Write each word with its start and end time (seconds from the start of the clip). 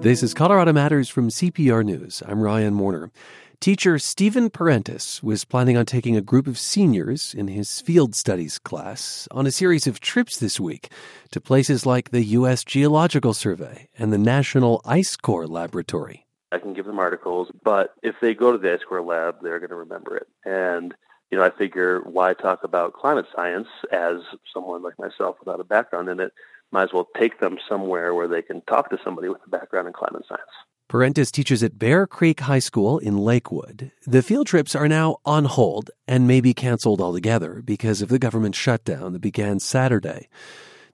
This 0.00 0.22
is 0.22 0.32
Colorado 0.32 0.72
Matters 0.72 1.08
from 1.08 1.28
CPR 1.28 1.84
News. 1.84 2.22
I'm 2.24 2.40
Ryan 2.40 2.78
Warner. 2.78 3.10
Teacher 3.58 3.98
Stephen 3.98 4.48
Parentis 4.48 5.24
was 5.24 5.44
planning 5.44 5.76
on 5.76 5.86
taking 5.86 6.16
a 6.16 6.20
group 6.20 6.46
of 6.46 6.56
seniors 6.56 7.34
in 7.34 7.48
his 7.48 7.80
field 7.80 8.14
studies 8.14 8.60
class 8.60 9.26
on 9.32 9.44
a 9.44 9.50
series 9.50 9.88
of 9.88 9.98
trips 9.98 10.38
this 10.38 10.60
week 10.60 10.92
to 11.32 11.40
places 11.40 11.84
like 11.84 12.10
the 12.10 12.22
U.S. 12.22 12.62
Geological 12.62 13.34
Survey 13.34 13.88
and 13.98 14.12
the 14.12 14.18
National 14.18 14.80
Ice 14.84 15.16
Core 15.16 15.48
Laboratory. 15.48 16.28
I 16.52 16.58
can 16.58 16.74
give 16.74 16.86
them 16.86 17.00
articles, 17.00 17.48
but 17.64 17.94
if 18.00 18.14
they 18.20 18.34
go 18.34 18.52
to 18.52 18.58
the 18.58 18.72
Ice 18.72 18.84
Core 18.88 19.02
Lab, 19.02 19.38
they're 19.42 19.58
going 19.58 19.70
to 19.70 19.74
remember 19.74 20.16
it. 20.16 20.28
And, 20.44 20.94
you 21.32 21.38
know, 21.38 21.42
I 21.42 21.50
figure 21.50 22.02
why 22.02 22.34
talk 22.34 22.62
about 22.62 22.92
climate 22.92 23.26
science 23.34 23.66
as 23.90 24.18
someone 24.54 24.84
like 24.84 24.96
myself 24.96 25.38
without 25.40 25.58
a 25.58 25.64
background 25.64 26.08
in 26.08 26.20
it 26.20 26.32
might 26.70 26.84
as 26.84 26.92
well 26.92 27.08
take 27.18 27.40
them 27.40 27.58
somewhere 27.68 28.14
where 28.14 28.28
they 28.28 28.42
can 28.42 28.60
talk 28.62 28.90
to 28.90 28.98
somebody 29.04 29.28
with 29.28 29.40
a 29.46 29.50
background 29.50 29.86
in 29.86 29.92
climate 29.92 30.24
science. 30.28 30.42
Parentis 30.88 31.30
teaches 31.30 31.62
at 31.62 31.78
Bear 31.78 32.06
Creek 32.06 32.40
High 32.40 32.60
School 32.60 32.98
in 32.98 33.18
Lakewood. 33.18 33.92
The 34.06 34.22
field 34.22 34.46
trips 34.46 34.74
are 34.74 34.88
now 34.88 35.18
on 35.26 35.44
hold 35.44 35.90
and 36.06 36.26
may 36.26 36.40
be 36.40 36.54
canceled 36.54 37.02
altogether 37.02 37.60
because 37.62 38.00
of 38.00 38.08
the 38.08 38.18
government 38.18 38.54
shutdown 38.54 39.12
that 39.12 39.20
began 39.20 39.60
Saturday. 39.60 40.28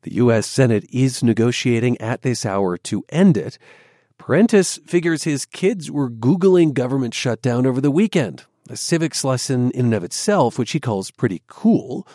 The 0.02 0.14
U.S. 0.14 0.48
Senate 0.48 0.84
is 0.92 1.22
negotiating 1.22 2.00
at 2.00 2.22
this 2.22 2.44
hour 2.44 2.76
to 2.78 3.04
end 3.08 3.36
it. 3.36 3.56
Parentis 4.18 4.84
figures 4.84 5.22
his 5.22 5.46
kids 5.46 5.90
were 5.90 6.10
Googling 6.10 6.74
government 6.74 7.14
shutdown 7.14 7.64
over 7.64 7.80
the 7.80 7.90
weekend, 7.90 8.44
a 8.68 8.76
civics 8.76 9.22
lesson 9.22 9.70
in 9.70 9.86
and 9.86 9.94
of 9.94 10.02
itself, 10.02 10.58
which 10.58 10.72
he 10.72 10.80
calls 10.80 11.12
pretty 11.12 11.42
cool. 11.46 12.06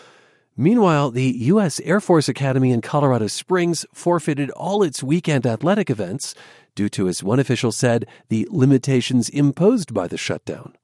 Meanwhile, 0.59 1.12
the 1.12 1.23
U.S. 1.23 1.80
Air 1.86 2.02
Force 2.02 2.27
Academy 2.27 2.72
in 2.72 2.81
Colorado 2.81 3.27
Springs 3.27 3.86
forfeited 3.94 4.52
all 4.52 4.84
its 4.84 5.02
weekend 5.02 5.48
athletic 5.48 5.90
events 5.90 6.35
due 6.76 6.90
to, 6.90 7.08
as 7.08 7.24
one 7.24 7.40
official 7.40 7.71
said, 7.71 8.05
the 8.27 8.46
limitations 8.52 9.30
imposed 9.30 9.93
by 9.93 10.05
the 10.05 10.18
shutdown. 10.18 10.76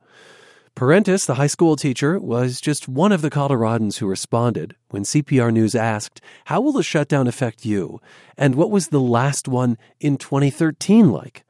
Parentis, 0.78 1.26
the 1.26 1.36
high 1.36 1.48
school 1.48 1.76
teacher, 1.76 2.18
was 2.18 2.62
just 2.62 2.88
one 2.88 3.12
of 3.12 3.22
the 3.22 3.30
Coloradans 3.30 3.98
who 3.98 4.08
responded 4.08 4.78
when 4.92 5.04
CPR 5.04 5.52
News 5.52 5.76
asked, 5.76 6.22
How 6.46 6.62
will 6.62 6.72
the 6.72 6.82
shutdown 6.82 7.28
affect 7.28 7.66
you? 7.66 8.00
And 8.38 8.56
what 8.56 8.72
was 8.72 8.88
the 8.88 9.02
last 9.02 9.46
one 9.46 9.78
in 10.00 10.16
2013 10.16 11.12
like? 11.12 11.44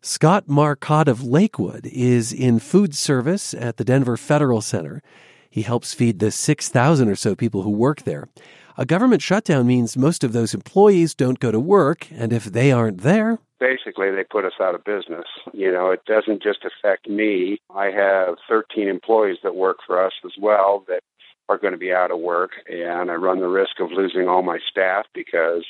Scott 0.00 0.48
Marcotte 0.48 1.08
of 1.08 1.22
Lakewood 1.22 1.84
is 1.84 2.32
in 2.32 2.60
food 2.60 2.94
service 2.94 3.52
at 3.52 3.76
the 3.76 3.84
Denver 3.84 4.16
Federal 4.16 4.62
Center. 4.62 5.02
He 5.50 5.62
helps 5.62 5.94
feed 5.94 6.18
the 6.18 6.30
6,000 6.30 7.08
or 7.08 7.16
so 7.16 7.34
people 7.34 7.62
who 7.62 7.70
work 7.70 8.02
there. 8.02 8.28
A 8.76 8.86
government 8.86 9.22
shutdown 9.22 9.66
means 9.66 9.96
most 9.96 10.22
of 10.22 10.32
those 10.32 10.54
employees 10.54 11.14
don't 11.14 11.40
go 11.40 11.50
to 11.50 11.58
work, 11.58 12.06
and 12.12 12.32
if 12.32 12.44
they 12.44 12.70
aren't 12.70 13.00
there, 13.00 13.38
basically 13.58 14.10
they 14.10 14.24
put 14.24 14.44
us 14.44 14.52
out 14.60 14.74
of 14.74 14.84
business. 14.84 15.26
You 15.52 15.72
know, 15.72 15.90
it 15.90 16.04
doesn't 16.04 16.42
just 16.42 16.64
affect 16.64 17.08
me. 17.08 17.58
I 17.74 17.86
have 17.86 18.36
13 18.48 18.88
employees 18.88 19.38
that 19.42 19.56
work 19.56 19.78
for 19.86 20.04
us 20.04 20.12
as 20.24 20.32
well 20.40 20.84
that 20.88 21.00
are 21.48 21.58
going 21.58 21.72
to 21.72 21.78
be 21.78 21.92
out 21.92 22.10
of 22.10 22.20
work, 22.20 22.50
and 22.70 23.10
I 23.10 23.14
run 23.14 23.40
the 23.40 23.48
risk 23.48 23.80
of 23.80 23.90
losing 23.90 24.28
all 24.28 24.42
my 24.42 24.58
staff 24.70 25.06
because 25.14 25.64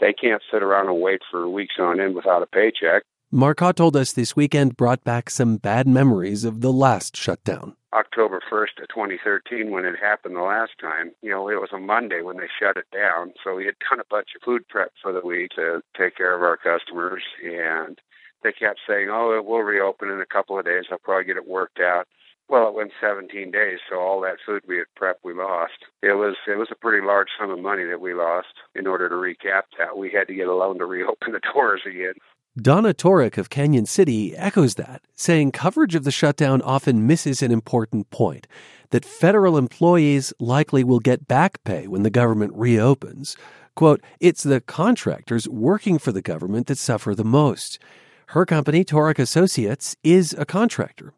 they 0.00 0.12
can't 0.12 0.42
sit 0.50 0.62
around 0.62 0.88
and 0.88 1.00
wait 1.00 1.20
for 1.30 1.48
weeks 1.48 1.74
on 1.78 2.00
end 2.00 2.14
without 2.14 2.42
a 2.42 2.46
paycheck. 2.46 3.02
Marcotte 3.30 3.76
told 3.76 3.96
us 3.96 4.12
this 4.12 4.36
weekend 4.36 4.76
brought 4.76 5.02
back 5.02 5.28
some 5.28 5.56
bad 5.56 5.88
memories 5.88 6.44
of 6.44 6.60
the 6.60 6.72
last 6.72 7.16
shutdown. 7.16 7.76
October 7.92 8.40
1st 8.50 8.82
of 8.82 8.88
2013 8.88 9.70
when 9.70 9.84
it 9.84 9.94
happened 10.00 10.36
the 10.36 10.40
last 10.40 10.72
time. 10.80 11.12
You 11.22 11.30
know, 11.30 11.48
it 11.48 11.60
was 11.60 11.70
a 11.72 11.78
Monday 11.78 12.22
when 12.22 12.36
they 12.36 12.48
shut 12.60 12.76
it 12.76 12.86
down. 12.92 13.32
So 13.42 13.54
we 13.54 13.66
had 13.66 13.74
done 13.90 14.00
a 14.00 14.08
bunch 14.10 14.28
of 14.36 14.42
food 14.42 14.66
prep 14.68 14.92
for 15.02 15.12
the 15.12 15.26
week 15.26 15.50
to 15.56 15.80
take 15.96 16.16
care 16.16 16.34
of 16.34 16.42
our 16.42 16.56
customers. 16.56 17.22
And 17.44 17.98
they 18.42 18.52
kept 18.52 18.80
saying, 18.86 19.08
oh, 19.10 19.36
it 19.36 19.44
will 19.44 19.62
reopen 19.62 20.10
in 20.10 20.20
a 20.20 20.26
couple 20.26 20.58
of 20.58 20.64
days. 20.64 20.84
I'll 20.90 20.98
probably 20.98 21.24
get 21.24 21.36
it 21.36 21.48
worked 21.48 21.80
out. 21.80 22.06
Well, 22.48 22.68
it 22.68 22.74
went 22.74 22.92
17 23.00 23.50
days, 23.50 23.78
so 23.88 23.96
all 23.96 24.20
that 24.20 24.36
food 24.44 24.62
we 24.68 24.76
had 24.76 24.86
prepped, 25.00 25.24
we 25.24 25.32
lost. 25.32 25.86
It 26.02 26.12
was 26.12 26.36
it 26.46 26.58
was 26.58 26.68
a 26.70 26.76
pretty 26.76 27.04
large 27.04 27.28
sum 27.40 27.50
of 27.50 27.58
money 27.58 27.84
that 27.84 28.02
we 28.02 28.12
lost. 28.12 28.52
In 28.74 28.86
order 28.86 29.08
to 29.08 29.14
recap 29.14 29.62
that, 29.78 29.96
we 29.96 30.10
had 30.10 30.26
to 30.28 30.34
get 30.34 30.48
a 30.48 30.54
loan 30.54 30.78
to 30.78 30.84
reopen 30.84 31.32
the 31.32 31.40
doors 31.54 31.80
again. 31.86 32.14
Donna 32.60 32.94
Torek 32.94 33.36
of 33.36 33.50
Cañon 33.50 33.84
City 33.88 34.36
echoes 34.36 34.76
that, 34.76 35.02
saying 35.16 35.50
coverage 35.50 35.96
of 35.96 36.04
the 36.04 36.12
shutdown 36.12 36.62
often 36.62 37.04
misses 37.04 37.42
an 37.42 37.50
important 37.50 38.10
point 38.10 38.46
that 38.90 39.04
federal 39.04 39.58
employees 39.58 40.32
likely 40.38 40.84
will 40.84 41.00
get 41.00 41.26
back 41.26 41.64
pay 41.64 41.88
when 41.88 42.04
the 42.04 42.10
government 42.10 42.52
reopens. 42.54 43.36
Quote, 43.74 44.00
it's 44.20 44.44
the 44.44 44.60
contractors 44.60 45.48
working 45.48 45.98
for 45.98 46.12
the 46.12 46.22
government 46.22 46.68
that 46.68 46.78
suffer 46.78 47.12
the 47.12 47.24
most. 47.24 47.80
Her 48.28 48.46
company, 48.46 48.84
Torek 48.84 49.18
Associates, 49.18 49.96
is 50.04 50.32
a 50.38 50.46
contractor. 50.46 51.12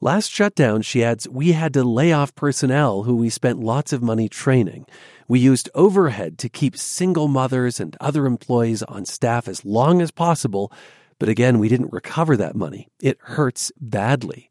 Last 0.00 0.30
shutdown, 0.30 0.82
she 0.82 1.02
adds, 1.02 1.28
we 1.28 1.50
had 1.50 1.74
to 1.74 1.82
lay 1.82 2.12
off 2.12 2.34
personnel 2.36 3.02
who 3.02 3.16
we 3.16 3.28
spent 3.28 3.58
lots 3.58 3.92
of 3.92 4.04
money 4.04 4.28
training. 4.28 4.86
We 5.30 5.38
used 5.38 5.70
overhead 5.76 6.38
to 6.38 6.48
keep 6.48 6.76
single 6.76 7.28
mothers 7.28 7.78
and 7.78 7.96
other 8.00 8.26
employees 8.26 8.82
on 8.82 9.04
staff 9.04 9.46
as 9.46 9.64
long 9.64 10.02
as 10.02 10.10
possible, 10.10 10.72
but 11.20 11.28
again, 11.28 11.60
we 11.60 11.68
didn't 11.68 11.92
recover 11.92 12.36
that 12.36 12.56
money. 12.56 12.88
It 13.00 13.16
hurts 13.20 13.70
badly. 13.80 14.50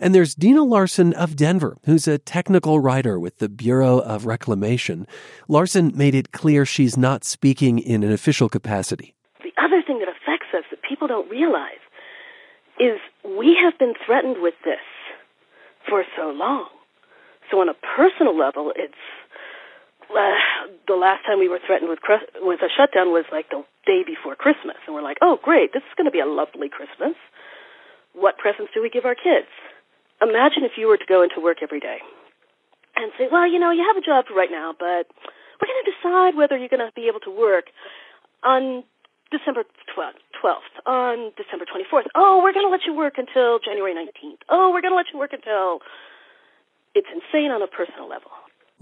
And 0.00 0.14
there's 0.14 0.34
Dina 0.34 0.64
Larson 0.64 1.12
of 1.12 1.36
Denver, 1.36 1.76
who's 1.84 2.08
a 2.08 2.16
technical 2.16 2.80
writer 2.80 3.20
with 3.20 3.36
the 3.36 3.50
Bureau 3.50 3.98
of 3.98 4.24
Reclamation. 4.24 5.06
Larson 5.46 5.92
made 5.94 6.14
it 6.14 6.32
clear 6.32 6.64
she's 6.64 6.96
not 6.96 7.22
speaking 7.22 7.78
in 7.78 8.02
an 8.02 8.12
official 8.12 8.48
capacity. 8.48 9.14
The 9.42 9.52
other 9.62 9.82
thing 9.86 9.98
that 9.98 10.08
affects 10.08 10.54
us 10.54 10.64
that 10.70 10.80
people 10.88 11.06
don't 11.06 11.28
realize 11.30 11.84
is 12.80 12.98
we 13.26 13.58
have 13.62 13.78
been 13.78 13.92
threatened 14.06 14.40
with 14.40 14.54
this 14.64 14.80
for 15.86 16.02
so 16.16 16.30
long. 16.30 16.68
So 17.50 17.60
on 17.60 17.68
a 17.68 17.74
personal 17.74 18.34
level, 18.34 18.72
it's 18.74 18.94
the 20.88 20.98
last 20.98 21.24
time 21.24 21.38
we 21.38 21.48
were 21.48 21.60
threatened 21.64 21.88
with 21.88 22.00
with 22.40 22.60
a 22.60 22.68
shutdown 22.68 23.12
was 23.12 23.24
like 23.32 23.48
the 23.50 23.64
day 23.86 24.02
before 24.04 24.36
Christmas, 24.36 24.76
and 24.86 24.94
we're 24.94 25.02
like, 25.02 25.18
oh 25.22 25.38
great, 25.42 25.72
this 25.72 25.82
is 25.82 25.94
going 25.96 26.06
to 26.06 26.14
be 26.14 26.20
a 26.20 26.28
lovely 26.28 26.68
Christmas. 26.68 27.16
What 28.12 28.36
presents 28.36 28.72
do 28.74 28.82
we 28.82 28.90
give 28.90 29.04
our 29.04 29.16
kids? 29.16 29.48
Imagine 30.20 30.62
if 30.62 30.76
you 30.76 30.86
were 30.86 31.00
to 31.00 31.08
go 31.08 31.22
into 31.22 31.40
work 31.40 31.58
every 31.62 31.80
day 31.80 31.98
and 32.94 33.10
say, 33.18 33.26
well, 33.32 33.48
you 33.48 33.58
know, 33.58 33.72
you 33.72 33.82
have 33.88 33.96
a 33.96 34.04
job 34.04 34.26
right 34.36 34.52
now, 34.52 34.76
but 34.76 35.08
we're 35.58 35.70
going 35.70 35.82
to 35.82 35.90
decide 35.90 36.36
whether 36.36 36.56
you're 36.56 36.70
going 36.70 36.84
to 36.84 36.92
be 36.94 37.08
able 37.08 37.20
to 37.24 37.32
work 37.32 37.72
on 38.44 38.84
December 39.32 39.64
12th, 39.96 40.74
on 40.84 41.32
December 41.40 41.64
24th. 41.64 42.06
Oh, 42.14 42.44
we're 42.44 42.52
going 42.52 42.66
to 42.66 42.70
let 42.70 42.84
you 42.84 42.94
work 42.94 43.16
until 43.16 43.58
January 43.58 43.96
19th. 43.96 44.44
Oh, 44.50 44.70
we're 44.70 44.84
going 44.84 44.92
to 44.92 45.00
let 45.00 45.08
you 45.12 45.18
work 45.18 45.32
until. 45.32 45.80
It's 46.94 47.08
insane 47.08 47.50
on 47.50 47.62
a 47.62 47.66
personal 47.66 48.06
level. 48.06 48.28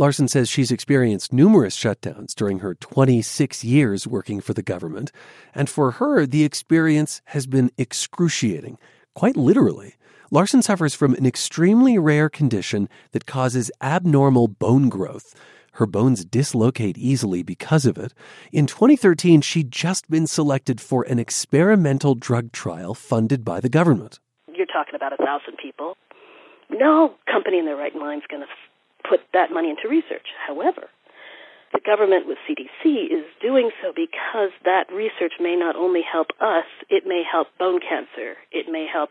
Larson 0.00 0.28
says 0.28 0.49
she's 0.49 0.71
experienced 0.71 1.31
numerous 1.31 1.77
shutdowns 1.77 2.34
during 2.34 2.61
her 2.61 2.75
26 2.75 3.62
years 3.62 4.06
working 4.06 4.41
for 4.41 4.55
the 4.55 4.62
government, 4.62 5.12
and 5.55 5.69
for 5.69 5.91
her, 5.91 6.25
the 6.25 6.43
experience 6.43 7.21
has 7.27 7.47
been 7.47 7.71
excruciating, 7.77 8.78
quite 9.15 9.37
literally. 9.37 9.97
Larson 10.31 10.62
suffers 10.62 10.94
from 10.94 11.12
an 11.16 11.27
extremely 11.27 11.99
rare 11.99 12.31
condition 12.31 12.88
that 13.12 13.27
causes 13.27 13.71
abnormal 13.83 14.49
bone 14.49 14.88
growth. 14.88 15.34
Her 15.72 15.84
bones 15.84 16.25
dislocate 16.25 16.97
easily 16.97 17.43
because 17.43 17.84
of 17.84 17.99
it. 17.99 18.15
In 18.53 18.67
2013, 18.67 19.43
she'd 19.43 19.71
just 19.71 20.09
been 20.09 20.27
selected 20.27 20.81
for 20.81 21.03
an 21.03 21.19
experimental 21.19 22.15
drug 22.15 22.53
trial 22.53 22.94
funded 22.94 23.44
by 23.44 23.61
the 23.61 23.69
government. 23.69 24.19
You're 24.50 24.65
talking 24.65 24.94
about 24.94 25.12
a 25.12 25.19
thousand 25.19 25.59
people. 25.62 25.99
No 26.71 27.17
company 27.31 27.59
in 27.59 27.67
their 27.67 27.77
right 27.77 27.94
mind 27.94 28.22
is 28.22 28.27
going 28.31 28.41
to 28.41 28.49
put 29.09 29.21
that 29.33 29.50
money 29.53 29.71
into 29.71 29.88
research. 29.88 30.28
However, 30.47 30.88
the 31.72 31.81
government 31.84 32.27
with 32.27 32.38
CDC 32.49 33.06
is 33.06 33.25
doing 33.41 33.71
so 33.83 33.93
because 33.94 34.50
that 34.64 34.91
research 34.93 35.35
may 35.41 35.55
not 35.55 35.76
only 35.76 36.02
help 36.02 36.29
us, 36.41 36.64
it 36.88 37.05
may 37.06 37.23
help 37.23 37.49
bone 37.58 37.81
cancer, 37.81 38.35
it 38.50 38.67
may 38.70 38.87
help 38.91 39.11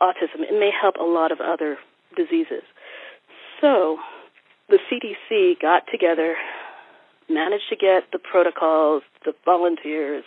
autism, 0.00 0.42
it 0.42 0.58
may 0.58 0.70
help 0.70 0.96
a 0.96 1.04
lot 1.04 1.30
of 1.30 1.40
other 1.40 1.78
diseases. 2.16 2.62
So, 3.60 3.98
the 4.68 4.78
CDC 4.90 5.60
got 5.60 5.84
together, 5.90 6.36
managed 7.28 7.68
to 7.70 7.76
get 7.76 8.10
the 8.12 8.18
protocols, 8.18 9.02
the 9.24 9.32
volunteers 9.44 10.24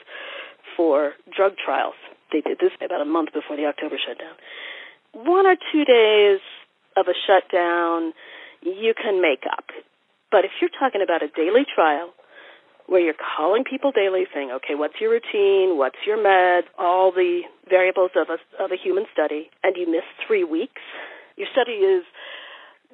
for 0.75 1.13
drug 1.35 1.53
trials. 1.63 1.95
They 2.31 2.41
did 2.41 2.59
this 2.59 2.71
about 2.83 3.01
a 3.01 3.05
month 3.05 3.33
before 3.33 3.57
the 3.57 3.65
October 3.65 3.97
shutdown. 3.97 4.35
One 5.13 5.45
or 5.45 5.55
two 5.71 5.83
days 5.83 6.39
of 6.95 7.07
a 7.07 7.13
shutdown, 7.27 8.13
you 8.61 8.93
can 8.95 9.21
make 9.21 9.43
up. 9.51 9.65
But 10.31 10.45
if 10.45 10.51
you're 10.61 10.71
talking 10.71 11.01
about 11.03 11.23
a 11.23 11.27
daily 11.27 11.65
trial 11.67 12.13
where 12.87 13.01
you're 13.01 13.13
calling 13.37 13.63
people 13.63 13.91
daily 13.91 14.25
saying, 14.33 14.51
okay, 14.51 14.75
what's 14.75 14.95
your 14.99 15.11
routine? 15.11 15.77
What's 15.77 15.99
your 16.05 16.21
med? 16.21 16.65
All 16.77 17.11
the 17.11 17.41
variables 17.69 18.11
of 18.15 18.27
a, 18.29 18.63
of 18.63 18.71
a 18.71 18.75
human 18.75 19.05
study, 19.13 19.49
and 19.63 19.75
you 19.77 19.89
miss 19.89 20.03
three 20.27 20.43
weeks, 20.43 20.81
your 21.37 21.47
study 21.51 21.83
is 21.83 22.03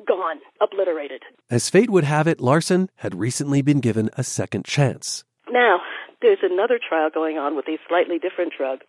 gone, 0.08 0.38
obliterated. 0.62 1.24
As 1.50 1.70
fate 1.70 1.90
would 1.90 2.04
have 2.04 2.28
it, 2.28 2.40
Larson 2.40 2.90
had 2.98 3.16
recently 3.16 3.62
been 3.62 3.80
given 3.80 4.10
a 4.18 4.24
second 4.24 4.66
chance. 4.66 5.24
Now, 5.50 5.80
there's 6.22 6.40
another 6.44 6.80
trial 6.80 7.10
going 7.14 7.38
on 7.38 7.56
with 7.56 7.68
a 7.68 7.78
slightly 7.88 8.20
different 8.20 8.54
drug 8.58 8.80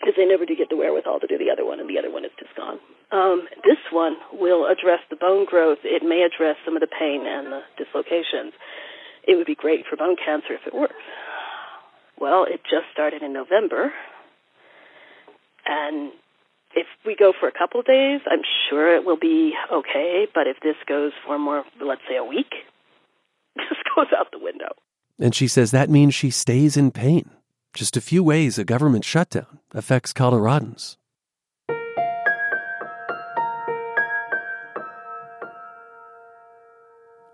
because 0.00 0.14
they 0.16 0.24
never 0.24 0.46
do 0.46 0.56
get 0.56 0.68
the 0.70 0.76
wherewithal 0.76 1.20
to 1.20 1.26
do 1.26 1.38
the 1.38 1.50
other 1.50 1.64
one, 1.64 1.80
and 1.80 1.88
the 1.88 1.98
other 1.98 2.10
one 2.10 2.24
is 2.24 2.30
just 2.38 2.54
gone. 2.56 2.78
Um, 3.12 3.46
this 3.64 3.78
one 3.92 4.16
will 4.32 4.66
address 4.66 5.00
the 5.10 5.16
bone 5.16 5.46
growth. 5.46 5.78
It 5.84 6.02
may 6.02 6.22
address 6.22 6.56
some 6.64 6.76
of 6.76 6.80
the 6.80 6.88
pain 6.88 7.24
and 7.26 7.52
the 7.52 7.60
dislocations. 7.78 8.52
It 9.26 9.36
would 9.36 9.46
be 9.46 9.54
great 9.54 9.84
for 9.88 9.96
bone 9.96 10.16
cancer 10.16 10.54
if 10.54 10.66
it 10.66 10.74
works. 10.74 10.94
Well, 12.18 12.44
it 12.44 12.62
just 12.64 12.86
started 12.92 13.22
in 13.22 13.32
November, 13.32 13.92
and 15.66 16.12
if 16.74 16.86
we 17.04 17.16
go 17.16 17.32
for 17.38 17.48
a 17.48 17.52
couple 17.52 17.80
of 17.80 17.86
days, 17.86 18.20
I'm 18.30 18.42
sure 18.68 18.94
it 18.94 19.04
will 19.04 19.18
be 19.18 19.52
okay. 19.72 20.26
But 20.32 20.46
if 20.46 20.58
this 20.62 20.76
goes 20.86 21.12
for 21.24 21.38
more, 21.38 21.64
let's 21.84 22.02
say 22.08 22.16
a 22.16 22.24
week, 22.24 22.52
this 23.56 23.78
goes 23.94 24.06
out 24.16 24.30
the 24.32 24.38
window. 24.38 24.68
And 25.18 25.34
she 25.34 25.48
says 25.48 25.70
that 25.70 25.90
means 25.90 26.14
she 26.14 26.30
stays 26.30 26.76
in 26.76 26.90
pain. 26.90 27.30
Just 27.74 27.96
a 27.96 28.00
few 28.00 28.22
ways 28.22 28.58
a 28.58 28.64
government 28.64 29.04
shutdown 29.04 29.60
affects 29.72 30.12
Coloradans. 30.12 30.96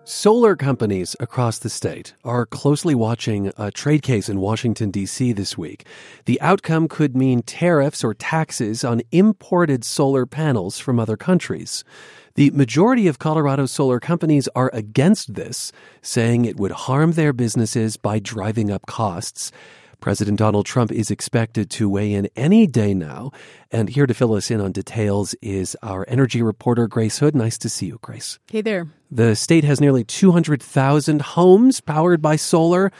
Solar 0.05 0.57
companies 0.57 1.15
across 1.21 1.61
the 1.61 1.71
state 1.71 2.15
are 2.25 2.45
closely 2.45 2.93
watching 2.93 3.53
a 3.57 3.71
trade 3.71 4.03
case 4.03 4.29
in 4.29 4.41
Washington, 4.41 4.91
D.C. 4.91 5.33
this 5.33 5.57
week. 5.57 5.87
The 6.25 6.41
outcome 6.41 6.89
could 6.89 7.17
mean 7.17 7.43
tariffs 7.43 8.03
or 8.03 8.13
taxes 8.13 8.83
on 8.83 9.03
imported 9.13 9.85
solar 9.85 10.27
panels 10.27 10.81
from 10.81 10.99
other 10.99 11.17
countries. 11.17 11.85
The 12.35 12.51
majority 12.51 13.07
of 13.07 13.21
Colorado 13.21 13.67
solar 13.67 14.01
companies 14.01 14.49
are 14.57 14.71
against 14.73 15.35
this, 15.35 15.71
saying 16.01 16.47
it 16.47 16.57
would 16.57 16.73
harm 16.73 17.13
their 17.13 17.33
businesses 17.33 17.97
by 17.97 18.19
driving 18.19 18.73
up 18.73 18.87
costs. 18.87 19.53
President 20.03 20.37
Donald 20.37 20.67
Trump 20.67 20.91
is 20.91 21.13
expected 21.13 21.71
to 21.71 21.89
weigh 21.89 22.13
in 22.13 22.29
any 22.35 22.67
day 22.67 22.93
now. 22.93 23.31
And 23.71 23.89
here 23.89 24.05
to 24.05 24.13
fill 24.13 24.35
us 24.35 24.51
in 24.51 24.61
on 24.61 24.73
details 24.73 25.35
is 25.41 25.77
our 25.81 26.05
energy 26.09 26.43
reporter, 26.43 26.89
Grace 26.89 27.21
Hood. 27.21 27.37
Nice 27.37 27.57
to 27.59 27.69
see 27.69 27.87
you, 27.87 28.01
Grace. 28.03 28.41
Hey 28.51 28.63
there. 28.63 28.89
The 29.13 29.37
state 29.37 29.63
has 29.63 29.81
nearly 29.81 30.03
200,000 30.03 31.23
homes 31.23 31.81
powered 31.81 32.21
by 32.21 32.35
solar 32.35 32.91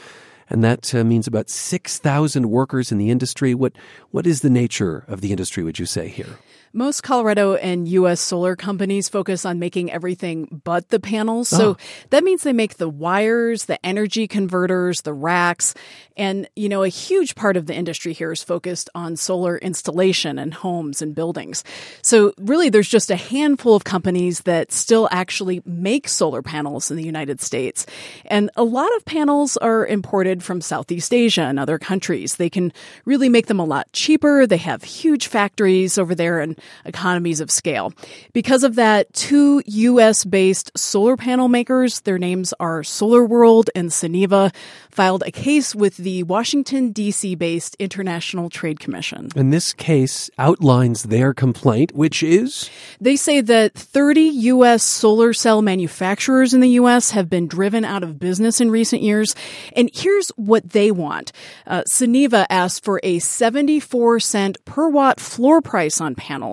and 0.49 0.63
that 0.63 0.93
uh, 0.95 1.03
means 1.03 1.27
about 1.27 1.49
6,000 1.49 2.49
workers 2.49 2.91
in 2.91 2.97
the 2.97 3.09
industry. 3.09 3.53
What 3.53 3.73
what 4.11 4.27
is 4.27 4.41
the 4.41 4.49
nature 4.49 5.03
of 5.07 5.21
the 5.21 5.31
industry 5.31 5.63
would 5.63 5.79
you 5.79 5.85
say 5.85 6.07
here? 6.07 6.37
Most 6.75 7.03
Colorado 7.03 7.53
and 7.53 7.87
U.S. 7.87 8.19
solar 8.19 8.55
companies 8.55 9.07
focus 9.07 9.45
on 9.45 9.59
making 9.59 9.91
everything 9.91 10.61
but 10.63 10.89
the 10.89 10.99
panels. 10.99 11.53
Oh. 11.53 11.57
So 11.57 11.71
ah. 11.71 11.83
that 12.09 12.23
means 12.23 12.41
they 12.41 12.51
make 12.51 12.77
the 12.77 12.89
wires, 12.89 13.65
the 13.65 13.83
energy 13.85 14.27
converters, 14.27 15.01
the 15.01 15.13
racks. 15.13 15.75
And, 16.17 16.49
you 16.55 16.69
know, 16.69 16.83
a 16.83 16.89
huge 16.89 17.35
part 17.35 17.57
of 17.57 17.67
the 17.67 17.75
industry 17.75 18.13
here 18.13 18.31
is 18.31 18.43
focused 18.43 18.89
on 18.95 19.15
solar 19.15 19.57
installation 19.57 20.39
in 20.39 20.51
homes 20.51 21.01
and 21.01 21.13
buildings. 21.13 21.63
So 22.01 22.33
really, 22.37 22.69
there's 22.69 22.89
just 22.89 23.11
a 23.11 23.15
handful 23.15 23.75
of 23.75 23.83
companies 23.83 24.41
that 24.41 24.71
still 24.71 25.07
actually 25.11 25.61
make 25.65 26.07
solar 26.09 26.41
panels 26.41 26.89
in 26.89 26.97
the 26.97 27.03
United 27.03 27.39
States. 27.39 27.85
And 28.25 28.49
a 28.55 28.63
lot 28.63 28.93
of 28.95 29.05
panels 29.05 29.57
are 29.57 29.85
imported 29.85 30.43
from 30.43 30.61
Southeast 30.61 31.13
Asia 31.13 31.43
and 31.43 31.59
other 31.59 31.77
countries. 31.77 32.37
They 32.37 32.49
can 32.49 32.73
really 33.05 33.29
make 33.29 33.45
them 33.45 33.59
a 33.59 33.65
lot 33.65 33.91
cheaper. 33.93 34.47
They 34.47 34.57
have 34.57 34.83
huge 34.83 35.27
factories 35.27 35.97
over 35.99 36.15
there 36.15 36.39
and 36.39 36.59
economies 36.85 37.39
of 37.39 37.49
scale. 37.49 37.93
Because 38.33 38.63
of 38.63 38.75
that, 38.75 39.11
two 39.13 39.61
U.S. 39.65 40.25
based 40.25 40.71
solar 40.77 41.17
panel 41.17 41.47
makers, 41.47 42.01
their 42.01 42.17
names 42.17 42.53
are 42.59 42.83
Solar 42.83 43.25
World 43.25 43.69
and 43.75 43.89
Suniva, 43.89 44.53
filed 44.91 45.23
a 45.25 45.31
case 45.31 45.73
with 45.73 45.97
the 45.97 46.23
Washington, 46.23 46.91
D.C. 46.91 47.35
based 47.35 47.75
International 47.79 48.49
Trade 48.49 48.79
Commission. 48.79 49.29
And 49.35 49.51
this 49.51 49.73
case 49.73 50.29
outlines 50.37 51.03
their 51.03 51.33
complaint, 51.33 51.93
which 51.95 52.21
is? 52.21 52.69
They 53.01 53.15
say 53.15 53.41
that 53.41 53.73
30 53.73 54.21
U.S. 54.21 54.83
solar 54.83 55.33
cell 55.33 55.61
manufacturers 55.61 56.53
in 56.53 56.61
the 56.61 56.69
U.S. 56.69 57.11
have 57.11 57.29
been 57.29 57.47
driven 57.47 57.85
out 57.85 58.03
of 58.03 58.19
business 58.19 58.61
in 58.61 58.69
recent 58.69 59.01
years. 59.01 59.35
And 59.75 59.89
here's 59.93 60.29
what 60.29 60.69
they 60.69 60.91
want. 60.91 61.31
Uh, 61.65 61.83
Suniva 61.87 62.45
asked 62.49 62.83
for 62.83 62.99
a 63.03 63.19
74 63.19 64.19
cent 64.19 64.63
per 64.65 64.87
watt 64.89 65.19
floor 65.19 65.61
price 65.61 65.99
on 65.99 66.15
panels. 66.15 66.52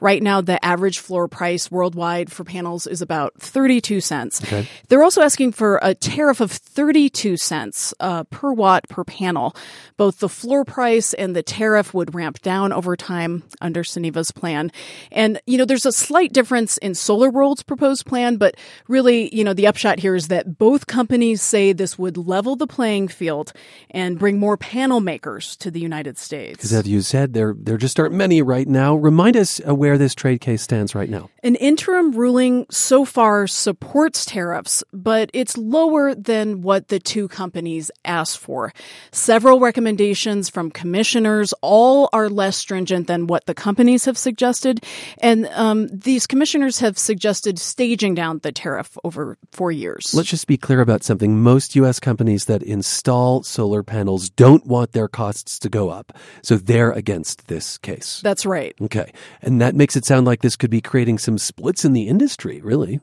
Right 0.00 0.22
now, 0.22 0.40
the 0.40 0.62
average 0.64 0.98
floor 0.98 1.28
price 1.28 1.70
worldwide 1.70 2.30
for 2.30 2.44
panels 2.44 2.86
is 2.86 3.02
about 3.02 3.34
32 3.40 4.00
cents. 4.00 4.42
Okay. 4.42 4.68
They're 4.88 5.02
also 5.02 5.22
asking 5.22 5.52
for 5.52 5.78
a 5.82 5.94
tariff 5.94 6.40
of 6.40 6.50
32 6.50 7.36
cents 7.36 7.94
uh, 8.00 8.24
per 8.24 8.52
watt 8.52 8.88
per 8.88 9.04
panel. 9.04 9.54
Both 9.96 10.20
the 10.20 10.28
floor 10.28 10.64
price 10.64 11.14
and 11.14 11.34
the 11.34 11.42
tariff 11.42 11.94
would 11.94 12.14
ramp 12.14 12.40
down 12.42 12.72
over 12.72 12.96
time 12.96 13.44
under 13.60 13.82
Suniva's 13.82 14.30
plan. 14.30 14.70
And, 15.10 15.40
you 15.46 15.58
know, 15.58 15.64
there's 15.64 15.86
a 15.86 15.92
slight 15.92 16.32
difference 16.32 16.78
in 16.78 16.94
Solar 16.94 17.30
World's 17.30 17.62
proposed 17.62 18.06
plan, 18.06 18.36
but 18.36 18.56
really, 18.86 19.34
you 19.34 19.44
know, 19.44 19.54
the 19.54 19.66
upshot 19.66 19.98
here 19.98 20.14
is 20.14 20.28
that 20.28 20.58
both 20.58 20.86
companies 20.86 21.42
say 21.42 21.72
this 21.72 21.98
would 21.98 22.16
level 22.16 22.56
the 22.56 22.66
playing 22.66 23.08
field 23.08 23.52
and 23.90 24.18
bring 24.18 24.38
more 24.38 24.56
panel 24.56 25.00
makers 25.00 25.56
to 25.56 25.70
the 25.70 25.80
United 25.80 26.18
States. 26.18 26.56
Because 26.56 26.72
as 26.72 26.88
you 26.88 27.00
said, 27.00 27.34
there, 27.34 27.54
there 27.58 27.76
just 27.76 27.98
aren't 27.98 28.14
many 28.14 28.42
right 28.42 28.68
now. 28.68 28.94
Remind 28.94 29.36
us 29.38 29.60
uh, 29.66 29.74
where 29.74 29.96
this 29.96 30.14
trade 30.14 30.40
case 30.40 30.62
stands 30.62 30.94
right 30.94 31.08
now. 31.08 31.30
An 31.42 31.54
interim 31.54 32.12
ruling 32.12 32.66
so 32.70 33.04
far 33.04 33.46
supports 33.46 34.24
tariffs, 34.24 34.84
but 34.92 35.30
it's 35.32 35.56
lower 35.56 36.14
than 36.14 36.60
what 36.60 36.88
the 36.88 36.98
two 36.98 37.28
companies 37.28 37.90
asked 38.04 38.38
for. 38.38 38.72
Several 39.12 39.60
recommendations 39.60 40.50
from 40.50 40.70
commissioners 40.70 41.54
all 41.62 42.10
are 42.12 42.28
less 42.28 42.56
stringent 42.56 43.06
than 43.06 43.26
what 43.26 43.46
the 43.46 43.54
companies 43.54 44.04
have 44.04 44.18
suggested. 44.18 44.84
And 45.22 45.46
um, 45.52 45.88
these 45.88 46.26
commissioners 46.26 46.80
have 46.80 46.98
suggested 46.98 47.58
staging 47.58 48.14
down 48.14 48.40
the 48.42 48.52
tariff 48.52 48.98
over 49.04 49.38
four 49.52 49.72
years. 49.72 50.12
Let's 50.12 50.28
just 50.28 50.46
be 50.46 50.56
clear 50.58 50.80
about 50.80 51.04
something. 51.04 51.40
Most 51.40 51.76
U.S. 51.76 52.00
companies 52.00 52.46
that 52.46 52.62
install 52.62 53.42
solar 53.44 53.82
panels 53.82 54.28
don't 54.28 54.66
want 54.66 54.92
their 54.92 55.08
costs 55.08 55.58
to 55.60 55.68
go 55.68 55.88
up. 55.88 56.12
So 56.42 56.56
they're 56.56 56.90
against 56.90 57.46
this 57.46 57.78
case. 57.78 58.20
That's 58.22 58.44
right. 58.44 58.74
Okay. 58.82 59.12
And 59.42 59.60
that 59.60 59.74
makes 59.74 59.96
it 59.96 60.04
sound 60.04 60.26
like 60.26 60.42
this 60.42 60.56
could 60.56 60.70
be 60.70 60.80
creating 60.80 61.18
some 61.18 61.38
splits 61.38 61.84
in 61.84 61.92
the 61.92 62.08
industry, 62.08 62.60
really. 62.60 63.00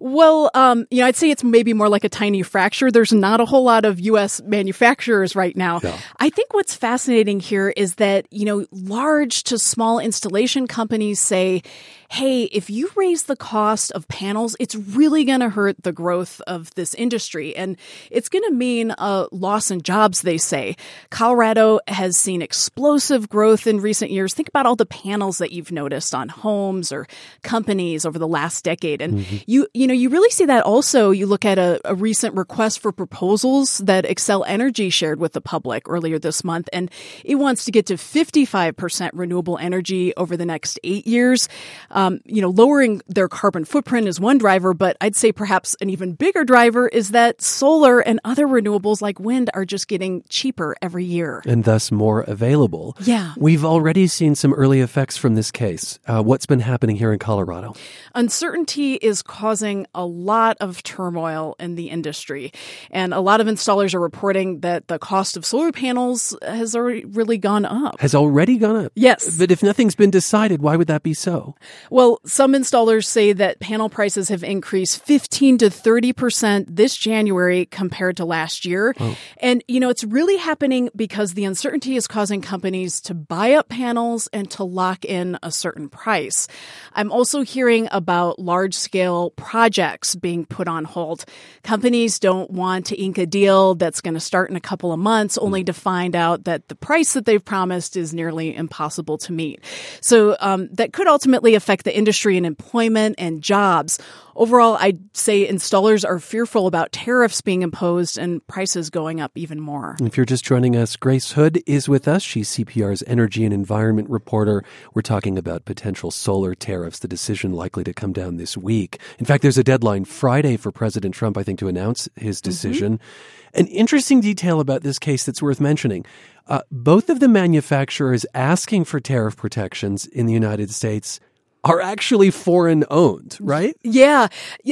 Well, 0.00 0.50
um, 0.54 0.86
you 0.90 1.00
know, 1.00 1.06
I'd 1.06 1.16
say 1.16 1.30
it's 1.30 1.44
maybe 1.44 1.72
more 1.72 1.88
like 1.88 2.04
a 2.04 2.08
tiny 2.08 2.42
fracture. 2.42 2.90
There's 2.90 3.12
not 3.12 3.40
a 3.40 3.44
whole 3.44 3.64
lot 3.64 3.84
of 3.84 4.00
U.S. 4.00 4.42
manufacturers 4.42 5.36
right 5.36 5.56
now. 5.56 5.80
I 6.18 6.30
think 6.30 6.54
what's 6.54 6.74
fascinating 6.74 7.40
here 7.40 7.72
is 7.76 7.96
that, 7.96 8.26
you 8.30 8.44
know, 8.44 8.66
large 8.72 9.44
to 9.44 9.58
small 9.58 9.98
installation 9.98 10.66
companies 10.66 11.20
say, 11.20 11.62
hey, 12.10 12.44
if 12.44 12.70
you 12.70 12.90
raise 12.96 13.24
the 13.24 13.36
cost 13.36 13.92
of 13.92 14.06
panels, 14.08 14.56
it's 14.60 14.74
really 14.74 15.24
going 15.24 15.40
to 15.40 15.48
hurt 15.48 15.82
the 15.82 15.92
growth 15.92 16.40
of 16.46 16.72
this 16.74 16.94
industry. 16.94 17.56
And 17.56 17.76
it's 18.10 18.28
going 18.28 18.44
to 18.44 18.52
mean 18.52 18.92
a 18.98 19.26
loss 19.32 19.70
in 19.70 19.82
jobs, 19.82 20.22
they 20.22 20.38
say. 20.38 20.76
Colorado 21.10 21.80
has 21.88 22.16
seen 22.16 22.42
explosive 22.42 23.28
growth 23.28 23.66
in 23.66 23.80
recent 23.80 24.10
years. 24.10 24.34
Think 24.34 24.48
about 24.48 24.66
all 24.66 24.76
the 24.76 24.86
panels 24.86 25.38
that 25.38 25.52
you've 25.52 25.72
noticed 25.72 26.14
on 26.14 26.28
homes 26.28 26.92
or 26.92 27.06
companies 27.42 28.06
over 28.06 28.18
the 28.18 28.28
last 28.28 28.64
decade. 28.64 29.00
And 29.02 29.16
Mm-hmm. 29.16 29.36
you, 29.46 29.66
you 29.72 29.86
know, 29.86 29.94
you 29.94 30.10
really 30.10 30.30
see 30.30 30.44
that 30.44 30.64
also. 30.64 31.10
You 31.10 31.26
look 31.26 31.44
at 31.44 31.58
a, 31.58 31.80
a 31.84 31.94
recent 31.94 32.34
request 32.34 32.80
for 32.80 32.92
proposals 32.92 33.78
that 33.78 34.04
Xcel 34.04 34.44
Energy 34.46 34.90
shared 34.90 35.18
with 35.18 35.32
the 35.32 35.40
public 35.40 35.88
earlier 35.88 36.18
this 36.18 36.44
month, 36.44 36.68
and 36.72 36.90
it 37.24 37.36
wants 37.36 37.64
to 37.64 37.72
get 37.72 37.86
to 37.86 37.94
55% 37.94 39.10
renewable 39.14 39.58
energy 39.58 40.14
over 40.16 40.36
the 40.36 40.44
next 40.44 40.78
eight 40.84 41.06
years. 41.06 41.48
Um, 41.96 42.20
you 42.26 42.42
know, 42.42 42.50
lowering 42.50 43.00
their 43.08 43.26
carbon 43.26 43.64
footprint 43.64 44.06
is 44.06 44.20
one 44.20 44.36
driver, 44.36 44.74
but 44.74 44.98
I'd 45.00 45.16
say 45.16 45.32
perhaps 45.32 45.74
an 45.80 45.88
even 45.88 46.12
bigger 46.12 46.44
driver 46.44 46.88
is 46.88 47.12
that 47.12 47.40
solar 47.40 48.00
and 48.00 48.20
other 48.22 48.46
renewables 48.46 49.00
like 49.00 49.18
wind 49.18 49.48
are 49.54 49.64
just 49.64 49.88
getting 49.88 50.22
cheaper 50.28 50.76
every 50.82 51.06
year. 51.06 51.42
And 51.46 51.64
thus 51.64 51.90
more 51.90 52.20
available. 52.20 52.98
Yeah. 53.00 53.32
We've 53.38 53.64
already 53.64 54.08
seen 54.08 54.34
some 54.34 54.52
early 54.52 54.80
effects 54.80 55.16
from 55.16 55.36
this 55.36 55.50
case. 55.50 55.98
Uh, 56.06 56.22
what's 56.22 56.44
been 56.44 56.60
happening 56.60 56.96
here 56.96 57.14
in 57.14 57.18
Colorado? 57.18 57.74
Uncertainty 58.14 58.96
is 58.96 59.22
causing 59.22 59.86
a 59.94 60.04
lot 60.04 60.58
of 60.60 60.82
turmoil 60.82 61.56
in 61.58 61.76
the 61.76 61.88
industry. 61.88 62.52
And 62.90 63.14
a 63.14 63.20
lot 63.20 63.40
of 63.40 63.46
installers 63.46 63.94
are 63.94 64.00
reporting 64.00 64.60
that 64.60 64.88
the 64.88 64.98
cost 64.98 65.38
of 65.38 65.46
solar 65.46 65.72
panels 65.72 66.36
has 66.42 66.76
already 66.76 67.06
really 67.06 67.38
gone 67.38 67.64
up. 67.64 67.98
Has 68.00 68.14
already 68.14 68.58
gone 68.58 68.84
up. 68.84 68.92
Yes. 68.94 69.38
But 69.38 69.50
if 69.50 69.62
nothing's 69.62 69.94
been 69.94 70.10
decided, 70.10 70.60
why 70.60 70.76
would 70.76 70.88
that 70.88 71.02
be 71.02 71.14
so? 71.14 71.54
Well, 71.90 72.20
some 72.24 72.52
installers 72.52 73.06
say 73.06 73.32
that 73.32 73.60
panel 73.60 73.88
prices 73.88 74.28
have 74.28 74.42
increased 74.42 75.04
15 75.04 75.58
to 75.58 75.66
30% 75.66 76.66
this 76.68 76.96
January 76.96 77.66
compared 77.66 78.16
to 78.18 78.24
last 78.24 78.64
year. 78.64 78.94
And, 79.38 79.62
you 79.68 79.80
know, 79.80 79.90
it's 79.90 80.04
really 80.04 80.36
happening 80.36 80.90
because 80.96 81.34
the 81.34 81.44
uncertainty 81.44 81.96
is 81.96 82.06
causing 82.06 82.40
companies 82.40 83.00
to 83.02 83.14
buy 83.14 83.52
up 83.52 83.68
panels 83.68 84.28
and 84.32 84.50
to 84.52 84.64
lock 84.64 85.04
in 85.04 85.38
a 85.42 85.50
certain 85.50 85.88
price. 85.88 86.48
I'm 86.92 87.12
also 87.12 87.42
hearing 87.42 87.88
about 87.92 88.38
large 88.38 88.74
scale 88.74 89.30
projects 89.30 90.14
being 90.14 90.46
put 90.46 90.68
on 90.68 90.84
hold. 90.84 91.24
Companies 91.62 92.18
don't 92.18 92.50
want 92.50 92.86
to 92.86 92.96
ink 92.96 93.18
a 93.18 93.26
deal 93.26 93.74
that's 93.74 94.00
going 94.00 94.14
to 94.14 94.20
start 94.20 94.50
in 94.50 94.56
a 94.56 94.60
couple 94.60 94.92
of 94.92 94.98
months 94.98 95.38
only 95.38 95.64
to 95.64 95.72
find 95.72 96.16
out 96.16 96.44
that 96.44 96.68
the 96.68 96.74
price 96.74 97.12
that 97.12 97.24
they've 97.26 97.44
promised 97.44 97.96
is 97.96 98.14
nearly 98.14 98.54
impossible 98.54 99.18
to 99.18 99.32
meet. 99.32 99.62
So 100.00 100.36
um, 100.40 100.68
that 100.72 100.92
could 100.92 101.06
ultimately 101.06 101.54
affect 101.54 101.75
the 101.84 101.96
industry 101.96 102.36
and 102.36 102.46
employment 102.46 103.16
and 103.18 103.42
jobs. 103.42 103.98
Overall, 104.36 104.76
I'd 104.78 105.00
say 105.16 105.48
installers 105.48 106.06
are 106.06 106.18
fearful 106.18 106.66
about 106.66 106.92
tariffs 106.92 107.40
being 107.40 107.62
imposed 107.62 108.18
and 108.18 108.46
prices 108.46 108.90
going 108.90 109.18
up 109.18 109.32
even 109.34 109.60
more. 109.60 109.96
If 110.00 110.16
you're 110.16 110.26
just 110.26 110.44
joining 110.44 110.76
us, 110.76 110.94
Grace 110.94 111.32
Hood 111.32 111.62
is 111.66 111.88
with 111.88 112.06
us. 112.06 112.22
She's 112.22 112.50
CPR's 112.50 113.02
energy 113.06 113.44
and 113.44 113.54
environment 113.54 114.10
reporter. 114.10 114.62
We're 114.92 115.02
talking 115.02 115.38
about 115.38 115.64
potential 115.64 116.10
solar 116.10 116.54
tariffs, 116.54 116.98
the 116.98 117.08
decision 117.08 117.52
likely 117.52 117.82
to 117.84 117.94
come 117.94 118.12
down 118.12 118.36
this 118.36 118.58
week. 118.58 119.00
In 119.18 119.24
fact, 119.24 119.42
there's 119.42 119.56
a 119.56 119.64
deadline 119.64 120.04
Friday 120.04 120.58
for 120.58 120.70
President 120.70 121.14
Trump, 121.14 121.38
I 121.38 121.42
think, 121.42 121.58
to 121.60 121.68
announce 121.68 122.06
his 122.16 122.38
mm-hmm. 122.38 122.50
decision. 122.50 122.98
Mm-hmm. 122.98 123.60
An 123.60 123.66
interesting 123.68 124.20
detail 124.20 124.60
about 124.60 124.82
this 124.82 124.98
case 124.98 125.24
that's 125.24 125.40
worth 125.40 125.60
mentioning. 125.60 126.04
Uh, 126.46 126.60
both 126.70 127.08
of 127.08 127.20
the 127.20 127.28
manufacturers 127.28 128.26
asking 128.34 128.84
for 128.84 129.00
tariff 129.00 129.36
protections 129.36 130.06
in 130.06 130.26
the 130.26 130.32
United 130.32 130.70
States 130.70 131.20
are 131.66 131.80
actually 131.80 132.30
foreign 132.30 132.84
owned, 132.90 133.36
right? 133.40 133.76
Yeah. 133.82 134.28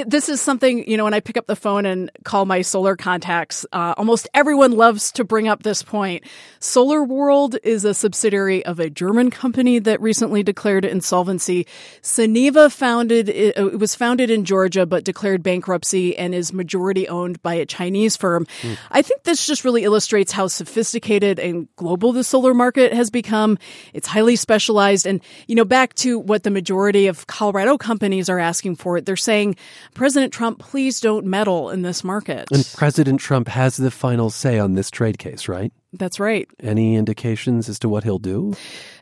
This 0.07 0.29
is 0.29 0.41
something, 0.41 0.89
you 0.89 0.97
know, 0.97 1.03
when 1.03 1.13
I 1.13 1.19
pick 1.19 1.37
up 1.37 1.49
the 1.49 1.57
phone 1.57 1.87
and 1.87 2.09
call 2.23 2.47
my 2.47 2.63
solar 2.63 2.95
contacts, 2.95 3.67
uh, 3.73 3.95
almost 3.97 4.29
everyone 4.33 4.73
loves 4.73 5.11
to 5.13 5.25
bring 5.25 5.49
up 5.49 5.65
this 5.65 5.83
point. 5.83 6.23
Solar 6.61 7.03
World 7.03 7.57
is 7.65 7.85
a 7.85 7.95
subsidiary 7.95 8.65
of 8.65 8.79
a 8.79 8.89
German 8.89 9.31
company 9.31 9.81
that 9.81 10.01
recently 10.01 10.45
declared 10.45 10.85
insolvency. 10.85 11.67
Suniva 12.01 12.71
founded, 12.71 13.29
it, 13.29 13.59
it 13.59 13.81
was 13.81 13.97
founded 13.97 14.31
in 14.31 14.45
Georgia, 14.45 14.87
but 14.87 15.03
declared 15.03 15.43
bankruptcy 15.43 16.17
and 16.17 16.33
is 16.33 16.53
majority 16.53 17.09
owned 17.09 17.43
by 17.43 17.55
a 17.55 17.67
Chinese 17.67 18.17
firm. 18.17 18.47
Mm. 18.63 18.79
I 18.93 19.03
think 19.03 19.25
this 19.25 19.45
just 19.45 19.65
really 19.65 19.83
illustrates 19.83 20.31
how 20.31 20.47
sophisticated 20.47 21.41
and 21.41 21.67
global 21.75 22.13
the 22.13 22.23
solar 22.23 22.55
market 22.55 22.93
has 22.93 23.11
become. 23.11 23.59
It's 23.93 24.07
highly 24.07 24.37
specialized. 24.37 25.07
And, 25.07 25.21
you 25.49 25.57
know, 25.57 25.65
back 25.65 25.95
to 25.95 26.21
what 26.21 26.45
the 26.45 26.51
majority 26.51 26.84
majority 26.85 27.07
of 27.07 27.27
Colorado 27.27 27.79
companies 27.79 28.29
are 28.29 28.39
asking 28.39 28.77
for 28.77 28.99
it. 28.99 29.07
They're 29.07 29.17
saying, 29.17 29.57
President 29.95 30.35
Trump, 30.35 30.59
please 30.59 31.01
don't 31.01 31.25
meddle 31.25 31.71
in 31.71 31.81
this 31.81 32.05
market. 32.05 32.47
And 32.53 32.69
President 32.77 33.21
Trump 33.21 33.49
has 33.49 33.79
the 33.79 33.91
final 33.91 34.29
say 34.29 34.59
on 34.59 34.75
this 34.75 34.91
trade 34.91 35.19
case, 35.19 35.49
right? 35.49 35.73
That's 35.99 36.19
right. 36.19 36.49
Any 36.61 36.97
indications 36.97 37.69
as 37.69 37.79
to 37.81 37.89
what 37.89 38.05
he'll 38.05 38.19
do? 38.19 38.55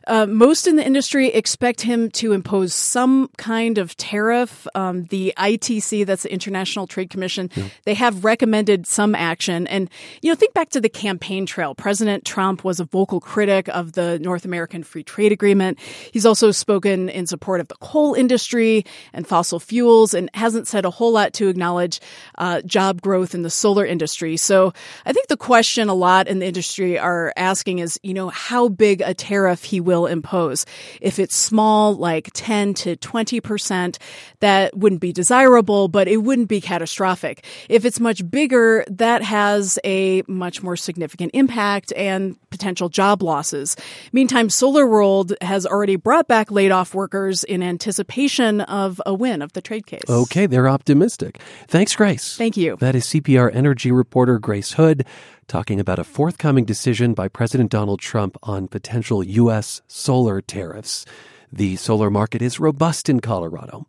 Uh, 0.05 0.25
most 0.25 0.67
in 0.67 0.75
the 0.75 0.85
industry 0.85 1.29
expect 1.29 1.79
him 1.79 2.11
to 2.11 2.33
impose 2.33 2.73
some 2.73 3.29
kind 3.37 3.77
of 3.77 3.95
tariff. 3.95 4.67
Um, 4.75 5.05
the 5.05 5.33
ITC, 5.37 6.05
that's 6.05 6.23
the 6.23 6.33
International 6.33 6.87
Trade 6.87 7.09
Commission, 7.09 7.49
yeah. 7.55 7.69
they 7.85 7.93
have 7.93 8.25
recommended 8.25 8.85
some 8.85 9.15
action. 9.15 9.65
And, 9.67 9.89
you 10.21 10.29
know, 10.29 10.35
think 10.35 10.53
back 10.53 10.69
to 10.71 10.81
the 10.81 10.89
campaign 10.89 11.45
trail. 11.45 11.73
President 11.73 12.25
Trump 12.25 12.65
was 12.65 12.81
a 12.81 12.83
vocal 12.83 13.21
critic 13.21 13.69
of 13.69 13.93
the 13.93 14.19
North 14.19 14.43
American 14.43 14.83
Free 14.83 15.03
Trade 15.03 15.31
Agreement. 15.31 15.79
He's 16.11 16.25
also 16.25 16.51
spoken 16.51 17.07
in 17.07 17.25
support 17.25 17.61
of 17.61 17.69
the 17.69 17.75
coal 17.75 18.13
industry 18.13 18.85
and 19.13 19.25
fossil 19.25 19.59
fuels 19.59 20.13
and 20.13 20.29
hasn't 20.33 20.67
said 20.67 20.83
a 20.83 20.89
whole 20.89 21.13
lot 21.13 21.31
to 21.33 21.47
acknowledge 21.47 22.01
uh, 22.37 22.61
job 22.61 23.01
growth 23.01 23.33
in 23.33 23.41
the 23.41 23.49
solar 23.49 23.85
industry. 23.85 24.35
So 24.35 24.73
I 25.05 25.13
think 25.13 25.27
the 25.27 25.37
question 25.37 25.87
a 25.87 25.93
lot 25.93 26.27
in 26.27 26.39
the 26.39 26.45
industry 26.45 26.82
industry 26.83 26.99
are 26.99 27.33
asking 27.35 27.79
is, 27.79 27.99
you 28.03 28.13
know, 28.13 28.29
how 28.29 28.69
big 28.69 29.01
a 29.01 29.13
tariff 29.13 29.63
he 29.63 29.79
will 29.79 30.05
impose. 30.05 30.65
If 31.01 31.19
it's 31.19 31.35
small, 31.35 31.95
like 31.95 32.29
10 32.33 32.73
to 32.75 32.95
20%, 32.95 33.97
that 34.39 34.77
wouldn't 34.77 35.01
be 35.01 35.11
desirable, 35.11 35.87
but 35.87 36.07
it 36.07 36.17
wouldn't 36.17 36.47
be 36.47 36.61
catastrophic. 36.61 37.45
If 37.69 37.85
it's 37.85 37.99
much 37.99 38.29
bigger, 38.29 38.85
that 38.89 39.23
has 39.23 39.79
a 39.83 40.23
much 40.27 40.63
more 40.63 40.75
significant 40.75 41.31
impact 41.33 41.93
and 41.95 42.37
potential 42.53 42.87
job 42.87 43.23
losses. 43.23 43.75
Meantime, 44.11 44.47
Solar 44.47 44.85
World 44.85 45.33
has 45.41 45.65
already 45.65 45.95
brought 45.95 46.27
back 46.27 46.51
laid 46.51 46.71
off 46.71 46.93
workers 46.93 47.43
in 47.43 47.63
anticipation 47.63 48.61
of 48.61 49.01
a 49.07 49.13
win 49.13 49.41
of 49.41 49.53
the 49.53 49.61
trade 49.61 49.87
case. 49.87 50.07
Okay, 50.07 50.45
they're 50.45 50.69
optimistic. 50.69 51.41
Thanks, 51.67 51.95
Grace. 51.95 52.37
Thank 52.37 52.55
you. 52.55 52.77
That 52.77 52.93
is 52.93 53.05
CPR 53.07 53.49
energy 53.55 53.91
reporter 53.91 54.37
Grace 54.37 54.73
Hood 54.73 55.03
talking 55.47 55.79
about 55.79 55.97
a 55.97 56.03
forthcoming 56.03 56.63
decision 56.63 57.15
by 57.15 57.27
President 57.27 57.71
Donald 57.71 57.99
Trump 57.99 58.37
on 58.43 58.67
potential 58.67 59.23
U.S. 59.23 59.81
solar 59.87 60.39
tariffs. 60.39 61.05
The 61.51 61.75
solar 61.75 62.11
market 62.11 62.43
is 62.43 62.59
robust 62.59 63.09
in 63.09 63.19
Colorado. 63.19 63.87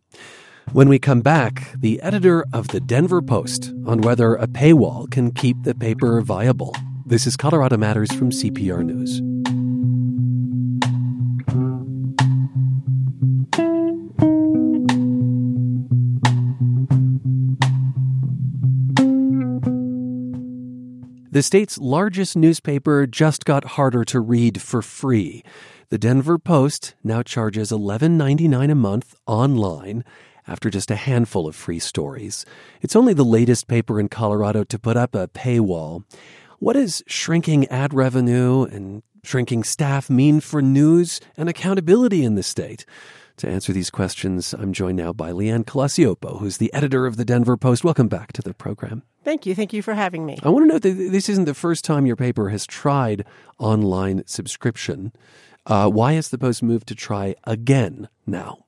When 0.71 0.89
we 0.89 0.99
come 0.99 1.21
back, 1.21 1.71
the 1.79 2.01
editor 2.01 2.45
of 2.51 2.69
the 2.69 2.79
Denver 2.79 3.21
Post 3.21 3.71
on 3.85 4.01
whether 4.01 4.33
a 4.33 4.47
paywall 4.47 5.09
can 5.09 5.31
keep 5.31 5.61
the 5.61 5.75
paper 5.75 6.21
viable. 6.21 6.75
This 7.07 7.27
is 7.27 7.37
Colorado 7.37 7.77
Matters 7.77 8.11
from 8.13 8.31
CPR 8.31 8.83
News. 8.83 9.21
The 21.29 21.43
state's 21.43 21.77
largest 21.77 22.35
newspaper 22.35 23.05
just 23.05 23.45
got 23.45 23.65
harder 23.65 24.03
to 24.05 24.19
read 24.19 24.59
for 24.59 24.81
free. 24.81 25.43
The 25.89 25.99
Denver 25.99 26.39
Post 26.39 26.95
now 27.03 27.21
charges 27.21 27.69
$11.99 27.69 28.71
a 28.71 28.73
month 28.73 29.13
online 29.27 30.03
after 30.47 30.71
just 30.71 30.89
a 30.89 30.95
handful 30.95 31.47
of 31.47 31.55
free 31.55 31.79
stories. 31.79 32.45
It's 32.81 32.95
only 32.95 33.13
the 33.13 33.23
latest 33.23 33.67
paper 33.67 33.99
in 33.99 34.09
Colorado 34.09 34.63
to 34.63 34.79
put 34.79 34.97
up 34.97 35.13
a 35.13 35.27
paywall. 35.27 36.03
What 36.59 36.73
does 36.73 37.03
shrinking 37.07 37.67
ad 37.67 37.93
revenue 37.93 38.63
and 38.63 39.03
shrinking 39.23 39.63
staff 39.63 40.09
mean 40.09 40.39
for 40.39 40.61
news 40.61 41.19
and 41.35 41.49
accountability 41.49 42.23
in 42.23 42.35
the 42.35 42.43
state? 42.43 42.85
To 43.37 43.49
answer 43.49 43.73
these 43.73 43.89
questions, 43.89 44.53
I'm 44.53 44.71
joined 44.71 44.97
now 44.97 45.11
by 45.11 45.33
Lee 45.33 45.49
Ann 45.49 45.65
Colacioppo, 45.65 46.39
who's 46.39 46.57
the 46.57 46.73
editor 46.73 47.05
of 47.05 47.17
the 47.17 47.25
Denver 47.25 47.57
Post. 47.57 47.83
Welcome 47.83 48.07
back 48.07 48.31
to 48.33 48.41
the 48.41 48.53
program. 48.53 49.03
Thank 49.25 49.45
you. 49.45 49.53
Thank 49.53 49.73
you 49.73 49.81
for 49.81 49.93
having 49.93 50.25
me. 50.25 50.37
I 50.43 50.49
want 50.49 50.63
to 50.63 50.73
note 50.73 50.83
that 50.83 50.93
this 50.93 51.27
isn't 51.27 51.43
the 51.43 51.53
first 51.53 51.83
time 51.83 52.05
your 52.05 52.15
paper 52.15 52.47
has 52.49 52.65
tried 52.65 53.25
online 53.59 54.23
subscription. 54.25 55.11
Uh, 55.65 55.89
why 55.89 56.13
has 56.13 56.29
the 56.29 56.37
Post 56.37 56.63
moved 56.63 56.87
to 56.87 56.95
try 56.95 57.35
again 57.43 58.07
now? 58.25 58.59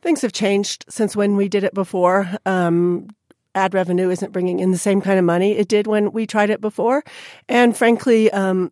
Things 0.00 0.22
have 0.22 0.32
changed 0.32 0.86
since 0.88 1.14
when 1.14 1.36
we 1.36 1.48
did 1.48 1.64
it 1.64 1.74
before. 1.74 2.30
Um, 2.46 3.08
ad 3.54 3.74
revenue 3.74 4.10
isn't 4.10 4.32
bringing 4.32 4.60
in 4.60 4.70
the 4.70 4.78
same 4.78 5.00
kind 5.00 5.18
of 5.18 5.24
money 5.24 5.52
it 5.52 5.68
did 5.68 5.86
when 5.86 6.12
we 6.12 6.26
tried 6.26 6.50
it 6.50 6.60
before. 6.60 7.04
And 7.48 7.76
frankly, 7.76 8.30
um, 8.30 8.70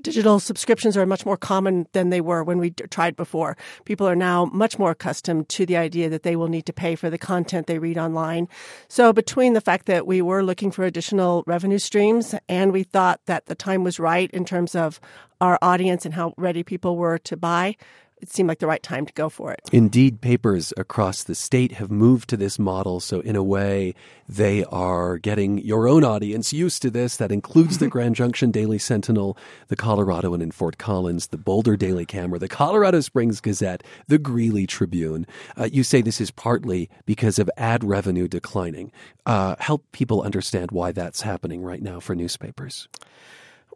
digital 0.00 0.38
subscriptions 0.38 0.96
are 0.96 1.06
much 1.06 1.26
more 1.26 1.36
common 1.36 1.86
than 1.92 2.10
they 2.10 2.20
were 2.20 2.44
when 2.44 2.58
we 2.58 2.70
tried 2.70 3.16
before. 3.16 3.56
People 3.84 4.06
are 4.06 4.16
now 4.16 4.44
much 4.46 4.78
more 4.78 4.92
accustomed 4.92 5.48
to 5.48 5.66
the 5.66 5.76
idea 5.76 6.08
that 6.08 6.22
they 6.22 6.36
will 6.36 6.48
need 6.48 6.66
to 6.66 6.72
pay 6.72 6.94
for 6.94 7.10
the 7.10 7.18
content 7.18 7.66
they 7.66 7.78
read 7.78 7.98
online. 7.98 8.48
So 8.88 9.12
between 9.12 9.54
the 9.54 9.60
fact 9.60 9.86
that 9.86 10.06
we 10.06 10.22
were 10.22 10.42
looking 10.42 10.70
for 10.70 10.84
additional 10.84 11.42
revenue 11.46 11.78
streams 11.78 12.34
and 12.48 12.72
we 12.72 12.82
thought 12.84 13.20
that 13.26 13.46
the 13.46 13.54
time 13.54 13.82
was 13.82 13.98
right 13.98 14.30
in 14.30 14.44
terms 14.44 14.74
of 14.74 15.00
our 15.40 15.58
audience 15.60 16.04
and 16.04 16.14
how 16.14 16.34
ready 16.36 16.62
people 16.62 16.96
were 16.96 17.18
to 17.18 17.36
buy, 17.36 17.76
it 18.18 18.32
seemed 18.32 18.48
like 18.48 18.58
the 18.58 18.66
right 18.66 18.82
time 18.82 19.06
to 19.06 19.12
go 19.12 19.28
for 19.28 19.52
it. 19.52 19.60
Indeed, 19.72 20.20
papers 20.20 20.72
across 20.76 21.24
the 21.24 21.34
state 21.34 21.72
have 21.72 21.90
moved 21.90 22.30
to 22.30 22.36
this 22.36 22.58
model. 22.58 23.00
So, 23.00 23.20
in 23.20 23.36
a 23.36 23.42
way, 23.42 23.94
they 24.28 24.64
are 24.64 25.18
getting 25.18 25.58
your 25.58 25.86
own 25.86 26.04
audience 26.04 26.52
used 26.52 26.80
to 26.82 26.90
this. 26.90 27.16
That 27.16 27.32
includes 27.32 27.78
the 27.78 27.88
Grand 27.94 28.14
Junction 28.14 28.50
Daily 28.50 28.78
Sentinel, 28.78 29.36
the 29.68 29.76
Coloradoan 29.76 30.42
in 30.42 30.52
Fort 30.52 30.78
Collins, 30.78 31.28
the 31.28 31.36
Boulder 31.36 31.76
Daily 31.76 32.06
Camera, 32.06 32.38
the 32.38 32.48
Colorado 32.48 33.00
Springs 33.00 33.40
Gazette, 33.40 33.82
the 34.08 34.18
Greeley 34.18 34.66
Tribune. 34.66 35.26
Uh, 35.56 35.68
you 35.70 35.82
say 35.82 36.00
this 36.00 36.20
is 36.20 36.30
partly 36.30 36.88
because 37.06 37.38
of 37.38 37.50
ad 37.56 37.84
revenue 37.84 38.28
declining. 38.28 38.92
Uh, 39.26 39.56
help 39.58 39.84
people 39.92 40.22
understand 40.22 40.70
why 40.70 40.92
that's 40.92 41.22
happening 41.22 41.62
right 41.62 41.82
now 41.82 42.00
for 42.00 42.14
newspapers. 42.14 42.88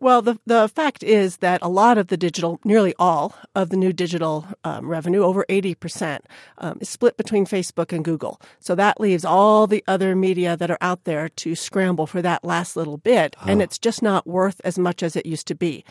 Well, 0.01 0.23
the, 0.23 0.39
the 0.47 0.69
fact 0.69 1.03
is 1.03 1.39
that 1.39 1.61
a 1.61 1.69
lot 1.69 1.99
of 1.99 2.07
the 2.07 2.17
digital, 2.17 2.61
nearly 2.65 2.95
all 3.01 3.35
of 3.57 3.71
the 3.71 3.77
new 3.77 3.93
digital 3.93 4.47
um, 4.63 4.89
revenue, 4.89 5.23
over 5.23 5.45
80%, 5.49 6.21
um, 6.59 6.79
is 6.81 6.89
split 6.89 7.17
between 7.17 7.47
Facebook 7.47 7.93
and 7.93 8.05
Google. 8.05 8.41
So 8.61 8.77
that 8.77 9.01
leaves 9.01 9.25
all 9.25 9.67
the 9.67 9.83
other 9.89 10.15
media 10.15 10.57
that 10.57 10.71
are 10.71 10.79
out 10.81 11.03
there 11.03 11.29
to 11.29 11.57
scramble 11.57 12.07
for 12.07 12.23
that 12.23 12.45
last 12.45 12.77
little 12.77 12.99
bit. 12.99 13.35
And 13.45 13.61
it's 13.61 13.79
just 13.79 14.01
not 14.01 14.27
worth 14.27 14.61
as 14.63 14.79
much 14.79 15.03
as 15.03 15.17
it 15.17 15.27
used 15.27 15.49
to 15.49 15.57
be. 15.57 15.85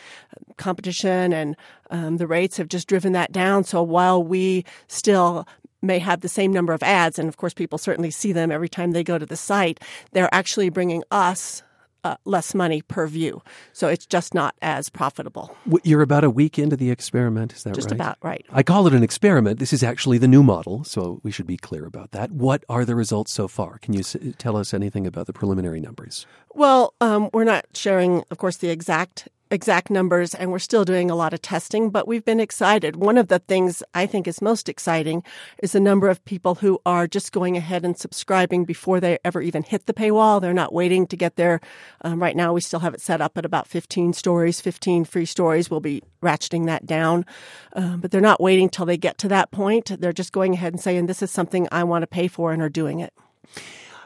Competition 0.55 1.33
and 1.33 1.57
um, 1.91 2.15
the 2.17 2.27
rates 2.27 2.55
have 2.57 2.69
just 2.69 2.87
driven 2.87 3.11
that 3.11 3.33
down. 3.33 3.65
So 3.65 3.83
while 3.83 4.23
we 4.23 4.63
still 4.87 5.45
may 5.81 5.99
have 5.99 6.21
the 6.21 6.29
same 6.29 6.51
number 6.53 6.73
of 6.73 6.81
ads, 6.81 7.19
and 7.19 7.27
of 7.27 7.37
course 7.37 7.53
people 7.53 7.77
certainly 7.77 8.11
see 8.11 8.31
them 8.31 8.51
every 8.51 8.69
time 8.69 8.91
they 8.91 9.03
go 9.03 9.17
to 9.17 9.25
the 9.25 9.35
site, 9.35 9.81
they're 10.13 10.33
actually 10.33 10.69
bringing 10.69 11.03
us 11.11 11.61
uh, 12.03 12.15
less 12.25 12.53
money 12.55 12.81
per 12.81 13.07
view. 13.07 13.41
So 13.73 13.87
it's 13.87 14.05
just 14.05 14.33
not 14.33 14.55
as 14.61 14.89
profitable. 14.89 15.55
You're 15.83 16.01
about 16.01 16.23
a 16.23 16.29
week 16.29 16.57
into 16.59 16.75
the 16.75 16.91
experiment, 16.91 17.53
is 17.53 17.63
that 17.63 17.75
just 17.75 17.85
right? 17.85 17.97
Just 17.97 18.01
about 18.01 18.17
right. 18.21 18.45
I 18.51 18.63
call 18.63 18.87
it 18.87 18.93
an 18.93 19.03
experiment. 19.03 19.59
This 19.59 19.73
is 19.73 19.83
actually 19.83 20.17
the 20.17 20.27
new 20.27 20.43
model, 20.43 20.83
so 20.83 21.19
we 21.23 21.31
should 21.31 21.47
be 21.47 21.57
clear 21.57 21.85
about 21.85 22.11
that. 22.11 22.31
What 22.31 22.63
are 22.69 22.85
the 22.85 22.95
results 22.95 23.31
so 23.31 23.47
far? 23.47 23.77
Can 23.79 23.93
you 23.93 24.01
s- 24.01 24.15
tell 24.37 24.55
us 24.57 24.73
anything 24.73 25.07
about 25.07 25.27
the 25.27 25.33
preliminary 25.33 25.79
numbers? 25.79 26.25
Well, 26.53 26.93
um, 27.01 27.29
we're 27.33 27.43
not 27.43 27.65
sharing, 27.73 28.23
of 28.31 28.37
course, 28.37 28.57
the 28.57 28.69
exact 28.69 29.27
exact 29.51 29.89
numbers 29.89 30.33
and 30.33 30.51
we're 30.51 30.59
still 30.59 30.85
doing 30.85 31.09
a 31.09 31.15
lot 31.15 31.33
of 31.33 31.41
testing, 31.41 31.89
but 31.89 32.07
we've 32.07 32.25
been 32.25 32.39
excited. 32.39 32.95
One 32.95 33.17
of 33.17 33.27
the 33.27 33.39
things 33.39 33.83
I 33.93 34.05
think 34.05 34.27
is 34.27 34.41
most 34.41 34.69
exciting 34.69 35.23
is 35.63 35.71
the 35.71 35.79
number 35.79 36.09
of 36.09 36.23
people 36.25 36.55
who 36.55 36.79
are 36.85 37.07
just 37.07 37.31
going 37.31 37.57
ahead 37.57 37.85
and 37.85 37.97
subscribing 37.97 38.65
before 38.65 38.99
they 38.99 39.19
ever 39.23 39.41
even 39.41 39.63
hit 39.63 39.85
the 39.85 39.93
paywall. 39.93 40.41
They're 40.41 40.53
not 40.53 40.73
waiting 40.73 41.07
to 41.07 41.17
get 41.17 41.35
there. 41.35 41.59
Um, 42.01 42.21
right 42.21 42.35
now, 42.35 42.53
we 42.53 42.61
still 42.61 42.79
have 42.79 42.93
it 42.93 43.01
set 43.01 43.21
up 43.21 43.37
at 43.37 43.45
about 43.45 43.67
15 43.67 44.13
stories, 44.13 44.61
15 44.61 45.05
free 45.05 45.25
stories. 45.25 45.69
We'll 45.69 45.79
be 45.79 46.03
ratcheting 46.21 46.65
that 46.65 46.85
down. 46.85 47.25
Um, 47.73 47.99
but 47.99 48.11
they're 48.11 48.21
not 48.21 48.41
waiting 48.41 48.69
till 48.69 48.85
they 48.85 48.97
get 48.97 49.17
to 49.19 49.27
that 49.29 49.51
point. 49.51 49.99
They're 49.99 50.13
just 50.13 50.31
going 50.31 50.53
ahead 50.53 50.73
and 50.73 50.81
saying, 50.81 51.05
this 51.05 51.21
is 51.21 51.31
something 51.31 51.67
I 51.71 51.83
want 51.83 52.03
to 52.03 52.07
pay 52.07 52.27
for 52.27 52.51
and 52.51 52.61
are 52.61 52.69
doing 52.69 52.99
it. 52.99 53.13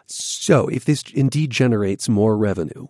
So, 0.05 0.67
if 0.67 0.83
this 0.83 1.03
indeed 1.13 1.51
generates 1.51 2.09
more 2.09 2.35
revenue, 2.35 2.87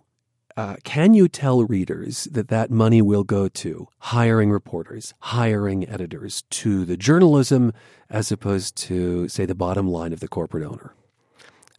uh, 0.56 0.76
can 0.84 1.14
you 1.14 1.28
tell 1.28 1.64
readers 1.64 2.24
that 2.24 2.48
that 2.48 2.70
money 2.70 3.02
will 3.02 3.24
go 3.24 3.48
to 3.48 3.88
hiring 3.98 4.50
reporters, 4.50 5.14
hiring 5.20 5.88
editors, 5.88 6.42
to 6.50 6.84
the 6.84 6.96
journalism 6.96 7.72
as 8.10 8.30
opposed 8.30 8.76
to, 8.76 9.28
say, 9.28 9.46
the 9.46 9.54
bottom 9.54 9.88
line 9.88 10.12
of 10.12 10.20
the 10.20 10.28
corporate 10.28 10.64
owner? 10.64 10.94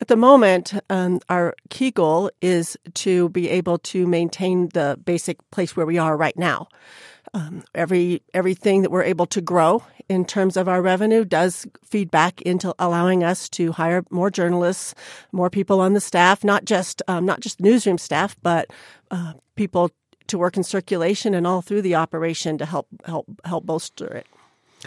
At 0.02 0.08
the 0.08 0.18
moment, 0.18 0.74
um, 0.90 1.22
our 1.30 1.56
key 1.70 1.92
goal 1.92 2.30
is 2.42 2.76
to 2.96 3.30
be 3.30 3.50
able 3.50 3.78
to 3.80 4.06
maintain 4.06 4.70
the 4.70 5.00
basic 5.06 5.38
place 5.52 5.78
where 5.78 5.86
we 5.86 5.98
are 5.98 6.18
right 6.18 6.38
now. 6.38 6.68
Um, 7.36 7.64
every 7.74 8.22
everything 8.34 8.84
that 8.84 8.92
we're 8.92 9.04
able 9.04 9.26
to 9.28 9.42
grow 9.42 9.84
in 10.08 10.24
terms 10.24 10.56
of 10.56 10.68
our 10.68 10.82
revenue 10.84 11.26
does 11.26 11.66
feed 11.84 12.12
back 12.12 12.42
into 12.44 12.76
allowing 12.78 13.24
us 13.24 13.50
to 13.50 13.72
hire 13.72 14.04
more 14.12 14.30
journalists, 14.30 14.94
more 15.32 15.50
people 15.50 15.80
on 15.80 15.94
the 15.94 16.00
staff, 16.02 16.44
not 16.44 16.66
just 16.66 17.02
um, 17.08 17.26
not 17.26 17.40
just 17.40 17.60
newsroom 17.60 17.98
staff, 17.98 18.36
but 18.44 18.70
uh, 19.10 19.34
people 19.56 19.90
to 20.28 20.38
work 20.38 20.58
in 20.58 20.64
circulation 20.64 21.34
and 21.34 21.48
all 21.48 21.62
through 21.62 21.82
the 21.82 21.96
operation 21.96 22.58
to 22.58 22.66
help 22.66 22.88
help 23.06 23.26
help 23.46 23.66
bolster 23.66 24.06
it. 24.08 24.28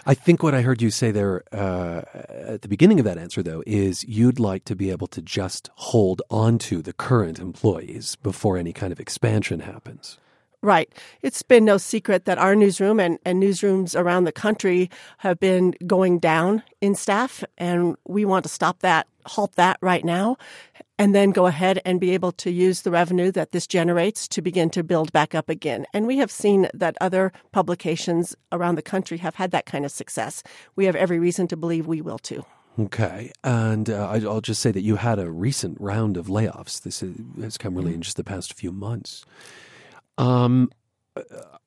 I 0.05 0.15
think 0.15 0.43
what 0.43 0.55
I 0.55 0.61
heard 0.61 0.83
you 0.83 0.91
say 0.91 1.11
there 1.11 1.43
uh, 1.53 2.03
at 2.15 2.62
the 2.62 2.69
beginning 2.69 2.99
of 2.99 3.05
that 3.07 3.17
answer, 3.17 3.43
though, 3.43 3.62
is 3.67 4.05
you'd 4.05 4.38
like 4.38 4.65
to 4.67 4.76
be 4.76 4.91
able 4.91 5.07
to 5.09 5.23
just 5.23 5.71
hold 5.75 6.21
on 6.31 6.59
to 6.59 6.83
the 6.83 6.93
current 6.93 7.38
employees 7.38 8.17
before 8.17 8.59
any 8.59 8.75
kind 8.75 8.93
of 8.93 9.00
expansion 9.00 9.61
happens. 9.61 10.19
Right. 10.62 10.92
It's 11.22 11.42
been 11.42 11.64
no 11.64 11.76
secret 11.76 12.25
that 12.25 12.38
our 12.38 12.56
newsroom 12.56 12.98
and, 12.98 13.18
and 13.25 13.40
newsrooms 13.40 13.98
around 13.98 14.25
the 14.25 14.32
country 14.32 14.90
have 15.18 15.38
been 15.38 15.75
going 15.86 16.18
down 16.18 16.62
in 16.80 16.94
staff, 16.94 17.44
and 17.56 17.96
we 18.06 18.25
want 18.25 18.44
to 18.44 18.48
stop 18.48 18.80
that, 18.80 19.06
halt 19.26 19.54
that 19.56 19.78
right 19.80 20.04
now, 20.04 20.36
and 20.98 21.14
then 21.14 21.30
go 21.30 21.46
ahead 21.46 21.80
and 21.84 22.00
be 22.00 22.12
able 22.12 22.32
to 22.32 22.50
use 22.50 22.82
the 22.82 22.90
revenue 22.90 23.30
that 23.32 23.52
this 23.52 23.66
generates 23.66 24.26
to 24.28 24.42
begin 24.42 24.70
to 24.70 24.82
build 24.82 25.12
back 25.12 25.34
up 25.34 25.48
again. 25.48 25.84
And 25.92 26.06
we 26.06 26.16
have 26.18 26.30
seen 26.30 26.68
that 26.75 26.96
other 27.00 27.32
publications 27.52 28.34
around 28.50 28.76
the 28.76 28.82
country 28.82 29.18
have 29.18 29.34
had 29.36 29.50
that 29.50 29.66
kind 29.66 29.84
of 29.84 29.92
success. 29.92 30.42
We 30.75 30.86
have 30.86 30.96
every 30.96 31.18
reason 31.18 31.46
to 31.48 31.56
believe 31.56 31.86
we 31.86 32.00
will 32.00 32.18
too. 32.18 32.44
Okay. 32.78 33.32
And 33.42 33.88
uh, 33.88 34.08
I'll 34.08 34.40
just 34.40 34.60
say 34.60 34.70
that 34.70 34.82
you 34.82 34.96
had 34.96 35.18
a 35.18 35.30
recent 35.30 35.80
round 35.80 36.16
of 36.16 36.26
layoffs. 36.26 36.82
This 36.82 37.02
has 37.40 37.56
come 37.56 37.75
really 37.75 37.94
in 37.94 38.02
just 38.02 38.16
the 38.16 38.25
past 38.25 38.52
few 38.52 38.72
months. 38.72 39.25
Um, 40.18 40.70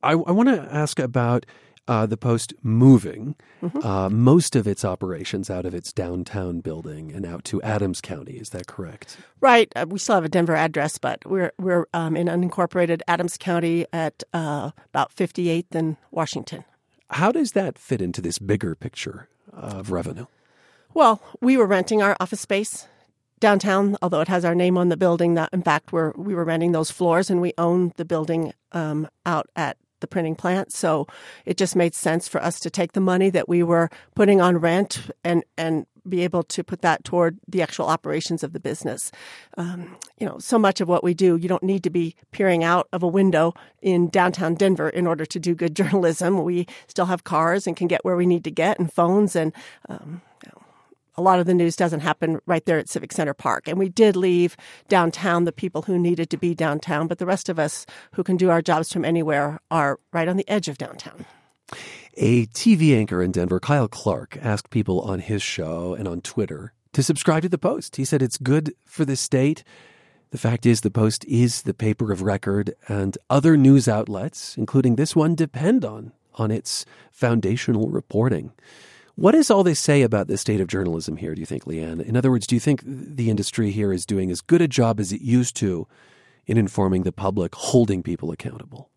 I, 0.01 0.11
I 0.11 0.13
want 0.13 0.49
to 0.49 0.67
ask 0.71 0.99
about 0.99 1.45
uh, 1.89 2.05
the 2.05 2.17
Post 2.17 2.53
moving 2.61 3.35
mm-hmm. 3.63 3.85
uh, 3.85 4.09
most 4.09 4.55
of 4.55 4.67
its 4.67 4.85
operations 4.85 5.49
out 5.49 5.65
of 5.65 5.73
its 5.73 5.91
downtown 5.91 6.59
building 6.59 7.11
and 7.11 7.25
out 7.25 7.43
to 7.45 7.59
Adams 7.63 7.99
County. 7.99 8.33
Is 8.33 8.51
that 8.51 8.67
correct? 8.67 9.17
Right. 9.41 9.73
Uh, 9.75 9.87
we 9.89 9.97
still 9.97 10.15
have 10.15 10.23
a 10.23 10.29
Denver 10.29 10.55
address, 10.55 10.99
but 10.99 11.25
we're 11.25 11.51
we're 11.57 11.87
um, 11.93 12.15
in 12.15 12.27
unincorporated 12.27 13.01
Adams 13.07 13.37
County 13.37 13.87
at 13.91 14.23
uh, 14.33 14.69
about 14.93 15.15
58th 15.15 15.73
and 15.73 15.97
Washington. 16.11 16.63
How 17.09 17.31
does 17.31 17.53
that 17.53 17.79
fit 17.79 18.01
into 18.01 18.21
this 18.21 18.37
bigger 18.37 18.75
picture 18.75 19.27
of 19.51 19.91
revenue? 19.91 20.27
Well, 20.93 21.21
we 21.41 21.57
were 21.57 21.65
renting 21.65 22.03
our 22.03 22.15
office 22.19 22.41
space 22.41 22.87
downtown, 23.39 23.97
although 24.01 24.21
it 24.21 24.27
has 24.27 24.45
our 24.45 24.55
name 24.55 24.77
on 24.77 24.89
the 24.89 24.97
building. 24.97 25.35
That 25.35 25.49
in 25.53 25.61
fact, 25.61 25.91
we're 25.91 26.11
we 26.15 26.35
were 26.35 26.45
renting 26.45 26.71
those 26.71 26.91
floors, 26.91 27.29
and 27.29 27.41
we 27.41 27.53
own 27.57 27.93
the 27.97 28.05
building 28.05 28.53
um, 28.71 29.07
out 29.25 29.47
at 29.55 29.77
the 29.99 30.07
printing 30.07 30.35
plant. 30.35 30.71
So 30.71 31.07
it 31.45 31.57
just 31.57 31.75
made 31.75 31.93
sense 31.93 32.27
for 32.27 32.41
us 32.41 32.59
to 32.61 32.69
take 32.69 32.93
the 32.93 33.01
money 33.01 33.29
that 33.29 33.49
we 33.49 33.63
were 33.63 33.89
putting 34.15 34.41
on 34.41 34.57
rent 34.57 35.09
and 35.23 35.43
and 35.57 35.85
be 36.07 36.23
able 36.23 36.43
to 36.43 36.63
put 36.63 36.81
that 36.81 37.03
toward 37.03 37.37
the 37.47 37.61
actual 37.61 37.85
operations 37.85 38.43
of 38.43 38.53
the 38.53 38.59
business. 38.59 39.11
Um, 39.57 39.97
you 40.17 40.25
know, 40.25 40.39
so 40.39 40.57
much 40.57 40.81
of 40.81 40.87
what 40.87 41.03
we 41.03 41.13
do, 41.13 41.35
you 41.35 41.47
don't 41.47 41.61
need 41.61 41.83
to 41.83 41.89
be 41.89 42.15
peering 42.31 42.63
out 42.63 42.87
of 42.91 43.03
a 43.03 43.07
window 43.07 43.53
in 43.81 44.09
downtown 44.09 44.55
Denver 44.55 44.89
in 44.89 45.05
order 45.05 45.25
to 45.25 45.39
do 45.39 45.53
good 45.53 45.75
journalism. 45.79 46.43
We 46.43 46.67
still 46.87 47.05
have 47.05 47.23
cars 47.23 47.67
and 47.67 47.75
can 47.77 47.87
get 47.87 48.03
where 48.03 48.15
we 48.15 48.25
need 48.25 48.43
to 48.45 48.51
get 48.51 48.79
and 48.79 48.91
phones 48.91 49.35
and. 49.35 49.53
Um, 49.87 50.21
a 51.15 51.21
lot 51.21 51.39
of 51.39 51.45
the 51.45 51.53
news 51.53 51.75
doesn't 51.75 51.99
happen 51.99 52.39
right 52.45 52.65
there 52.65 52.77
at 52.77 52.89
Civic 52.89 53.11
Center 53.11 53.33
Park. 53.33 53.67
And 53.67 53.77
we 53.77 53.89
did 53.89 54.15
leave 54.15 54.55
downtown 54.87 55.45
the 55.45 55.51
people 55.51 55.83
who 55.83 55.97
needed 55.97 56.29
to 56.29 56.37
be 56.37 56.55
downtown, 56.55 57.07
but 57.07 57.17
the 57.17 57.25
rest 57.25 57.49
of 57.49 57.59
us 57.59 57.85
who 58.13 58.23
can 58.23 58.37
do 58.37 58.49
our 58.49 58.61
jobs 58.61 58.91
from 58.91 59.05
anywhere 59.05 59.59
are 59.69 59.99
right 60.13 60.27
on 60.27 60.37
the 60.37 60.47
edge 60.49 60.67
of 60.67 60.77
downtown. 60.77 61.25
A 62.15 62.47
TV 62.47 62.97
anchor 62.97 63.21
in 63.21 63.31
Denver, 63.31 63.59
Kyle 63.59 63.87
Clark, 63.87 64.37
asked 64.41 64.69
people 64.69 65.01
on 65.01 65.19
his 65.19 65.41
show 65.41 65.93
and 65.93 66.07
on 66.07 66.21
Twitter 66.21 66.73
to 66.93 67.03
subscribe 67.03 67.43
to 67.43 67.49
the 67.49 67.57
Post. 67.57 67.95
He 67.95 68.05
said 68.05 68.21
it's 68.21 68.37
good 68.37 68.73
for 68.85 69.05
the 69.05 69.15
state. 69.15 69.63
The 70.31 70.37
fact 70.37 70.65
is, 70.65 70.81
the 70.81 70.91
Post 70.91 71.25
is 71.25 71.63
the 71.63 71.73
paper 71.73 72.11
of 72.11 72.21
record, 72.21 72.73
and 72.87 73.17
other 73.29 73.57
news 73.57 73.87
outlets, 73.87 74.57
including 74.57 74.95
this 74.95 75.15
one, 75.15 75.35
depend 75.35 75.85
on 75.85 76.11
on 76.35 76.51
its 76.51 76.85
foundational 77.11 77.89
reporting. 77.89 78.53
What 79.19 79.33
does 79.33 79.51
all 79.51 79.65
this 79.65 79.81
say 79.81 80.01
about 80.01 80.27
the 80.27 80.37
state 80.37 80.61
of 80.61 80.69
journalism 80.69 81.17
here, 81.17 81.35
do 81.35 81.41
you 81.41 81.45
think, 81.45 81.67
Lee 81.67 81.81
Ann? 81.81 81.99
In 81.99 82.15
other 82.15 82.31
words, 82.31 82.47
do 82.47 82.55
you 82.55 82.59
think 82.61 82.81
the 82.85 83.29
industry 83.29 83.69
here 83.69 83.91
is 83.91 84.05
doing 84.05 84.31
as 84.31 84.39
good 84.39 84.61
a 84.61 84.67
job 84.67 84.97
as 84.97 85.11
it 85.11 85.19
used 85.19 85.57
to 85.57 85.89
in 86.47 86.57
informing 86.57 87.03
the 87.03 87.11
public, 87.11 87.53
holding 87.53 88.01
people 88.01 88.31
accountable? 88.31 88.89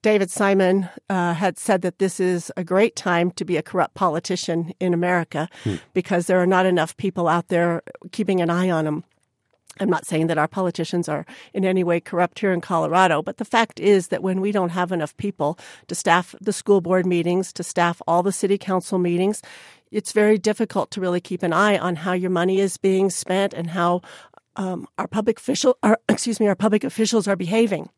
David 0.00 0.30
Simon 0.30 0.88
uh, 1.10 1.34
had 1.34 1.58
said 1.58 1.82
that 1.82 1.98
this 1.98 2.20
is 2.20 2.52
a 2.56 2.62
great 2.62 2.94
time 2.94 3.32
to 3.32 3.44
be 3.44 3.56
a 3.56 3.62
corrupt 3.62 3.94
politician 3.94 4.72
in 4.78 4.94
America 4.94 5.48
hmm. 5.64 5.76
because 5.92 6.28
there 6.28 6.40
are 6.40 6.46
not 6.46 6.66
enough 6.66 6.96
people 6.96 7.26
out 7.26 7.48
there 7.48 7.82
keeping 8.12 8.40
an 8.40 8.48
eye 8.48 8.70
on 8.70 8.84
them. 8.84 9.02
I'm 9.80 9.90
not 9.90 10.06
saying 10.06 10.28
that 10.28 10.38
our 10.38 10.48
politicians 10.48 11.08
are 11.08 11.26
in 11.52 11.64
any 11.64 11.84
way 11.84 12.00
corrupt 12.00 12.38
here 12.38 12.52
in 12.52 12.60
Colorado, 12.60 13.22
but 13.22 13.38
the 13.38 13.44
fact 13.44 13.80
is 13.80 14.08
that 14.08 14.22
when 14.22 14.40
we 14.40 14.52
don't 14.52 14.70
have 14.70 14.92
enough 14.92 15.16
people 15.16 15.58
to 15.88 15.94
staff 15.94 16.34
the 16.40 16.52
school 16.52 16.80
board 16.80 17.06
meetings, 17.06 17.52
to 17.54 17.62
staff 17.62 18.00
all 18.06 18.22
the 18.22 18.32
city 18.32 18.58
council 18.58 18.98
meetings, 18.98 19.42
it's 19.90 20.12
very 20.12 20.38
difficult 20.38 20.90
to 20.92 21.00
really 21.00 21.20
keep 21.20 21.42
an 21.42 21.52
eye 21.52 21.78
on 21.78 21.96
how 21.96 22.12
your 22.12 22.30
money 22.30 22.60
is 22.60 22.76
being 22.76 23.10
spent 23.10 23.54
and 23.54 23.70
how 23.70 24.02
um, 24.56 24.86
our 24.98 25.08
public 25.08 25.38
official, 25.38 25.76
our, 25.82 25.98
excuse 26.08 26.40
me, 26.40 26.48
our 26.48 26.56
public 26.56 26.84
officials 26.84 27.28
are 27.28 27.36
behaving. 27.36 27.88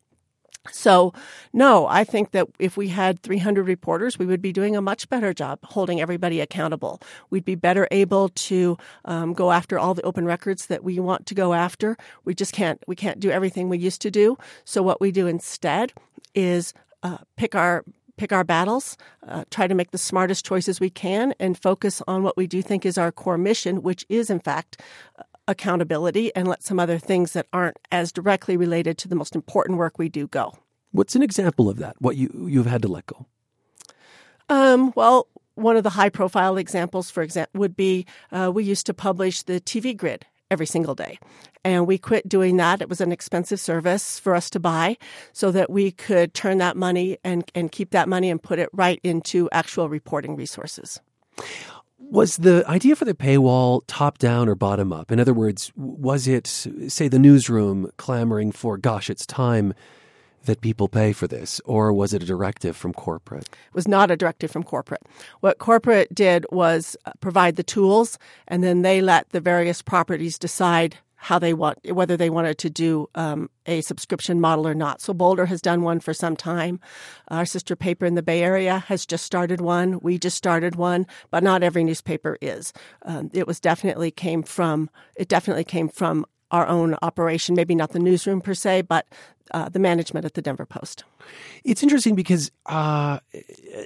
So, 0.73 1.13
no, 1.53 1.87
I 1.87 2.05
think 2.05 2.33
that 2.33 2.47
if 2.59 2.77
we 2.77 2.89
had 2.89 3.23
300 3.23 3.67
reporters, 3.67 4.19
we 4.19 4.27
would 4.27 4.43
be 4.43 4.53
doing 4.53 4.77
a 4.77 4.83
much 4.83 5.09
better 5.09 5.33
job 5.33 5.59
holding 5.65 6.01
everybody 6.01 6.41
accountable. 6.41 7.01
We'd 7.31 7.45
be 7.45 7.55
better 7.55 7.89
able 7.91 8.29
to 8.31 8.77
um, 9.05 9.33
go 9.33 9.53
after 9.53 9.79
all 9.79 9.95
the 9.95 10.03
open 10.03 10.25
records 10.25 10.67
that 10.67 10.85
we 10.85 10.99
want 11.01 11.27
to 11.27 11.35
go 11.35 11.55
after. 11.55 11.97
We 12.25 12.35
just 12.35 12.53
can't. 12.53 12.83
We 12.87 12.97
can't 12.97 13.21
do 13.21 13.31
everything 13.31 13.69
we 13.69 13.79
used 13.79 14.03
to 14.03 14.11
do. 14.11 14.37
So, 14.65 14.83
what 14.83 15.01
we 15.01 15.11
do 15.13 15.27
instead 15.27 15.93
is 16.35 16.73
uh, 17.03 17.19
pick 17.37 17.55
our 17.55 17.85
pick 18.17 18.33
our 18.33 18.45
battles, 18.45 18.97
uh, 19.29 19.45
try 19.51 19.67
to 19.67 19.75
make 19.75 19.91
the 19.91 19.99
smartest 19.99 20.45
choices 20.45 20.81
we 20.81 20.91
can, 20.91 21.35
and 21.39 21.61
focus 21.61 22.03
on 22.09 22.23
what 22.23 22.37
we 22.37 22.47
do 22.47 22.63
think 22.63 22.87
is 22.87 22.97
our 22.97 23.13
core 23.13 23.39
mission, 23.39 23.83
which 23.83 24.07
is, 24.09 24.31
in 24.31 24.41
fact, 24.41 24.81
accountability 25.49 26.35
and 26.35 26.49
let 26.49 26.63
some 26.63 26.79
other 26.81 26.99
things 26.99 27.33
that 27.33 27.47
aren't 27.53 27.79
as 27.91 28.13
directly 28.13 28.57
related 28.57 28.99
to 28.99 29.09
the 29.09 29.15
most 29.15 29.35
important 29.35 29.79
work 29.79 29.99
we 29.99 30.09
do 30.09 30.27
go. 30.27 30.55
What's 30.93 31.15
an 31.15 31.23
example 31.23 31.69
of 31.69 31.79
that? 31.79 31.97
What 32.01 32.17
you 32.17 32.47
you've 32.49 32.67
had 32.67 32.83
to 32.83 32.89
let 32.89 33.07
go? 33.07 33.27
Um, 34.49 34.93
well, 34.95 35.29
one 35.55 35.77
of 35.77 35.83
the 35.83 35.91
high 35.91 36.09
profile 36.09 36.57
examples, 36.57 37.11
for 37.11 37.23
example, 37.23 37.59
would 37.59 37.77
be 37.77 38.07
uh, 38.31 38.51
we 38.55 38.65
used 38.65 38.87
to 38.87 38.95
publish 38.95 39.43
the 39.43 39.61
TV 39.61 39.97
grid 39.97 40.27
every 40.51 40.67
single 40.67 40.95
day. 40.95 41.19
And 41.65 41.87
we 41.87 41.99
quit 41.99 42.29
doing 42.29 42.57
that. 42.59 42.81
It 42.81 42.89
was 42.89 43.01
an 43.01 43.11
expensive 43.11 43.59
service 43.59 44.21
for 44.21 44.35
us 44.35 44.49
to 44.51 44.61
buy 44.61 44.97
so 45.33 45.51
that 45.51 45.69
we 45.69 45.91
could 45.91 46.33
turn 46.33 46.59
that 46.59 46.77
money 46.77 47.19
and, 47.25 47.51
and 47.55 47.73
keep 47.73 47.91
that 47.91 48.09
money 48.09 48.31
and 48.31 48.41
put 48.41 48.61
it 48.61 48.69
right 48.73 49.01
into 49.03 49.49
actual 49.51 49.89
reporting 49.89 50.37
resources. 50.37 51.01
Was 51.99 52.37
the 52.37 52.63
idea 52.69 52.95
for 52.95 53.05
the 53.05 53.15
paywall 53.15 53.83
top 53.87 54.19
down 54.19 54.49
or 54.49 54.55
bottom 54.55 54.93
up? 54.93 55.11
In 55.11 55.19
other 55.19 55.33
words, 55.33 55.73
was 55.77 56.29
it, 56.29 56.47
say, 56.47 57.09
the 57.09 57.19
newsroom 57.19 57.91
clamoring 57.97 58.53
for, 58.53 58.77
gosh, 58.77 59.09
it's 59.09 59.25
time 59.25 59.75
that 60.45 60.61
people 60.61 60.89
pay 60.89 61.13
for 61.13 61.27
this, 61.27 61.61
or 61.65 61.93
was 61.93 62.15
it 62.15 62.23
a 62.23 62.27
directive 62.27 62.77
from 62.77 62.93
corporate? 62.93 63.45
It 63.45 63.75
was 63.75 63.89
not 63.89 64.11
a 64.11 64.17
directive 64.17 64.51
from 64.51 64.63
corporate. 64.63 65.03
What 65.41 65.59
corporate 65.59 66.15
did 66.15 66.47
was 66.51 66.97
uh, 67.05 67.13
provide 67.21 67.57
the 67.57 67.63
tools, 67.63 68.19
and 68.47 68.63
then 68.63 68.83
they 68.83 69.01
let 69.01 69.31
the 69.31 69.41
various 69.41 69.83
properties 69.83 70.39
decide 70.39 70.97
how 71.27 71.41
they 71.41 71.53
want 71.53 71.77
whether 71.91 72.17
they 72.17 72.31
wanted 72.31 72.57
to 72.57 72.71
do 72.71 73.09
um, 73.17 73.51
a 73.67 73.81
subscription 73.81 74.41
model 74.41 74.65
or 74.65 74.75
not. 74.75 75.01
So 75.01 75.13
Boulder 75.13 75.47
has 75.47 75.61
done 75.61 75.83
one 75.83 75.99
for 75.99 76.15
some 76.15 76.37
time. 76.37 76.79
Our 77.29 77.45
sister 77.45 77.75
paper 77.75 78.07
in 78.07 78.15
the 78.15 78.23
Bay 78.23 78.45
Area 78.45 78.79
has 78.87 79.05
just 79.05 79.25
started 79.25 79.61
one. 79.61 79.99
We 80.01 80.19
just 80.19 80.37
started 80.37 80.77
one, 80.77 81.05
but 81.33 81.43
not 81.43 81.65
every 81.65 81.83
newspaper 81.83 82.39
is. 82.41 82.73
Um, 83.03 83.29
it 83.33 83.45
was 83.45 83.59
definitely 83.59 84.13
came 84.13 84.45
from 84.45 84.89
it 85.17 85.27
definitely 85.27 85.65
came 85.65 85.89
from 85.89 86.27
our 86.53 86.69
own 86.69 86.95
operation, 87.03 87.57
maybe 87.57 87.75
not 87.75 87.91
the 87.91 87.99
newsroom 87.99 88.41
per 88.41 88.55
se, 88.55 88.83
but 88.83 89.07
uh, 89.51 89.69
the 89.69 89.81
management 89.81 90.27
at 90.27 90.35
the 90.35 90.43
Denver 90.43 90.65
Post. 90.65 91.03
It's 91.65 91.83
interesting 91.83 92.15
because, 92.15 92.53
uh, 92.67 93.19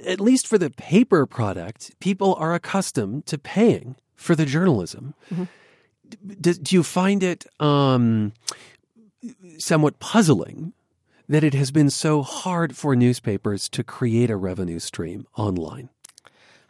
at 0.05 0.19
least 0.19 0.45
for 0.45 0.59
the 0.59 0.69
paper 0.69 1.25
product, 1.25 1.99
people 1.99 2.35
are 2.35 2.53
accustomed 2.53 3.25
to 3.25 3.39
paying 3.39 3.95
for 4.15 4.35
the 4.35 4.45
journalism. 4.45 5.15
Mm-hmm. 5.33 5.45
Do, 6.39 6.53
do, 6.53 6.75
you 6.75 6.83
find 6.83 7.23
it 7.23 7.45
um, 7.59 8.33
somewhat 9.57 9.99
puzzling 9.99 10.73
that 11.29 11.43
it 11.43 11.53
has 11.53 11.71
been 11.71 11.89
so 11.89 12.21
hard 12.21 12.75
for 12.75 12.95
newspapers 12.95 13.69
to 13.69 13.83
create 13.83 14.29
a 14.29 14.35
revenue 14.35 14.79
stream 14.79 15.25
online? 15.37 15.89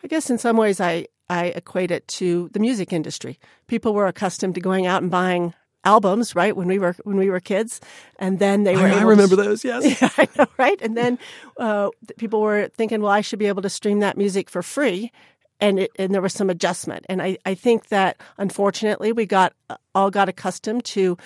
I 0.04 0.08
guess 0.08 0.30
in 0.30 0.38
some 0.38 0.58
ways 0.58 0.80
I, 0.80 1.08
I 1.30 1.46
equate 1.46 1.92
it 1.92 2.08
to 2.10 2.50
the 2.54 2.60
music 2.60 2.92
industry. 2.92 3.40
People 3.68 3.94
were 3.94 4.08
accustomed 4.08 4.56
to 4.56 4.62
going 4.62 4.86
out 4.86 5.02
and 5.02 5.12
buying 5.12 5.54
albums, 5.84 6.36
right? 6.36 6.56
When 6.56 6.68
we 6.68 6.80
were 6.80 6.96
when 7.04 7.18
we 7.18 7.30
were 7.30 7.40
kids, 7.40 7.82
and 8.20 8.40
then 8.40 8.64
they 8.64 8.76
were. 8.76 8.88
I, 8.88 9.00
I 9.00 9.02
remember 9.02 9.36
to, 9.36 9.44
those. 9.44 9.64
Yes, 9.64 10.02
yeah, 10.02 10.10
I 10.18 10.28
know, 10.38 10.48
right? 10.58 10.80
And 10.82 10.96
then 10.96 11.20
uh, 11.58 11.90
people 12.18 12.42
were 12.42 12.70
thinking, 12.70 13.02
well, 13.02 13.12
I 13.12 13.22
should 13.22 13.40
be 13.40 13.48
able 13.48 13.62
to 13.62 13.70
stream 13.70 14.00
that 14.00 14.18
music 14.18 14.50
for 14.50 14.62
free, 14.62 15.12
and 15.62 15.80
it, 15.80 15.91
and 15.97 16.13
there 16.13 16.21
was 16.21 16.34
some 16.34 16.50
adjustment. 16.50 17.06
And 17.08 17.21
I, 17.21 17.38
I 17.45 17.54
think 17.54 17.88
that 17.88 18.19
unfortunately 18.38 19.12
we 19.12 19.26
got 19.26 19.54
all 19.95 20.10
got 20.10 20.28
accustomed 20.28 20.84
to 20.86 21.17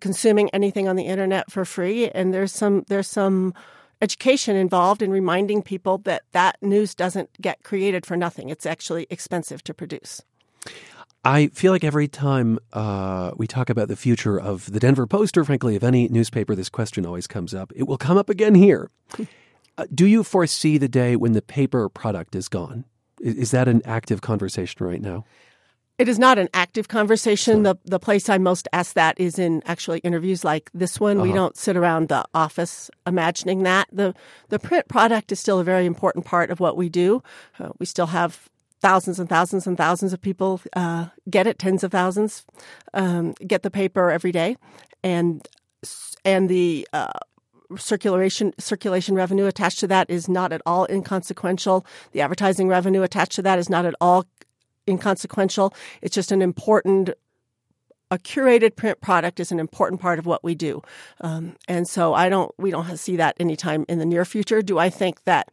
consuming 0.00 0.50
anything 0.50 0.88
on 0.88 0.96
the 0.96 1.04
internet 1.04 1.50
for 1.50 1.64
free, 1.64 2.10
and 2.10 2.34
there's 2.34 2.52
some 2.52 2.84
there's 2.88 3.08
some 3.08 3.54
education 4.02 4.56
involved 4.56 5.00
in 5.00 5.10
reminding 5.10 5.62
people 5.62 5.98
that 5.98 6.22
that 6.32 6.56
news 6.60 6.94
doesn't 6.94 7.30
get 7.40 7.62
created 7.62 8.04
for 8.04 8.16
nothing. 8.16 8.48
It's 8.48 8.66
actually 8.66 9.06
expensive 9.08 9.62
to 9.64 9.72
produce. 9.72 10.22
I 11.26 11.46
feel 11.48 11.72
like 11.72 11.84
every 11.84 12.06
time 12.06 12.58
uh, 12.74 13.30
we 13.36 13.46
talk 13.46 13.70
about 13.70 13.88
the 13.88 13.96
future 13.96 14.38
of 14.38 14.70
the 14.70 14.78
Denver 14.78 15.06
Post, 15.06 15.38
or 15.38 15.44
frankly, 15.44 15.74
of 15.74 15.82
any 15.82 16.06
newspaper, 16.08 16.54
this 16.54 16.68
question 16.68 17.06
always 17.06 17.26
comes 17.26 17.54
up. 17.54 17.72
It 17.74 17.84
will 17.84 17.96
come 17.96 18.18
up 18.18 18.28
again 18.28 18.54
here. 18.54 18.90
uh, 19.78 19.86
do 19.94 20.06
you 20.06 20.22
foresee 20.22 20.76
the 20.76 20.88
day 20.88 21.16
when 21.16 21.32
the 21.32 21.40
paper 21.40 21.88
product 21.88 22.34
is 22.34 22.48
gone? 22.48 22.84
Is, 23.20 23.50
that 23.52 23.68
an 23.68 23.82
active 23.84 24.20
conversation 24.20 24.86
right 24.86 25.00
now? 25.00 25.24
It 25.96 26.08
is 26.08 26.18
not 26.18 26.38
an 26.38 26.48
active 26.52 26.88
conversation. 26.88 27.62
The 27.62 27.76
the 27.84 28.00
place 28.00 28.28
I 28.28 28.38
most 28.38 28.66
ask 28.72 28.94
that 28.94 29.18
is 29.20 29.38
in 29.38 29.62
actually 29.64 30.00
interviews 30.00 30.44
like 30.44 30.68
this 30.74 30.98
one. 30.98 31.18
Uh-huh. 31.18 31.26
We 31.26 31.32
don't 31.32 31.56
sit 31.56 31.76
around 31.76 32.08
the 32.08 32.24
office 32.34 32.90
imagining 33.06 33.62
that. 33.62 33.86
the 33.92 34.12
The 34.48 34.58
print 34.58 34.88
product 34.88 35.30
is 35.30 35.38
still 35.38 35.60
a 35.60 35.64
very 35.64 35.86
important 35.86 36.24
part 36.24 36.50
of 36.50 36.58
what 36.58 36.76
we 36.76 36.88
do. 36.88 37.22
Uh, 37.60 37.68
we 37.78 37.86
still 37.86 38.06
have 38.08 38.50
thousands 38.80 39.20
and 39.20 39.28
thousands 39.28 39.66
and 39.66 39.78
thousands 39.78 40.12
of 40.12 40.20
people 40.20 40.60
uh, 40.74 41.06
get 41.30 41.46
it, 41.46 41.58
tens 41.58 41.84
of 41.84 41.92
thousands 41.92 42.44
um, 42.92 43.32
get 43.46 43.62
the 43.62 43.70
paper 43.70 44.10
every 44.10 44.32
day, 44.32 44.56
and 45.04 45.46
and 46.24 46.48
the 46.48 46.88
uh, 46.92 47.20
circulation 47.76 48.52
circulation 48.58 49.14
revenue 49.14 49.46
attached 49.46 49.80
to 49.80 49.86
that 49.88 50.10
is 50.10 50.28
not 50.28 50.52
at 50.52 50.62
all 50.66 50.86
inconsequential. 50.90 51.86
The 52.12 52.20
advertising 52.20 52.68
revenue 52.68 53.02
attached 53.02 53.32
to 53.32 53.42
that 53.42 53.58
is 53.58 53.68
not 53.68 53.84
at 53.86 53.94
all 54.00 54.26
inconsequential. 54.88 55.74
It's 56.02 56.14
just 56.14 56.32
an 56.32 56.42
important 56.42 57.10
a 58.10 58.18
curated 58.18 58.76
print 58.76 59.00
product 59.00 59.40
is 59.40 59.50
an 59.50 59.58
important 59.58 60.00
part 60.00 60.18
of 60.18 60.26
what 60.26 60.44
we 60.44 60.54
do, 60.54 60.82
um, 61.22 61.56
and 61.66 61.88
so 61.88 62.14
I 62.14 62.28
don't 62.28 62.52
we 62.58 62.70
don't 62.70 62.96
see 62.96 63.16
that 63.16 63.34
anytime 63.40 63.84
in 63.88 63.98
the 63.98 64.06
near 64.06 64.24
future. 64.24 64.62
Do 64.62 64.78
I 64.78 64.90
think 64.90 65.24
that 65.24 65.48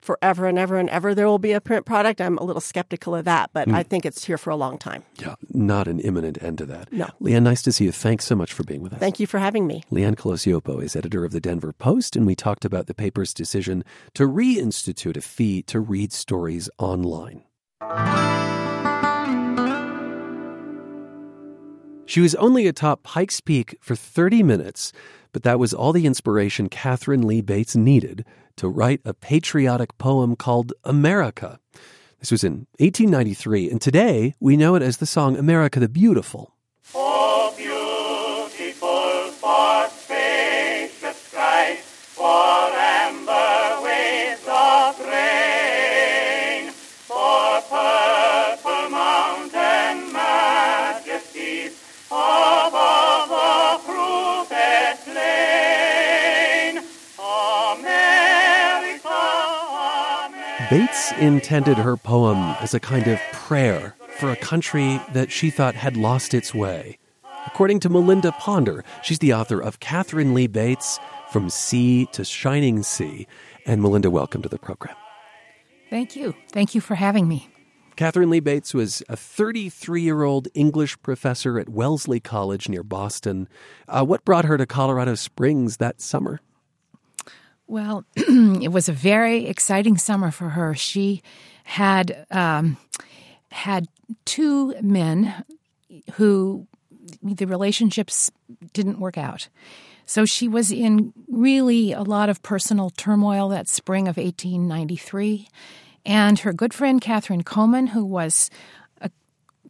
forever 0.00 0.46
and 0.46 0.58
ever 0.58 0.78
and 0.78 0.88
ever 0.90 1.14
there 1.14 1.26
will 1.26 1.38
be 1.38 1.52
a 1.52 1.60
print 1.60 1.86
product. 1.86 2.20
I'm 2.20 2.38
a 2.38 2.44
little 2.44 2.60
skeptical 2.60 3.14
of 3.14 3.24
that, 3.24 3.50
but 3.52 3.68
mm. 3.68 3.74
I 3.74 3.82
think 3.82 4.06
it's 4.06 4.24
here 4.24 4.38
for 4.38 4.50
a 4.50 4.56
long 4.56 4.78
time. 4.78 5.04
Yeah, 5.20 5.34
not 5.50 5.88
an 5.88 6.00
imminent 6.00 6.42
end 6.42 6.58
to 6.58 6.66
that. 6.66 6.92
No. 6.92 7.08
Lee 7.20 7.34
Ann, 7.34 7.44
nice 7.44 7.62
to 7.62 7.72
see 7.72 7.84
you. 7.84 7.92
Thanks 7.92 8.24
so 8.24 8.34
much 8.34 8.52
for 8.52 8.64
being 8.64 8.82
with 8.82 8.92
us. 8.92 9.00
Thank 9.00 9.20
you 9.20 9.26
for 9.26 9.38
having 9.38 9.66
me. 9.66 9.82
Lee 9.90 10.04
Ann 10.04 10.16
Colacioppo 10.16 10.82
is 10.82 10.96
editor 10.96 11.24
of 11.24 11.32
the 11.32 11.40
Denver 11.40 11.72
Post, 11.72 12.16
and 12.16 12.26
we 12.26 12.34
talked 12.34 12.64
about 12.64 12.86
the 12.86 12.94
paper's 12.94 13.34
decision 13.34 13.84
to 14.14 14.26
reinstitute 14.26 15.16
a 15.16 15.20
fee 15.20 15.62
to 15.64 15.80
read 15.80 16.12
stories 16.12 16.68
online. 16.78 17.42
She 22.10 22.20
was 22.20 22.34
only 22.34 22.66
atop 22.66 23.04
Pikes 23.04 23.40
Peak 23.40 23.78
for 23.80 23.94
30 23.94 24.42
minutes, 24.42 24.92
but 25.32 25.42
that 25.42 25.58
was 25.58 25.72
all 25.72 25.92
the 25.92 26.06
inspiration 26.06 26.68
Katharine 26.68 27.26
Lee 27.26 27.40
Bates 27.40 27.76
needed 27.76 28.24
to 28.56 28.68
write 28.68 29.00
a 29.04 29.14
patriotic 29.14 29.96
poem 29.98 30.36
called 30.36 30.72
America. 30.84 31.58
This 32.18 32.30
was 32.30 32.44
in 32.44 32.66
1893, 32.78 33.70
and 33.70 33.80
today 33.80 34.34
we 34.40 34.56
know 34.56 34.74
it 34.74 34.82
as 34.82 34.98
the 34.98 35.06
song 35.06 35.36
America 35.36 35.80
the 35.80 35.88
Beautiful. 35.88 36.54
Bates 60.70 61.10
intended 61.18 61.78
her 61.78 61.96
poem 61.96 62.38
as 62.60 62.74
a 62.74 62.78
kind 62.78 63.08
of 63.08 63.18
prayer 63.32 63.96
for 64.18 64.30
a 64.30 64.36
country 64.36 65.00
that 65.12 65.32
she 65.32 65.50
thought 65.50 65.74
had 65.74 65.96
lost 65.96 66.32
its 66.32 66.54
way. 66.54 66.96
According 67.44 67.80
to 67.80 67.88
Melinda 67.88 68.30
Ponder, 68.30 68.84
she's 69.02 69.18
the 69.18 69.34
author 69.34 69.60
of 69.60 69.80
Katharine 69.80 70.32
Lee 70.32 70.46
Bates, 70.46 71.00
From 71.32 71.50
Sea 71.50 72.06
to 72.12 72.24
Shining 72.24 72.84
Sea. 72.84 73.26
And 73.66 73.82
Melinda, 73.82 74.12
welcome 74.12 74.42
to 74.42 74.48
the 74.48 74.60
program. 74.60 74.94
Thank 75.90 76.14
you. 76.14 76.36
Thank 76.52 76.76
you 76.76 76.80
for 76.80 76.94
having 76.94 77.26
me. 77.26 77.48
Katharine 77.96 78.30
Lee 78.30 78.38
Bates 78.38 78.72
was 78.72 79.02
a 79.08 79.16
33 79.16 80.02
year 80.02 80.22
old 80.22 80.46
English 80.54 81.02
professor 81.02 81.58
at 81.58 81.68
Wellesley 81.68 82.20
College 82.20 82.68
near 82.68 82.84
Boston. 82.84 83.48
Uh, 83.88 84.04
what 84.04 84.24
brought 84.24 84.44
her 84.44 84.56
to 84.56 84.66
Colorado 84.66 85.16
Springs 85.16 85.78
that 85.78 86.00
summer? 86.00 86.38
Well, 87.70 88.04
it 88.16 88.72
was 88.72 88.88
a 88.88 88.92
very 88.92 89.46
exciting 89.46 89.96
summer 89.96 90.32
for 90.32 90.48
her. 90.48 90.74
She 90.74 91.22
had 91.62 92.26
um, 92.32 92.78
had 93.52 93.86
two 94.24 94.74
men 94.82 95.44
who 96.14 96.66
the 97.22 97.46
relationships 97.46 98.32
didn't 98.72 98.98
work 98.98 99.16
out. 99.16 99.48
So 100.04 100.24
she 100.24 100.48
was 100.48 100.72
in 100.72 101.12
really 101.28 101.92
a 101.92 102.02
lot 102.02 102.28
of 102.28 102.42
personal 102.42 102.90
turmoil 102.90 103.50
that 103.50 103.68
spring 103.68 104.08
of 104.08 104.16
1893. 104.16 105.46
And 106.04 106.40
her 106.40 106.52
good 106.52 106.74
friend 106.74 107.00
Katharine 107.00 107.44
Coman, 107.44 107.86
who 107.86 108.04
was 108.04 108.50
a 109.00 109.12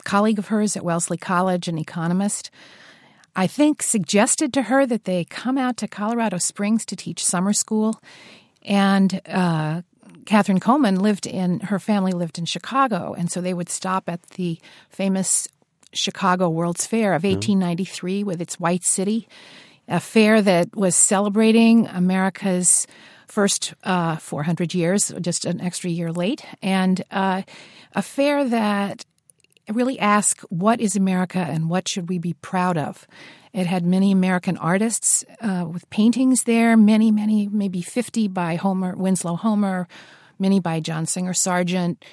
colleague 0.06 0.38
of 0.38 0.48
hers 0.48 0.74
at 0.74 0.84
Wellesley 0.84 1.18
College, 1.18 1.68
an 1.68 1.76
economist, 1.76 2.50
I 3.36 3.46
think, 3.46 3.82
suggested 3.82 4.52
to 4.54 4.62
her 4.62 4.86
that 4.86 5.04
they 5.04 5.24
come 5.24 5.56
out 5.56 5.76
to 5.78 5.88
Colorado 5.88 6.38
Springs 6.38 6.84
to 6.86 6.96
teach 6.96 7.24
summer 7.24 7.52
school. 7.52 8.02
And 8.62 9.20
uh, 9.26 9.82
Katharine 10.26 10.60
Coman 10.60 11.00
lived 11.00 11.26
in, 11.26 11.60
her 11.60 11.78
family 11.78 12.12
lived 12.12 12.38
in 12.38 12.44
Chicago. 12.44 13.14
And 13.16 13.30
so 13.30 13.40
they 13.40 13.54
would 13.54 13.68
stop 13.68 14.08
at 14.08 14.22
the 14.30 14.58
famous 14.88 15.48
Chicago 15.92 16.48
World's 16.48 16.86
Fair 16.86 17.14
of 17.14 17.24
1893 17.24 18.24
with 18.24 18.40
its 18.40 18.60
White 18.60 18.84
City, 18.84 19.28
a 19.88 20.00
fair 20.00 20.40
that 20.42 20.76
was 20.76 20.94
celebrating 20.94 21.86
America's 21.88 22.86
first 23.26 23.74
uh, 23.84 24.16
400 24.16 24.74
years, 24.74 25.12
just 25.20 25.44
an 25.44 25.60
extra 25.60 25.90
year 25.90 26.12
late, 26.12 26.44
and 26.62 27.02
uh, 27.10 27.42
a 27.94 28.02
fair 28.02 28.44
that 28.44 29.04
really 29.70 29.98
ask 29.98 30.40
what 30.42 30.80
is 30.80 30.96
America 30.96 31.38
and 31.38 31.68
what 31.68 31.88
should 31.88 32.08
we 32.08 32.18
be 32.18 32.34
proud 32.34 32.76
of. 32.76 33.06
It 33.52 33.66
had 33.66 33.84
many 33.84 34.12
American 34.12 34.56
artists 34.56 35.24
uh, 35.40 35.66
with 35.70 35.88
paintings 35.90 36.44
there, 36.44 36.76
many, 36.76 37.10
many, 37.10 37.48
maybe 37.48 37.82
50 37.82 38.28
by 38.28 38.56
Homer, 38.56 38.94
Winslow 38.94 39.36
Homer, 39.36 39.88
many 40.38 40.60
by 40.60 40.80
John 40.80 41.06
Singer 41.06 41.34
Sargent, 41.34 42.04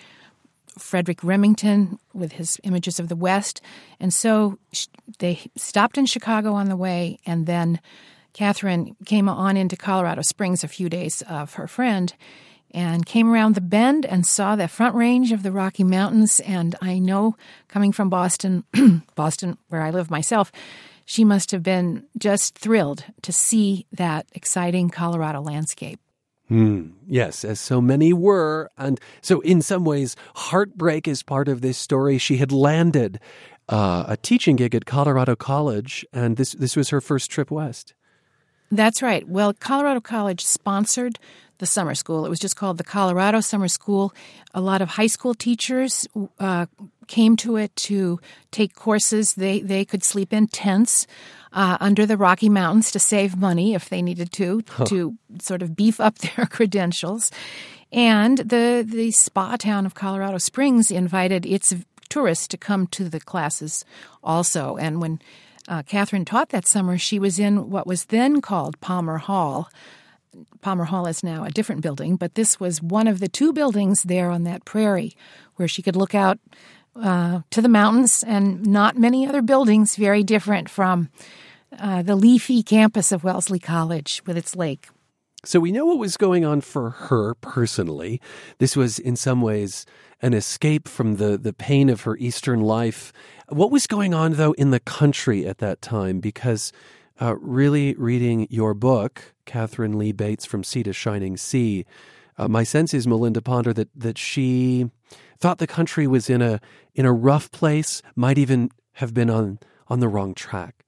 Frederic 0.80 1.24
Remington 1.24 2.00
with 2.14 2.34
his 2.34 2.60
images 2.64 3.00
of 3.00 3.08
the 3.08 3.16
West. 3.16 3.62
And 4.00 4.14
so 4.14 4.58
they 5.20 5.42
stopped 5.56 5.98
in 5.98 6.06
Chicago 6.06 6.54
on 6.54 6.70
the 6.70 6.76
way, 6.76 7.20
and 7.26 7.46
then 7.46 7.80
Katharine 8.34 8.96
came 9.06 9.30
on 9.30 9.58
into 9.58 9.76
Colorado 9.76 10.22
Springs 10.22 10.64
a 10.64 10.68
few 10.68 10.90
days 10.90 11.24
of 11.24 11.56
her 11.56 11.68
friend 11.68 12.14
and 12.78 13.08
came 13.08 13.28
around 13.28 13.56
the 13.56 13.62
bend 13.62 14.06
and 14.06 14.24
saw 14.24 14.56
the 14.56 14.68
front 14.68 14.94
range 14.94 15.32
of 15.32 15.42
the 15.42 15.52
Rocky 15.52 15.84
Mountains. 15.84 16.40
And 16.42 16.76
I 16.80 17.00
know, 17.00 17.36
coming 17.68 17.92
from 17.92 18.08
Boston, 18.08 18.66
Boston, 19.16 19.58
where 19.70 19.82
I 19.82 19.90
live 19.90 20.12
myself, 20.12 20.52
she 21.04 21.24
must 21.24 21.50
have 21.50 21.64
been 21.64 22.06
just 22.20 22.56
thrilled 22.56 23.04
to 23.24 23.34
see 23.34 23.88
that 23.94 24.28
exciting 24.34 24.92
Colorado 24.92 25.42
landscape. 25.42 26.00
Hmm. 26.50 26.90
Yes, 27.08 27.44
as 27.44 27.60
so 27.60 27.82
many 27.82 28.14
were. 28.14 28.70
And 28.78 29.02
so, 29.22 29.40
in 29.42 29.64
some 29.64 29.84
ways, 29.84 30.16
heartbreak 30.36 31.08
is 31.08 31.24
part 31.24 31.48
of 31.48 31.62
this 31.62 31.80
story. 31.80 32.20
She 32.20 32.38
had 32.38 32.52
landed 32.52 33.20
uh, 33.70 34.06
a 34.08 34.18
teaching 34.18 34.56
gig 34.56 34.76
at 34.76 34.86
Colorado 34.86 35.36
College, 35.36 36.06
and 36.14 36.38
this, 36.38 36.52
this 36.52 36.76
was 36.76 36.90
her 36.90 37.02
first 37.02 37.32
trip 37.32 37.50
west. 37.50 37.96
That's 38.72 39.02
right. 39.02 39.28
Well, 39.28 39.54
Colorado 39.54 40.02
College 40.02 40.44
sponsored 40.44 41.20
the 41.60 41.66
summer 41.66 41.96
school. 41.96 42.26
It 42.26 42.30
was 42.30 42.40
just 42.40 42.56
called 42.56 42.78
the 42.78 42.84
Colorado 42.84 43.42
Summer 43.42 43.68
School. 43.68 44.14
A 44.54 44.62
lot 44.62 44.82
of 44.82 44.90
high 44.90 45.08
school 45.08 45.34
teachers 45.34 46.08
uh, 46.40 46.68
came 47.08 47.36
to 47.38 47.58
it 47.58 47.76
to 47.78 48.20
take 48.52 48.76
courses. 48.76 49.34
They 49.34 49.62
they 49.62 49.86
could 49.86 50.04
sleep 50.04 50.34
in 50.34 50.48
tents 50.48 51.08
uh, 51.54 51.78
under 51.80 52.06
the 52.06 52.18
Rocky 52.18 52.50
Mountains 52.50 52.92
to 52.92 53.00
save 53.00 53.38
money 53.38 53.74
if 53.74 53.90
they 53.90 54.02
needed 54.02 54.32
to 54.34 54.64
huh. 54.70 54.86
to 54.86 55.18
sort 55.40 55.62
of 55.62 55.76
beef 55.76 56.00
up 56.00 56.18
their 56.20 56.46
credentials. 56.46 57.32
And 57.92 58.38
the 58.40 58.86
the 58.88 59.12
spa 59.12 59.56
town 59.56 59.86
of 59.86 59.96
Colorado 59.96 60.38
Springs 60.38 60.92
invited 60.92 61.46
its 61.46 61.74
tourists 62.10 62.48
to 62.50 62.58
come 62.58 62.88
to 62.88 63.10
the 63.10 63.20
classes 63.20 63.84
also. 64.24 64.78
And 64.78 65.02
when 65.02 65.20
uh, 65.68 65.84
Katharine 65.84 66.26
taught 66.26 66.50
that 66.50 66.66
summer, 66.66 66.98
she 66.98 67.20
was 67.20 67.40
in 67.40 67.70
what 67.70 67.88
was 67.88 68.06
then 68.06 68.42
called 68.42 68.80
Palmer 68.80 69.18
Hall. 69.18 69.70
Palmer 70.62 70.86
Hall 70.86 71.08
is 71.08 71.24
now 71.24 71.44
a 71.44 71.52
different 71.52 71.82
building, 71.82 72.16
but 72.16 72.36
this 72.36 72.60
was 72.60 72.82
one 72.82 73.08
of 73.08 73.20
the 73.20 73.28
two 73.28 73.54
buildings 73.54 74.04
there 74.04 74.30
on 74.30 74.44
that 74.44 74.66
prairie 74.66 75.16
where 75.56 75.68
she 75.68 75.82
could 75.82 75.96
look 75.96 76.14
out 76.14 76.40
uh, 76.96 77.42
to 77.52 77.62
the 77.62 77.70
mountains 77.70 78.24
and 78.24 78.66
not 78.66 78.98
many 78.98 79.28
other 79.28 79.42
buildings 79.42 79.96
very 79.96 80.24
different 80.24 80.70
from 80.70 81.10
uh, 81.78 82.02
the 82.02 82.16
leafy 82.16 82.64
campus 82.64 83.12
of 83.12 83.24
Wellesley 83.24 83.60
College 83.60 84.22
with 84.26 84.38
its 84.38 84.56
lake. 84.56 84.88
So 85.44 85.60
we 85.60 85.72
know 85.72 85.86
what 85.86 86.00
was 86.00 86.18
going 86.18 86.46
on 86.46 86.62
for 86.62 86.90
her 86.90 87.36
personally. 87.36 88.20
This 88.58 88.76
was 88.76 89.00
in 89.00 89.16
some 89.16 89.42
ways 89.42 89.86
an 90.22 90.34
escape 90.34 90.88
from 90.88 91.18
the, 91.18 91.38
the 91.38 91.54
pain 91.54 91.90
of 91.90 92.02
her 92.02 92.18
Eastern 92.18 92.62
life. 92.62 93.14
What 93.50 93.72
was 93.72 93.88
going 93.88 94.14
on, 94.14 94.34
though, 94.34 94.54
in 94.54 94.72
the 94.72 94.80
country 94.80 95.46
at 95.46 95.60
that 95.60 95.82
time? 95.82 96.20
Because 96.20 96.72
uh, 97.22 97.36
really 97.38 97.94
reading 97.96 98.48
your 98.50 98.74
book, 98.74 99.34
Katharine 99.46 99.98
Lee 99.98 100.12
Bates 100.12 100.46
from 100.46 100.64
Sea 100.64 100.84
to 100.84 100.94
Shining 100.94 101.38
Sea, 101.38 101.86
uh, 102.38 102.48
my 102.48 102.64
sense 102.64 102.94
is, 102.94 103.08
Melinda 103.08 103.42
Ponder, 103.42 103.74
that, 103.74 103.90
that 103.96 104.18
she 104.18 104.90
thought 105.40 105.58
the 105.58 105.68
country 105.68 106.08
was 106.08 106.30
in 106.30 106.42
a 106.42 106.60
in 106.94 107.06
a 107.06 107.14
rough 107.14 107.52
place, 107.52 108.02
might 108.16 108.38
even 108.38 108.70
have 108.94 109.14
been 109.14 109.30
on 109.30 109.60
on 109.88 110.00
the 110.00 110.08
wrong 110.08 110.34
track. 110.34 110.84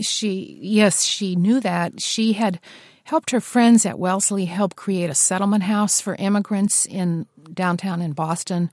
She 0.00 0.58
yes, 0.60 1.04
she 1.04 1.36
knew 1.36 1.60
that. 1.60 2.00
She 2.00 2.34
had 2.34 2.60
helped 3.06 3.30
her 3.30 3.40
friends 3.40 3.86
at 3.86 4.00
Wellesley 4.00 4.46
help 4.46 4.74
create 4.74 5.08
a 5.08 5.14
settlement 5.14 5.62
house 5.62 6.00
for 6.00 6.16
immigrants 6.16 6.86
in 6.86 7.24
downtown 7.54 8.02
in 8.02 8.12
Boston. 8.12 8.68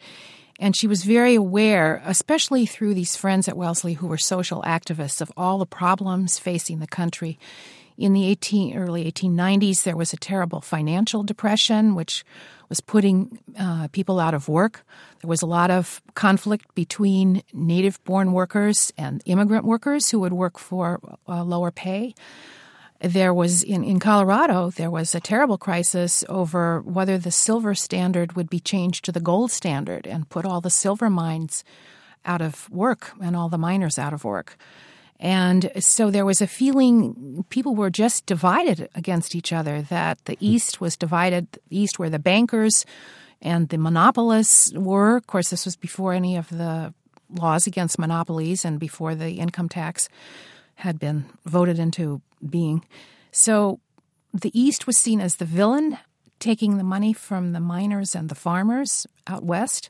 And 0.59 0.75
she 0.75 0.87
was 0.87 1.03
very 1.03 1.35
aware, 1.35 2.01
especially 2.03 2.65
through 2.65 2.95
these 2.95 3.15
friends 3.15 3.47
at 3.47 3.55
Wellesley 3.55 3.93
who 3.93 4.07
were 4.07 4.17
social 4.17 4.63
activists, 4.63 5.21
of 5.21 5.31
all 5.37 5.59
the 5.59 5.67
problems 5.67 6.39
facing 6.39 6.79
the 6.79 6.87
country. 6.87 7.37
In 7.95 8.13
the 8.13 8.25
18, 8.25 8.75
early 8.75 9.11
1890s, 9.11 9.83
there 9.83 9.95
was 9.95 10.13
a 10.13 10.17
terrible 10.17 10.61
financial 10.61 11.21
depression, 11.21 11.93
which 11.93 12.25
was 12.69 12.81
putting 12.81 13.37
uh, 13.59 13.87
people 13.91 14.19
out 14.19 14.33
of 14.33 14.49
work. 14.49 14.83
There 15.21 15.29
was 15.29 15.43
a 15.43 15.47
lot 15.47 15.69
of 15.69 16.01
conflict 16.15 16.73
between 16.73 17.43
native 17.53 18.03
born 18.03 18.31
workers 18.31 18.91
and 18.97 19.21
immigrant 19.27 19.65
workers 19.65 20.09
who 20.09 20.19
would 20.21 20.33
work 20.33 20.57
for 20.57 20.99
uh, 21.27 21.43
lower 21.43 21.69
pay. 21.69 22.15
There 23.03 23.33
was 23.33 23.63
in, 23.63 23.83
in 23.83 23.99
Colorado, 23.99 24.69
there 24.69 24.89
was 24.89 25.13
a 25.13 25.19
terrible 25.19 25.57
crisis 25.57 26.23
over 26.29 26.79
whether 26.81 27.17
the 27.17 27.31
silver 27.31 27.75
standard 27.75 28.37
would 28.37 28.49
be 28.49 28.61
changed 28.61 29.03
to 29.03 29.11
the 29.11 29.19
gold 29.19 29.51
standard 29.51 30.07
and 30.07 30.29
put 30.29 30.45
all 30.45 30.61
the 30.61 30.69
silver 30.69 31.09
mines 31.09 31.65
out 32.23 32.41
of 32.41 32.69
work 32.69 33.11
and 33.21 33.35
all 33.35 33.49
the 33.49 33.57
miners 33.57 33.99
out 33.99 34.13
of 34.13 34.23
work. 34.23 34.55
And 35.19 35.69
so 35.79 36.11
there 36.11 36.25
was 36.25 36.41
a 36.41 36.47
feeling 36.47 37.45
people 37.49 37.75
were 37.75 37.89
just 37.89 38.25
divided 38.25 38.89
against 38.95 39.35
each 39.35 39.51
other, 39.51 39.81
that 39.83 40.23
the 40.23 40.35
hmm. 40.35 40.45
East 40.45 40.79
was 40.79 40.95
divided, 40.95 41.51
the 41.51 41.59
East 41.77 41.99
where 41.99 42.09
the 42.09 42.19
bankers 42.19 42.85
and 43.41 43.67
the 43.67 43.77
monopolists 43.77 44.71
were. 44.73 45.17
Of 45.17 45.27
course, 45.27 45.49
this 45.49 45.65
was 45.65 45.75
before 45.75 46.13
any 46.13 46.37
of 46.37 46.47
the 46.49 46.93
laws 47.29 47.67
against 47.67 47.99
monopolies 47.99 48.63
and 48.63 48.79
before 48.79 49.13
the 49.13 49.33
income 49.33 49.67
tax 49.67 50.07
had 50.75 50.99
been 50.99 51.25
voted 51.45 51.79
into 51.79 52.21
being. 52.49 52.85
So 53.31 53.79
the 54.33 54.57
East 54.59 54.87
was 54.87 54.97
seen 54.97 55.21
as 55.21 55.37
the 55.37 55.45
villain, 55.45 55.97
taking 56.39 56.77
the 56.77 56.83
money 56.83 57.13
from 57.13 57.53
the 57.53 57.59
miners 57.59 58.15
and 58.15 58.29
the 58.29 58.35
farmers 58.35 59.07
out 59.27 59.43
west. 59.43 59.89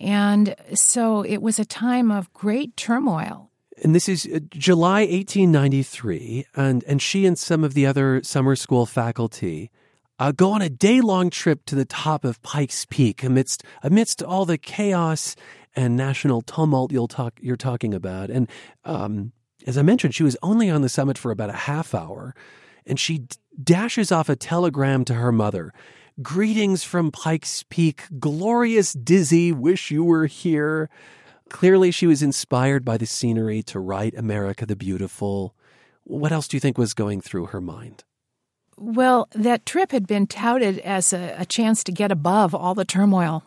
And 0.00 0.54
so 0.74 1.22
it 1.22 1.40
was 1.40 1.58
a 1.58 1.64
time 1.64 2.10
of 2.10 2.32
great 2.32 2.76
turmoil 2.76 3.50
and 3.82 3.94
this 3.94 4.08
is 4.08 4.28
uh, 4.32 4.38
July 4.50 5.00
1893, 5.00 6.46
and, 6.54 6.84
and 6.84 7.02
she 7.02 7.26
and 7.26 7.38
some 7.38 7.64
of 7.64 7.74
the 7.74 7.86
other 7.86 8.22
summer 8.22 8.56
school 8.56 8.86
faculty 8.86 9.70
uh, 10.18 10.32
go 10.32 10.52
on 10.52 10.62
a 10.62 10.68
day 10.68 11.00
long 11.00 11.28
trip 11.28 11.64
to 11.66 11.74
the 11.74 11.84
top 11.84 12.24
of 12.24 12.40
Pikes 12.42 12.86
Peak 12.88 13.24
amidst 13.24 13.64
amidst 13.82 14.22
all 14.22 14.44
the 14.44 14.58
chaos 14.58 15.34
and 15.74 15.96
national 15.96 16.40
tumult 16.42 16.92
you'll 16.92 17.08
talk 17.08 17.34
you're 17.40 17.56
talking 17.56 17.92
about. 17.94 18.30
And 18.30 18.48
um, 18.84 19.32
as 19.66 19.78
I 19.78 19.82
mentioned, 19.82 20.14
she 20.14 20.22
was 20.22 20.36
only 20.42 20.68
on 20.70 20.82
the 20.82 20.88
summit 20.88 21.16
for 21.16 21.30
about 21.30 21.50
a 21.50 21.54
half 21.54 21.94
hour, 21.94 22.34
and 22.86 23.00
she 23.00 23.18
d- 23.18 23.36
dashes 23.62 24.12
off 24.12 24.28
a 24.28 24.36
telegram 24.36 25.04
to 25.06 25.14
her 25.14 25.32
mother. 25.32 25.72
Greetings 26.22 26.84
from 26.84 27.10
Pikes 27.10 27.64
Peak, 27.70 28.04
glorious 28.18 28.92
Dizzy, 28.92 29.52
wish 29.52 29.90
you 29.90 30.04
were 30.04 30.26
here. 30.26 30.88
Clearly, 31.48 31.90
she 31.90 32.06
was 32.06 32.22
inspired 32.22 32.84
by 32.84 32.96
the 32.96 33.06
scenery 33.06 33.62
to 33.64 33.80
write 33.80 34.14
America 34.16 34.66
the 34.66 34.76
Beautiful. 34.76 35.54
What 36.04 36.32
else 36.32 36.46
do 36.46 36.56
you 36.56 36.60
think 36.60 36.78
was 36.78 36.94
going 36.94 37.20
through 37.20 37.46
her 37.46 37.60
mind? 37.60 38.04
Well, 38.76 39.28
that 39.32 39.66
trip 39.66 39.92
had 39.92 40.06
been 40.06 40.26
touted 40.26 40.78
as 40.80 41.12
a, 41.12 41.34
a 41.38 41.46
chance 41.46 41.84
to 41.84 41.92
get 41.92 42.10
above 42.10 42.54
all 42.54 42.74
the 42.74 42.84
turmoil 42.84 43.44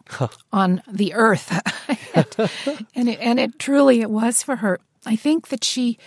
on 0.54 0.82
the 0.90 1.14
earth, 1.14 1.52
and 2.96 3.10
it, 3.10 3.20
and 3.20 3.40
it 3.40 3.60
truly 3.60 4.02
it 4.02 4.10
was 4.10 4.42
for 4.42 4.58
her. 4.58 4.80
I 5.06 5.16
think 5.16 5.48
that 5.50 5.64
she 5.64 5.98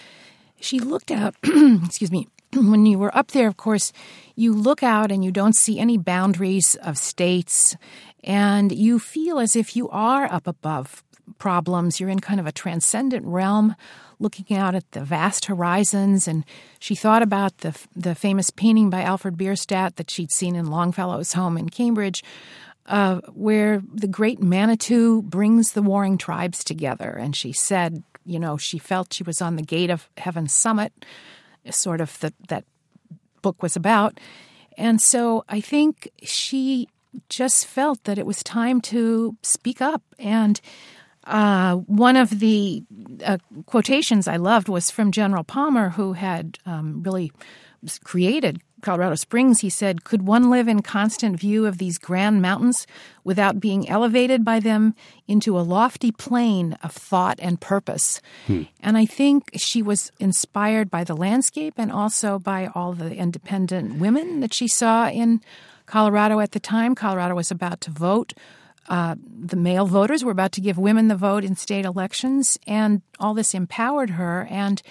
she 0.60 0.78
looked 0.78 1.10
out. 1.10 1.34
excuse 1.84 2.12
me. 2.12 2.28
When 2.52 2.84
you 2.84 2.98
were 2.98 3.16
up 3.16 3.30
there, 3.30 3.46
of 3.46 3.56
course, 3.56 3.92
you 4.34 4.52
look 4.52 4.82
out 4.82 5.12
and 5.12 5.24
you 5.24 5.30
don't 5.30 5.54
see 5.54 5.78
any 5.78 5.96
boundaries 5.96 6.74
of 6.82 6.98
states, 6.98 7.76
and 8.24 8.72
you 8.72 8.98
feel 8.98 9.38
as 9.38 9.54
if 9.54 9.76
you 9.76 9.88
are 9.90 10.24
up 10.24 10.48
above 10.48 11.04
problems. 11.38 12.00
You're 12.00 12.10
in 12.10 12.20
kind 12.20 12.40
of 12.40 12.46
a 12.46 12.52
transcendent 12.52 13.24
realm, 13.24 13.76
looking 14.18 14.56
out 14.56 14.74
at 14.74 14.90
the 14.92 15.04
vast 15.04 15.46
horizons. 15.46 16.26
And 16.26 16.44
she 16.80 16.94
thought 16.94 17.22
about 17.22 17.58
the 17.58 17.78
the 17.94 18.14
famous 18.14 18.50
painting 18.50 18.90
by 18.90 19.02
Alfred 19.02 19.36
Bierstadt 19.36 19.96
that 19.96 20.10
she'd 20.10 20.32
seen 20.32 20.56
in 20.56 20.66
Longfellow's 20.66 21.34
home 21.34 21.56
in 21.56 21.68
Cambridge, 21.68 22.24
uh, 22.86 23.20
where 23.32 23.82
the 23.92 24.08
great 24.08 24.42
Manitou 24.42 25.22
brings 25.22 25.72
the 25.72 25.82
warring 25.82 26.18
tribes 26.18 26.64
together. 26.64 27.10
And 27.10 27.36
she 27.36 27.52
said, 27.52 28.02
you 28.30 28.38
know, 28.38 28.56
she 28.56 28.78
felt 28.78 29.12
she 29.12 29.24
was 29.24 29.42
on 29.42 29.56
the 29.56 29.62
gate 29.62 29.90
of 29.90 30.08
Heaven's 30.16 30.52
summit, 30.52 30.92
sort 31.70 32.00
of 32.00 32.18
that 32.20 32.34
that 32.48 32.64
book 33.42 33.62
was 33.62 33.76
about. 33.76 34.20
And 34.78 35.00
so 35.00 35.44
I 35.48 35.60
think 35.60 36.08
she 36.22 36.88
just 37.28 37.66
felt 37.66 38.04
that 38.04 38.18
it 38.18 38.26
was 38.26 38.42
time 38.42 38.80
to 38.80 39.36
speak 39.42 39.82
up 39.82 40.02
and 40.18 40.60
uh, 41.24 41.76
one 41.76 42.16
of 42.16 42.38
the 42.38 42.82
uh, 43.24 43.38
quotations 43.66 44.26
I 44.26 44.36
loved 44.36 44.68
was 44.68 44.90
from 44.90 45.12
General 45.12 45.44
Palmer, 45.44 45.90
who 45.90 46.14
had 46.14 46.58
um, 46.64 47.02
really 47.02 47.30
created 48.04 48.60
Colorado 48.82 49.14
Springs. 49.14 49.60
He 49.60 49.70
said, 49.70 50.04
Could 50.04 50.26
one 50.26 50.50
live 50.50 50.68
in 50.68 50.82
constant 50.82 51.38
view 51.38 51.66
of 51.66 51.78
these 51.78 51.98
grand 51.98 52.42
mountains 52.42 52.86
without 53.24 53.60
being 53.60 53.88
elevated 53.88 54.44
by 54.44 54.60
them 54.60 54.94
into 55.28 55.58
a 55.58 55.60
lofty 55.60 56.12
plane 56.12 56.76
of 56.82 56.92
thought 56.92 57.38
and 57.40 57.60
purpose? 57.60 58.20
Hmm. 58.46 58.62
And 58.80 58.96
I 58.96 59.06
think 59.06 59.50
she 59.56 59.82
was 59.82 60.12
inspired 60.18 60.90
by 60.90 61.04
the 61.04 61.16
landscape 61.16 61.74
and 61.76 61.92
also 61.92 62.38
by 62.38 62.70
all 62.74 62.92
the 62.92 63.14
independent 63.14 63.98
women 63.98 64.40
that 64.40 64.54
she 64.54 64.68
saw 64.68 65.08
in 65.08 65.40
Colorado 65.86 66.40
at 66.40 66.52
the 66.52 66.60
time. 66.60 66.94
Colorado 66.94 67.34
was 67.34 67.50
about 67.50 67.80
to 67.82 67.90
vote 67.90 68.32
uh, 68.90 69.14
the 69.22 69.56
male 69.56 69.86
voters 69.86 70.24
were 70.24 70.32
about 70.32 70.50
to 70.52 70.60
give 70.60 70.76
women 70.76 71.06
the 71.06 71.16
vote 71.16 71.44
in 71.44 71.54
state 71.54 71.84
elections, 71.84 72.58
and 72.66 73.02
all 73.20 73.34
this 73.34 73.54
empowered 73.54 74.10
her 74.10 74.48
and 74.50 74.82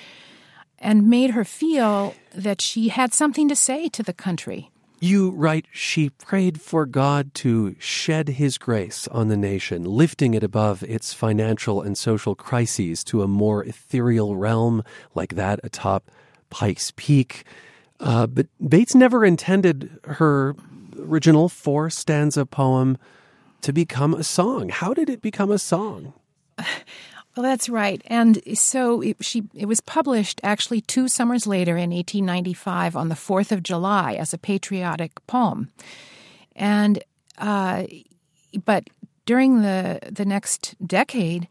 and 0.80 1.10
made 1.10 1.32
her 1.32 1.46
feel 1.46 2.16
that 2.34 2.62
she 2.62 2.90
had 2.90 3.14
something 3.14 3.48
to 3.50 3.56
say 3.56 3.90
to 3.90 4.04
the 4.04 4.14
country. 4.14 4.72
You 5.02 5.30
write, 5.30 5.66
she 5.72 6.10
prayed 6.10 6.60
for 6.60 6.86
God 6.86 7.34
to 7.36 7.76
shed 7.80 8.28
his 8.30 8.58
grace 8.58 9.08
on 9.08 9.30
the 9.30 9.38
nation, 9.38 9.84
lifting 9.86 10.34
it 10.34 10.44
above 10.44 10.84
its 10.84 11.14
financial 11.14 11.82
and 11.82 11.98
social 11.98 12.36
crises 12.36 13.04
to 13.06 13.22
a 13.22 13.28
more 13.28 13.64
ethereal 13.64 14.36
realm 14.36 14.84
like 15.16 15.36
that 15.36 15.62
atop 15.64 16.12
Pikes 16.50 16.92
Peak. 16.98 17.46
Uh, 18.02 18.28
but 18.28 18.48
Bates 18.66 18.94
never 18.94 19.24
intended 19.24 20.00
her 20.04 20.56
original 20.98 21.48
four 21.48 21.90
stanza 21.90 22.46
poem 22.46 22.98
to 23.62 23.72
become 23.72 24.14
a 24.14 24.24
song. 24.24 24.68
How 24.68 24.94
did 24.94 25.10
it 25.10 25.22
become 25.22 25.52
a 25.52 25.60
song? 25.60 26.14
Well, 27.36 27.44
that's 27.44 27.70
right. 27.70 28.02
And 28.08 28.42
so 28.58 29.02
it, 29.02 29.18
she 29.24 29.44
it 29.54 29.66
was 29.66 29.80
published 29.82 30.42
actually 30.44 30.82
two 30.82 31.08
summers 31.08 31.48
later 31.48 31.78
in 31.78 31.92
1895 31.92 32.96
on 32.96 33.10
the 33.10 33.16
4th 33.16 33.52
of 33.52 33.64
July 33.64 34.14
as 34.14 34.34
a 34.34 34.38
patriotic 34.38 35.26
poem. 35.28 35.72
And 36.56 37.04
uh, 37.38 37.86
but 38.66 38.90
during 39.26 39.62
the 39.62 40.00
the 40.12 40.26
next 40.26 40.76
decade, 40.86 41.48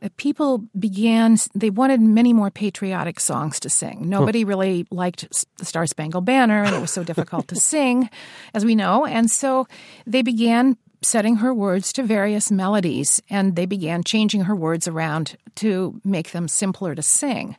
uh, 0.00 0.08
people 0.16 0.64
began 0.78 1.36
they 1.54 1.70
wanted 1.70 2.00
many 2.00 2.32
more 2.32 2.50
patriotic 2.50 3.18
songs 3.18 3.58
to 3.58 3.68
sing 3.68 4.08
nobody 4.08 4.44
really 4.44 4.86
liked 4.90 5.26
the 5.58 5.64
star 5.64 5.86
spangled 5.86 6.24
banner 6.24 6.62
and 6.62 6.74
it 6.74 6.80
was 6.80 6.92
so 6.92 7.02
difficult 7.02 7.48
to 7.48 7.56
sing 7.72 8.08
as 8.54 8.64
we 8.64 8.76
know 8.76 9.04
and 9.04 9.28
so 9.28 9.66
they 10.06 10.22
began 10.22 10.76
setting 11.02 11.36
her 11.36 11.54
words 11.54 11.92
to 11.92 12.02
various 12.02 12.50
melodies 12.50 13.20
and 13.30 13.56
they 13.56 13.66
began 13.66 14.02
changing 14.02 14.42
her 14.42 14.56
words 14.56 14.88
around 14.88 15.36
to 15.54 16.00
make 16.04 16.32
them 16.32 16.48
simpler 16.48 16.94
to 16.94 17.02
sing 17.02 17.56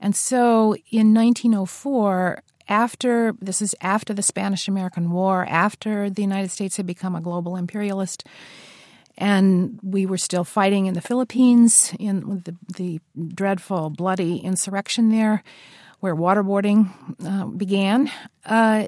and 0.00 0.14
so 0.14 0.74
in 0.90 1.12
1904 1.14 2.42
after 2.68 3.32
this 3.40 3.62
is 3.62 3.74
after 3.80 4.12
the 4.12 4.22
Spanish 4.22 4.68
American 4.68 5.10
War, 5.10 5.46
after 5.48 6.10
the 6.10 6.22
United 6.22 6.50
States 6.50 6.76
had 6.76 6.86
become 6.86 7.14
a 7.14 7.20
global 7.20 7.56
imperialist, 7.56 8.24
and 9.16 9.80
we 9.82 10.06
were 10.06 10.18
still 10.18 10.44
fighting 10.44 10.86
in 10.86 10.94
the 10.94 11.00
Philippines 11.00 11.92
in 11.98 12.42
the, 12.44 12.54
the 12.76 13.00
dreadful, 13.34 13.90
bloody 13.90 14.36
insurrection 14.38 15.08
there, 15.08 15.42
where 16.00 16.14
waterboarding 16.14 16.90
uh, 17.26 17.46
began. 17.46 18.10
Uh, 18.44 18.84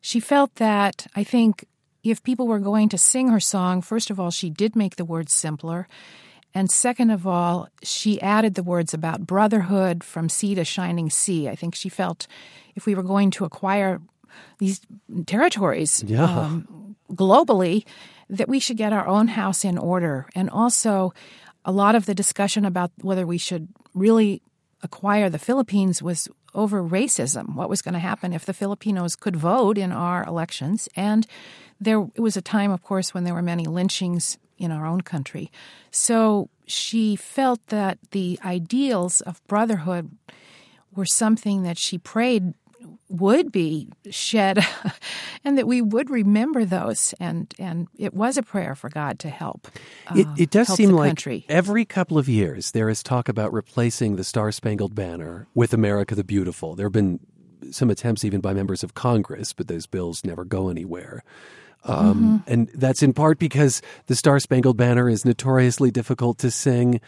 she 0.00 0.20
felt 0.20 0.54
that 0.56 1.06
I 1.16 1.24
think 1.24 1.64
if 2.02 2.22
people 2.22 2.46
were 2.46 2.58
going 2.58 2.88
to 2.90 2.98
sing 2.98 3.28
her 3.28 3.40
song, 3.40 3.82
first 3.82 4.10
of 4.10 4.18
all, 4.20 4.30
she 4.30 4.50
did 4.50 4.76
make 4.76 4.96
the 4.96 5.04
words 5.04 5.32
simpler. 5.32 5.88
And 6.54 6.70
second 6.70 7.10
of 7.10 7.26
all, 7.26 7.68
she 7.82 8.20
added 8.20 8.54
the 8.54 8.62
words 8.62 8.94
about 8.94 9.26
brotherhood 9.26 10.02
from 10.02 10.28
sea 10.28 10.54
to 10.54 10.64
shining 10.64 11.10
sea. 11.10 11.48
I 11.48 11.54
think 11.54 11.74
she 11.74 11.88
felt 11.88 12.26
if 12.74 12.86
we 12.86 12.94
were 12.94 13.02
going 13.02 13.30
to 13.32 13.44
acquire 13.44 14.00
these 14.58 14.80
territories 15.26 16.04
yeah. 16.06 16.24
um, 16.24 16.96
globally, 17.12 17.84
that 18.30 18.48
we 18.48 18.60
should 18.60 18.76
get 18.76 18.92
our 18.92 19.06
own 19.06 19.28
house 19.28 19.64
in 19.64 19.78
order. 19.78 20.26
And 20.34 20.50
also, 20.50 21.12
a 21.64 21.72
lot 21.72 21.94
of 21.94 22.06
the 22.06 22.14
discussion 22.14 22.64
about 22.64 22.92
whether 23.00 23.26
we 23.26 23.38
should 23.38 23.68
really 23.94 24.42
acquire 24.82 25.28
the 25.28 25.38
Philippines 25.38 26.02
was 26.02 26.28
over 26.54 26.82
racism. 26.82 27.54
What 27.54 27.68
was 27.68 27.82
going 27.82 27.94
to 27.94 28.00
happen 28.00 28.32
if 28.32 28.46
the 28.46 28.54
Filipinos 28.54 29.16
could 29.16 29.36
vote 29.36 29.78
in 29.78 29.92
our 29.92 30.24
elections? 30.24 30.88
And 30.96 31.26
there 31.80 32.06
it 32.14 32.20
was 32.20 32.36
a 32.36 32.42
time, 32.42 32.70
of 32.70 32.82
course, 32.82 33.14
when 33.14 33.24
there 33.24 33.34
were 33.34 33.42
many 33.42 33.64
lynchings 33.64 34.38
in 34.56 34.72
our 34.72 34.86
own 34.86 35.00
country. 35.00 35.50
So 35.90 36.48
she 36.66 37.16
felt 37.16 37.64
that 37.68 37.98
the 38.10 38.38
ideals 38.44 39.20
of 39.22 39.46
brotherhood 39.46 40.10
were 40.94 41.06
something 41.06 41.62
that 41.62 41.78
she 41.78 41.98
prayed 41.98 42.54
would 43.08 43.50
be 43.50 43.88
shed 44.10 44.64
and 45.44 45.56
that 45.56 45.66
we 45.66 45.80
would 45.80 46.10
remember 46.10 46.64
those 46.64 47.14
and 47.18 47.54
and 47.58 47.88
it 47.96 48.12
was 48.12 48.36
a 48.36 48.42
prayer 48.42 48.74
for 48.74 48.90
God 48.90 49.18
to 49.20 49.30
help 49.30 49.68
uh, 50.08 50.14
it, 50.16 50.26
it, 50.36 50.50
does 50.50 50.68
seem 50.68 50.90
like 50.90 51.10
country. 51.10 51.46
every 51.48 51.84
couple 51.84 52.18
of 52.18 52.28
years 52.28 52.72
there 52.72 52.88
is 52.88 53.02
talk 53.02 53.28
about 53.28 53.52
replacing 53.52 54.16
the 54.16 54.24
Star 54.24 54.52
Spangled 54.52 54.94
Banner 54.94 55.46
with 55.54 55.72
America 55.72 56.14
the 56.14 56.24
Beautiful 56.24 56.74
there 56.74 56.86
have 56.86 56.92
been 56.92 57.20
some 57.70 57.90
attempts 57.90 58.24
even 58.24 58.40
by 58.40 58.52
members 58.52 58.84
of 58.84 58.94
Congress 58.94 59.52
but 59.52 59.68
those 59.68 59.86
bills 59.86 60.24
never 60.24 60.44
go 60.44 60.68
anywhere 60.68 61.24
um, 61.84 62.40
mm-hmm. 62.40 62.52
and 62.52 62.68
that's 62.74 63.02
in 63.02 63.14
part 63.14 63.38
because 63.38 63.80
the 64.06 64.16
Star 64.16 64.38
Spangled 64.38 64.76
Banner 64.76 65.08
is 65.08 65.24
notoriously 65.24 65.90
difficult 65.90 66.38
to 66.38 66.50
sing 66.50 67.00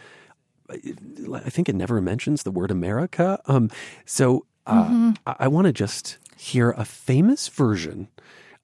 I 1.33 1.49
think 1.49 1.67
it 1.67 1.75
never 1.75 1.99
mentions 2.01 2.43
the 2.43 2.51
word 2.51 2.71
America. 2.71 3.41
Um, 3.45 3.69
so 4.05 4.45
uh, 4.65 4.83
mm-hmm. 4.83 5.11
I, 5.25 5.35
I 5.39 5.47
want 5.47 5.67
to 5.67 5.73
just 5.73 6.17
hear 6.37 6.71
a 6.71 6.85
famous 6.85 7.47
version 7.47 8.07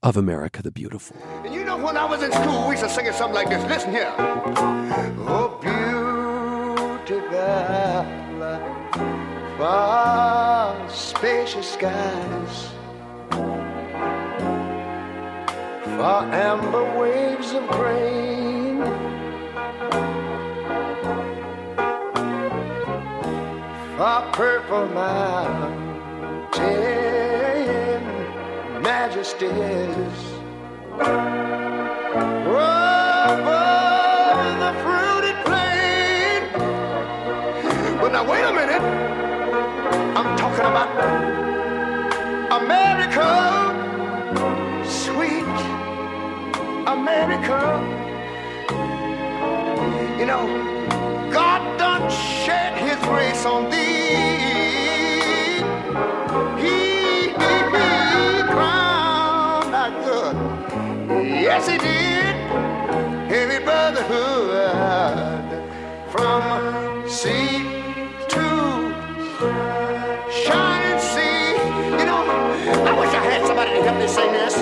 of 0.03 0.17
America 0.17 0.61
the 0.61 0.71
Beautiful. 0.71 1.17
And 1.43 1.53
you 1.53 1.63
know, 1.63 1.77
when 1.77 1.97
I 1.97 2.05
was 2.05 2.23
in 2.23 2.31
school, 2.31 2.67
we 2.67 2.71
used 2.71 2.83
to 2.83 2.89
sing 2.89 3.11
something 3.11 3.35
like 3.35 3.49
this. 3.49 3.63
Listen 3.65 3.91
here. 3.91 4.13
Oh, 4.17 5.57
beautiful, 5.61 5.87
far 9.57 10.89
spacious 10.89 11.73
skies, 11.73 12.69
far 15.97 16.23
amber 16.31 16.99
waves 16.99 17.53
of 17.53 17.67
grain, 17.69 18.81
far 23.97 24.31
purple 24.33 24.87
mountains 24.89 25.86
ten 26.57 28.01
majesties. 28.81 30.17
Over 32.59 33.63
the 34.63 34.71
fruited 34.83 35.37
plain. 35.47 36.41
But 38.01 38.09
now, 38.15 38.23
wait 38.31 38.43
a 38.51 38.53
minute. 38.61 38.83
I'm 40.17 40.29
talking 40.41 40.67
about 40.73 40.89
America, 42.61 43.29
sweet 45.03 45.57
America. 46.97 47.59
You 50.19 50.25
know, 50.31 50.43
God 51.31 51.61
done 51.77 52.09
shed 52.09 52.73
his 52.85 52.97
grace 53.05 53.45
on 53.45 53.69
thee. 53.69 53.96
From 66.17 67.07
sea 67.07 67.63
to 68.27 68.45
shining 70.31 70.99
sea. 70.99 71.53
You 71.99 72.05
know, 72.05 72.21
I 72.89 72.99
wish 72.99 73.13
I 73.13 73.21
had 73.23 73.45
somebody 73.45 73.71
to 73.71 73.81
help 73.83 73.97
me 73.99 74.07
sing 74.07 74.31
this. 74.33 74.55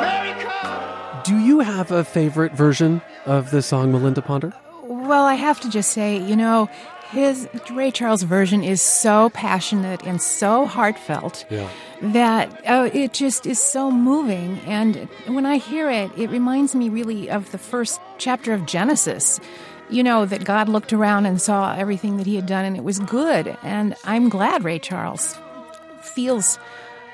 America. 0.00 1.22
Do 1.24 1.36
you 1.38 1.60
have 1.60 1.90
a 1.90 2.04
favorite 2.04 2.52
version 2.52 3.00
of 3.26 3.50
the 3.50 3.62
song 3.62 3.92
Melinda 3.92 4.22
Ponder? 4.22 4.52
Well, 4.84 5.24
I 5.24 5.34
have 5.34 5.60
to 5.60 5.70
just 5.70 5.92
say, 5.92 6.18
you 6.18 6.36
know, 6.36 6.68
his 7.10 7.48
Ray 7.72 7.90
Charles 7.90 8.22
version 8.22 8.62
is 8.62 8.80
so 8.82 9.30
passionate 9.30 10.02
and 10.04 10.20
so 10.22 10.66
heartfelt 10.66 11.44
yeah. 11.50 11.68
That 12.02 12.62
oh, 12.66 12.84
it 12.84 13.12
just 13.12 13.46
is 13.46 13.60
so 13.60 13.90
moving. 13.90 14.58
And 14.60 15.08
when 15.26 15.44
I 15.44 15.58
hear 15.58 15.90
it, 15.90 16.10
it 16.16 16.30
reminds 16.30 16.74
me 16.74 16.88
really 16.88 17.28
of 17.28 17.50
the 17.52 17.58
first 17.58 18.00
chapter 18.18 18.54
of 18.54 18.66
Genesis. 18.66 19.38
You 19.90 20.02
know, 20.02 20.24
that 20.24 20.44
God 20.44 20.68
looked 20.68 20.92
around 20.92 21.26
and 21.26 21.42
saw 21.42 21.74
everything 21.74 22.16
that 22.18 22.26
he 22.26 22.36
had 22.36 22.46
done 22.46 22.64
and 22.64 22.76
it 22.76 22.84
was 22.84 23.00
good. 23.00 23.56
And 23.62 23.96
I'm 24.04 24.28
glad 24.28 24.62
Ray 24.64 24.78
Charles 24.78 25.36
feels 26.00 26.58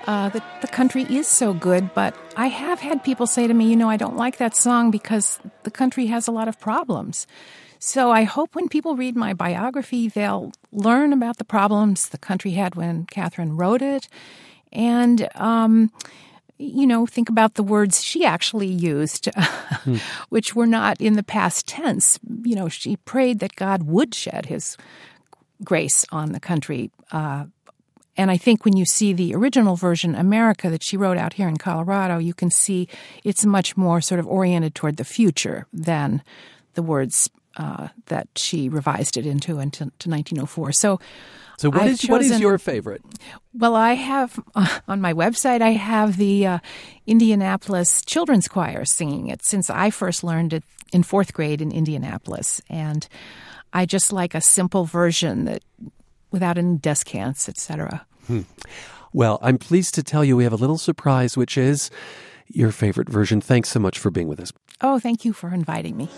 uh, 0.07 0.29
that 0.29 0.61
the 0.61 0.69
country 0.69 1.03
is 1.03 1.27
so 1.27 1.53
good. 1.53 1.93
But 1.95 2.15
I 2.37 2.47
have 2.47 2.81
had 2.81 3.03
people 3.03 3.27
say 3.27 3.47
to 3.47 3.55
me, 3.55 3.69
you 3.69 3.77
know, 3.77 3.89
I 3.89 3.97
don't 3.97 4.17
like 4.17 4.37
that 4.37 4.55
song 4.55 4.91
because 4.91 5.41
the 5.65 5.71
country 5.71 6.07
has 6.07 6.29
a 6.29 6.33
lot 6.33 6.49
of 6.49 6.61
problems. 6.61 7.27
So 7.79 8.11
I 8.11 8.23
hope 8.23 8.55
when 8.55 8.69
people 8.69 8.97
read 8.97 9.17
my 9.17 9.35
biography, 9.35 10.09
they'll 10.09 10.53
learn 10.73 11.13
about 11.13 11.39
the 11.39 11.45
problems 11.45 12.09
the 12.09 12.19
country 12.19 12.53
had 12.53 12.75
when 12.75 13.07
Katharine 13.07 13.57
wrote 13.57 13.83
it, 13.83 14.09
and 14.73 15.29
um, 15.35 15.91
you 16.59 16.87
know, 16.87 17.07
think 17.07 17.29
about 17.29 17.55
the 17.55 17.63
words 17.63 18.03
she 18.03 18.25
actually 18.25 18.67
used, 18.67 19.29
hmm. 19.35 19.97
which 20.31 20.55
were 20.55 20.67
not 20.67 21.01
in 21.01 21.15
the 21.15 21.23
past 21.23 21.67
tense. 21.67 22.19
You 22.45 22.57
know, 22.57 22.69
she 22.69 22.97
prayed 22.97 23.41
that 23.41 23.57
God 23.57 23.83
would 23.83 24.15
shed 24.15 24.47
His 24.47 24.77
grace 25.63 26.05
on 26.11 26.33
the 26.33 26.41
country. 26.41 26.91
Uh, 27.13 27.47
And 28.19 28.31
I 28.31 28.39
think 28.39 28.65
when 28.65 28.77
you 28.77 28.87
see 28.87 29.13
the 29.13 29.35
original 29.35 29.77
version, 29.77 30.15
America, 30.15 30.71
that 30.71 30.83
she 30.83 30.97
wrote 30.97 31.19
out 31.19 31.35
here 31.35 31.49
in 31.49 31.59
Colorado, 31.59 32.19
you 32.19 32.33
can 32.33 32.51
see 32.51 32.89
it's 33.25 33.45
much 33.45 33.77
more 33.77 34.01
sort 34.01 34.21
of 34.21 34.27
oriented 34.27 34.75
toward 34.75 34.97
the 34.97 35.05
future 35.05 35.67
than 35.73 36.23
the 36.75 36.83
words 36.83 37.29
uh, 37.59 37.89
that 38.07 38.29
she 38.37 38.71
revised 38.71 39.17
it 39.17 39.27
into 39.27 39.61
into 39.61 39.85
1904. 39.85 40.73
So, 40.73 40.99
so 41.59 41.71
what 41.71 41.83
I've 41.83 41.91
is 41.91 42.09
what 42.09 42.23
is 42.23 42.39
your 42.41 42.59
favorite? 42.59 43.03
well, 43.55 43.75
I 43.75 43.95
have 43.95 44.39
uh, 44.55 44.79
on 44.89 45.01
my 45.01 45.13
website. 45.13 45.63
I 45.63 45.71
have 45.71 46.17
the 46.17 46.47
uh, 46.47 46.59
Indianapolis 47.07 48.03
Children's 48.05 48.49
Choir 48.49 48.85
singing 48.85 49.29
it 49.29 49.45
since 49.45 49.71
I 49.71 49.91
first 49.91 50.23
learned 50.23 50.53
it 50.53 50.65
in 50.93 51.03
fourth 51.03 51.33
grade 51.33 51.61
in 51.61 51.73
Indianapolis, 51.73 52.61
and 52.69 53.09
I 53.73 53.87
just 53.87 54.13
like 54.13 54.35
a 54.35 54.41
simple 54.41 54.85
version 54.85 55.45
that 55.47 55.63
without 56.31 56.59
any 56.59 56.79
descants, 56.79 57.49
etc. 57.49 58.07
Well, 59.13 59.39
I'm 59.41 59.57
pleased 59.57 59.95
to 59.95 60.03
tell 60.03 60.25
you 60.25 60.37
we 60.37 60.45
have 60.45 60.53
a 60.53 60.57
little 60.57 60.79
surprise, 60.79 61.37
which 61.37 61.57
is 61.57 61.91
your 62.49 62.71
favorite 62.71 63.09
version. 63.09 63.41
Thanks 63.41 63.71
so 63.71 63.81
much 63.81 63.99
for 63.99 64.11
being 64.11 64.29
with 64.29 64.41
us. 64.41 64.53
Oh, 64.83 64.99
thank 64.99 65.25
you 65.25 65.33
for 65.33 65.55
inviting 65.55 65.97
me. 65.97 66.11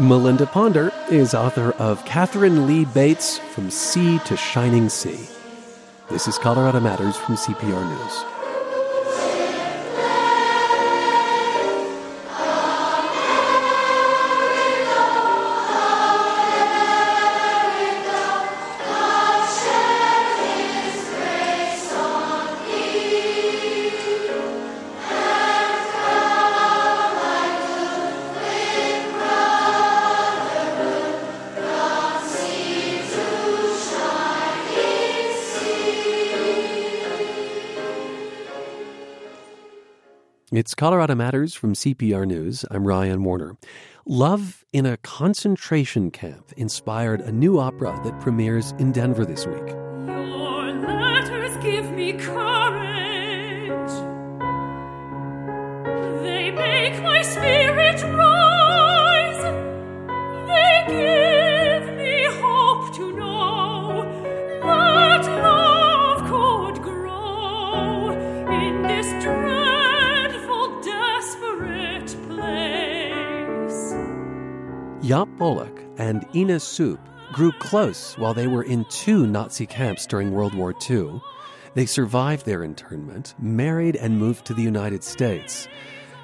Melinda 0.00 0.44
Ponder 0.44 0.92
is 1.08 1.34
author 1.34 1.70
of 1.78 2.04
Katharine 2.04 2.66
Lee 2.66 2.84
Bates 2.84 3.38
From 3.38 3.70
Sea 3.70 4.18
to 4.24 4.36
Shining 4.36 4.88
Sea. 4.88 5.28
This 6.10 6.26
is 6.26 6.36
Colorado 6.36 6.80
Matters 6.80 7.16
from 7.16 7.36
CPR 7.36 7.88
News. 7.88 8.33
It's 40.52 40.74
Colorado 40.74 41.14
Matters 41.14 41.54
from 41.54 41.72
CPR 41.72 42.26
News. 42.26 42.66
I'm 42.70 42.86
Ryan 42.86 43.24
Warner. 43.24 43.56
Love 44.04 44.62
in 44.74 44.84
a 44.84 44.98
Concentration 44.98 46.10
Camp 46.10 46.52
inspired 46.58 47.22
a 47.22 47.32
new 47.32 47.58
opera 47.58 47.98
that 48.04 48.20
premieres 48.20 48.72
in 48.72 48.92
Denver 48.92 49.24
this 49.24 49.46
week. 49.46 49.66
Your 50.06 50.72
letters 50.86 51.56
give 51.64 51.90
me 51.92 52.12
courage. 52.12 53.90
They 56.22 56.50
make 56.50 57.02
my 57.02 57.22
spirit 57.22 58.02
rise. 58.02 58.43
Jaap 75.04 75.36
Polak 75.36 75.84
and 75.98 76.26
Ina 76.34 76.58
Soep 76.58 76.98
grew 77.30 77.52
close 77.52 78.16
while 78.16 78.32
they 78.32 78.46
were 78.46 78.62
in 78.62 78.86
two 78.86 79.26
Nazi 79.26 79.66
camps 79.66 80.06
during 80.06 80.32
World 80.32 80.54
War 80.54 80.74
II. 80.88 81.20
They 81.74 81.84
survived 81.84 82.46
their 82.46 82.64
internment, 82.64 83.34
married, 83.38 83.96
and 83.96 84.18
moved 84.18 84.46
to 84.46 84.54
the 84.54 84.62
United 84.62 85.04
States. 85.04 85.68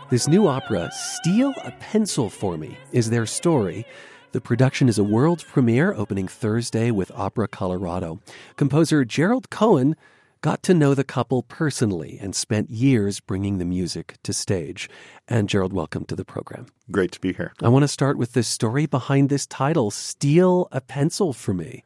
This 0.08 0.28
new 0.28 0.48
opera, 0.48 0.90
Steal 0.94 1.52
a 1.62 1.72
Pencil 1.72 2.30
for 2.30 2.56
Me, 2.56 2.78
is 2.90 3.10
their 3.10 3.26
story. 3.26 3.84
The 4.32 4.40
production 4.40 4.88
is 4.88 4.98
a 4.98 5.04
world 5.04 5.44
premiere 5.46 5.92
opening 5.92 6.26
Thursday 6.26 6.90
with 6.90 7.12
Opera 7.14 7.48
Colorado. 7.48 8.20
Composer 8.56 9.04
Gerald 9.04 9.50
Cohen 9.50 9.94
got 10.40 10.62
to 10.62 10.74
know 10.74 10.94
the 10.94 11.04
couple 11.04 11.42
personally 11.42 12.18
and 12.20 12.34
spent 12.34 12.70
years 12.70 13.20
bringing 13.20 13.58
the 13.58 13.64
music 13.64 14.16
to 14.22 14.32
stage. 14.32 14.88
And 15.28 15.48
Gerald, 15.48 15.72
welcome 15.72 16.04
to 16.06 16.16
the 16.16 16.24
program. 16.24 16.66
Great 16.90 17.12
to 17.12 17.20
be 17.20 17.32
here. 17.32 17.52
I 17.62 17.68
want 17.68 17.82
to 17.82 17.88
start 17.88 18.16
with 18.16 18.32
the 18.32 18.42
story 18.42 18.86
behind 18.86 19.28
this 19.28 19.46
title, 19.46 19.90
Steal 19.90 20.68
a 20.72 20.80
Pencil 20.80 21.32
for 21.32 21.52
Me. 21.52 21.84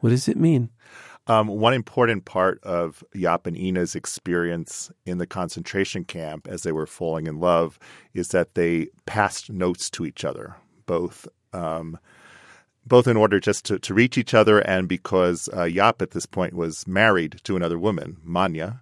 What 0.00 0.10
does 0.10 0.28
it 0.28 0.36
mean? 0.36 0.70
Um, 1.26 1.48
one 1.48 1.72
important 1.72 2.26
part 2.26 2.62
of 2.62 3.02
Jaap 3.14 3.46
and 3.46 3.56
Ina's 3.56 3.94
experience 3.94 4.92
in 5.06 5.16
the 5.16 5.26
concentration 5.26 6.04
camp 6.04 6.46
as 6.46 6.62
they 6.62 6.72
were 6.72 6.86
falling 6.86 7.26
in 7.26 7.40
love 7.40 7.78
is 8.12 8.28
that 8.28 8.54
they 8.54 8.88
passed 9.06 9.50
notes 9.50 9.88
to 9.90 10.04
each 10.04 10.22
other, 10.22 10.56
both 10.84 11.26
um, 11.54 11.98
both 12.86 13.06
in 13.06 13.16
order 13.16 13.40
just 13.40 13.64
to, 13.66 13.78
to 13.78 13.94
reach 13.94 14.18
each 14.18 14.34
other 14.34 14.58
and 14.60 14.88
because 14.88 15.48
uh, 15.52 15.64
Jaap 15.64 16.02
at 16.02 16.10
this 16.10 16.26
point 16.26 16.54
was 16.54 16.86
married 16.86 17.40
to 17.44 17.56
another 17.56 17.78
woman, 17.78 18.18
Manya, 18.22 18.80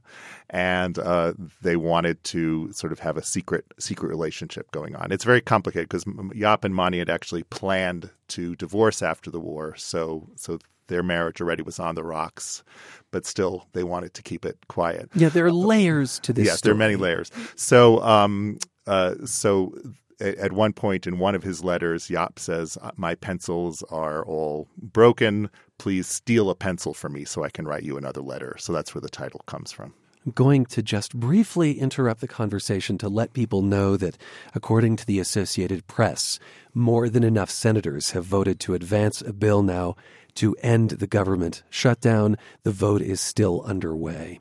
and 0.50 0.98
uh, 0.98 1.32
they 1.62 1.76
wanted 1.76 2.22
to 2.24 2.72
sort 2.72 2.92
of 2.92 2.98
have 2.98 3.16
a 3.16 3.22
secret 3.22 3.64
secret 3.78 4.08
relationship 4.08 4.70
going 4.70 4.94
on. 4.96 5.12
It's 5.12 5.24
very 5.24 5.40
complicated 5.40 5.88
because 5.88 6.04
Jaap 6.04 6.64
and 6.64 6.74
Manya 6.74 7.00
had 7.00 7.10
actually 7.10 7.44
planned 7.44 8.10
to 8.28 8.56
divorce 8.56 9.02
after 9.02 9.30
the 9.30 9.40
war, 9.40 9.74
so 9.76 10.28
so 10.36 10.58
their 10.88 11.02
marriage 11.02 11.40
already 11.40 11.62
was 11.62 11.78
on 11.78 11.94
the 11.94 12.04
rocks, 12.04 12.62
but 13.10 13.24
still 13.24 13.66
they 13.72 13.82
wanted 13.82 14.14
to 14.14 14.22
keep 14.22 14.44
it 14.44 14.58
quiet. 14.68 15.08
Yeah, 15.14 15.30
there 15.30 15.46
are 15.46 15.52
layers 15.52 16.18
to 16.20 16.32
this. 16.32 16.46
yes, 16.46 16.60
there 16.60 16.72
are 16.72 16.76
many 16.76 16.96
layers. 16.96 17.30
So, 17.56 18.02
um, 18.02 18.58
uh, 18.86 19.14
so 19.24 19.74
at 20.22 20.52
one 20.52 20.72
point 20.72 21.06
in 21.06 21.18
one 21.18 21.34
of 21.34 21.42
his 21.42 21.64
letters, 21.64 22.08
Jaap 22.08 22.38
says, 22.38 22.78
"My 22.96 23.14
pencils 23.14 23.82
are 23.90 24.24
all 24.24 24.68
broken. 24.80 25.50
Please 25.78 26.06
steal 26.06 26.48
a 26.48 26.54
pencil 26.54 26.94
for 26.94 27.08
me 27.08 27.24
so 27.24 27.42
I 27.42 27.50
can 27.50 27.66
write 27.66 27.82
you 27.82 27.96
another 27.96 28.22
letter." 28.22 28.56
So 28.58 28.72
that's 28.72 28.94
where 28.94 29.02
the 29.02 29.08
title 29.08 29.42
comes 29.46 29.72
from. 29.72 29.94
I'm 30.24 30.32
going 30.32 30.66
to 30.66 30.82
just 30.82 31.18
briefly 31.18 31.80
interrupt 31.80 32.20
the 32.20 32.28
conversation 32.28 32.96
to 32.98 33.08
let 33.08 33.32
people 33.32 33.60
know 33.62 33.96
that, 33.96 34.16
according 34.54 34.94
to 34.96 35.06
the 35.06 35.18
Associated 35.18 35.88
Press, 35.88 36.38
more 36.72 37.08
than 37.08 37.24
enough 37.24 37.50
senators 37.50 38.12
have 38.12 38.24
voted 38.24 38.60
to 38.60 38.74
advance 38.74 39.20
a 39.20 39.32
bill 39.32 39.64
now 39.64 39.96
to 40.36 40.54
end 40.62 40.90
the 40.90 41.08
government 41.08 41.64
shutdown. 41.70 42.36
The 42.62 42.70
vote 42.70 43.02
is 43.02 43.20
still 43.20 43.62
underway. 43.62 44.38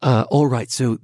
Uh, 0.00 0.26
all 0.30 0.46
right, 0.46 0.70
so 0.70 0.98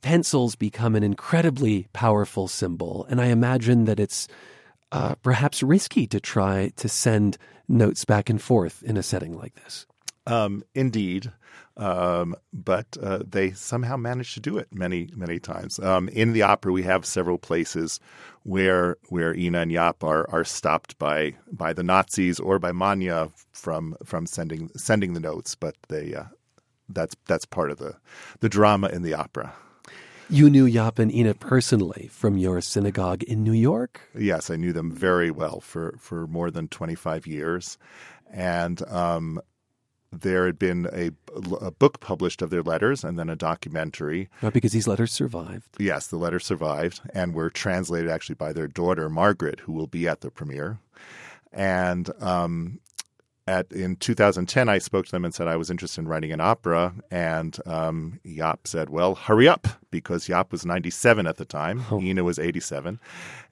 pencils 0.00 0.56
become 0.56 0.94
an 0.94 1.02
incredibly 1.02 1.88
powerful 1.92 2.48
symbol, 2.48 3.06
and 3.08 3.20
I 3.20 3.26
imagine 3.26 3.84
that 3.84 4.00
it's 4.00 4.28
uh, 4.92 5.14
perhaps 5.16 5.62
risky 5.62 6.06
to 6.06 6.20
try 6.20 6.72
to 6.76 6.88
send 6.88 7.38
notes 7.68 8.04
back 8.04 8.30
and 8.30 8.40
forth 8.40 8.82
in 8.82 8.96
a 8.96 9.02
setting 9.02 9.36
like 9.36 9.54
this. 9.56 9.86
Um, 10.26 10.64
indeed. 10.74 11.32
Um, 11.76 12.34
but 12.54 12.96
uh, 13.02 13.20
they 13.28 13.50
somehow 13.50 13.96
managed 13.96 14.32
to 14.34 14.40
do 14.40 14.56
it 14.56 14.68
many, 14.72 15.10
many 15.14 15.38
times. 15.38 15.78
Um, 15.78 16.08
in 16.08 16.32
the 16.32 16.42
opera, 16.42 16.72
we 16.72 16.82
have 16.84 17.04
several 17.04 17.36
places 17.36 18.00
where 18.44 18.96
where 19.08 19.34
Ina 19.34 19.60
and 19.60 19.72
Jaap 19.72 20.02
are 20.02 20.28
are 20.30 20.44
stopped 20.44 20.98
by 20.98 21.34
by 21.52 21.74
the 21.74 21.82
Nazis 21.82 22.40
or 22.40 22.58
by 22.58 22.72
Manya 22.72 23.28
from 23.52 23.94
from 24.04 24.24
sending 24.24 24.70
sending 24.74 25.12
the 25.12 25.20
notes. 25.20 25.54
But 25.54 25.76
they 25.88 26.14
uh, 26.14 26.24
that's 26.88 27.16
that's 27.26 27.44
part 27.44 27.70
of 27.70 27.78
the 27.78 27.96
the 28.40 28.48
drama 28.48 28.88
in 28.88 29.02
the 29.02 29.14
opera. 29.14 29.52
You 30.28 30.50
knew 30.50 30.68
Jaap 30.68 30.98
and 30.98 31.14
Ina 31.14 31.34
personally 31.34 32.08
from 32.10 32.36
your 32.36 32.60
synagogue 32.60 33.22
in 33.22 33.44
New 33.44 33.52
York? 33.52 34.00
Yes, 34.18 34.50
I 34.50 34.56
knew 34.56 34.72
them 34.72 34.90
very 34.90 35.30
well 35.30 35.60
for 35.60 35.96
for 36.00 36.26
more 36.26 36.50
than 36.50 36.68
twenty 36.68 36.96
five 36.96 37.26
years, 37.26 37.78
and 38.32 38.82
um, 38.88 39.40
there 40.12 40.46
had 40.46 40.58
been 40.58 40.88
a, 40.92 41.10
a 41.60 41.70
book 41.70 42.00
published 42.00 42.42
of 42.42 42.50
their 42.50 42.62
letters 42.62 43.04
and 43.04 43.18
then 43.18 43.28
a 43.28 43.36
documentary. 43.36 44.28
Right, 44.42 44.52
because 44.52 44.72
these 44.72 44.88
letters 44.88 45.12
survived. 45.12 45.76
Yes, 45.78 46.08
the 46.08 46.16
letters 46.16 46.44
survived 46.44 47.00
and 47.14 47.34
were 47.34 47.50
translated 47.50 48.10
actually 48.10 48.36
by 48.36 48.52
their 48.52 48.68
daughter 48.68 49.08
Margaret, 49.08 49.60
who 49.60 49.72
will 49.72 49.86
be 49.86 50.08
at 50.08 50.20
the 50.20 50.30
premiere. 50.30 50.78
And 51.52 52.10
um, 52.20 52.80
at 53.46 53.70
in 53.72 53.96
2010, 53.96 54.68
I 54.68 54.78
spoke 54.78 55.06
to 55.06 55.12
them 55.12 55.24
and 55.24 55.34
said 55.34 55.48
I 55.48 55.56
was 55.56 55.70
interested 55.70 56.00
in 56.00 56.08
writing 56.08 56.32
an 56.32 56.40
opera. 56.40 56.94
And 57.10 57.56
um, 57.66 58.20
Jaap 58.24 58.66
said, 58.66 58.90
"Well, 58.90 59.14
hurry 59.14 59.48
up," 59.48 59.68
because 59.90 60.26
Jaap 60.26 60.52
was 60.52 60.66
97 60.66 61.26
at 61.26 61.36
the 61.36 61.44
time. 61.44 61.84
Oh. 61.90 62.00
Ina 62.00 62.24
was 62.24 62.38
87, 62.38 62.98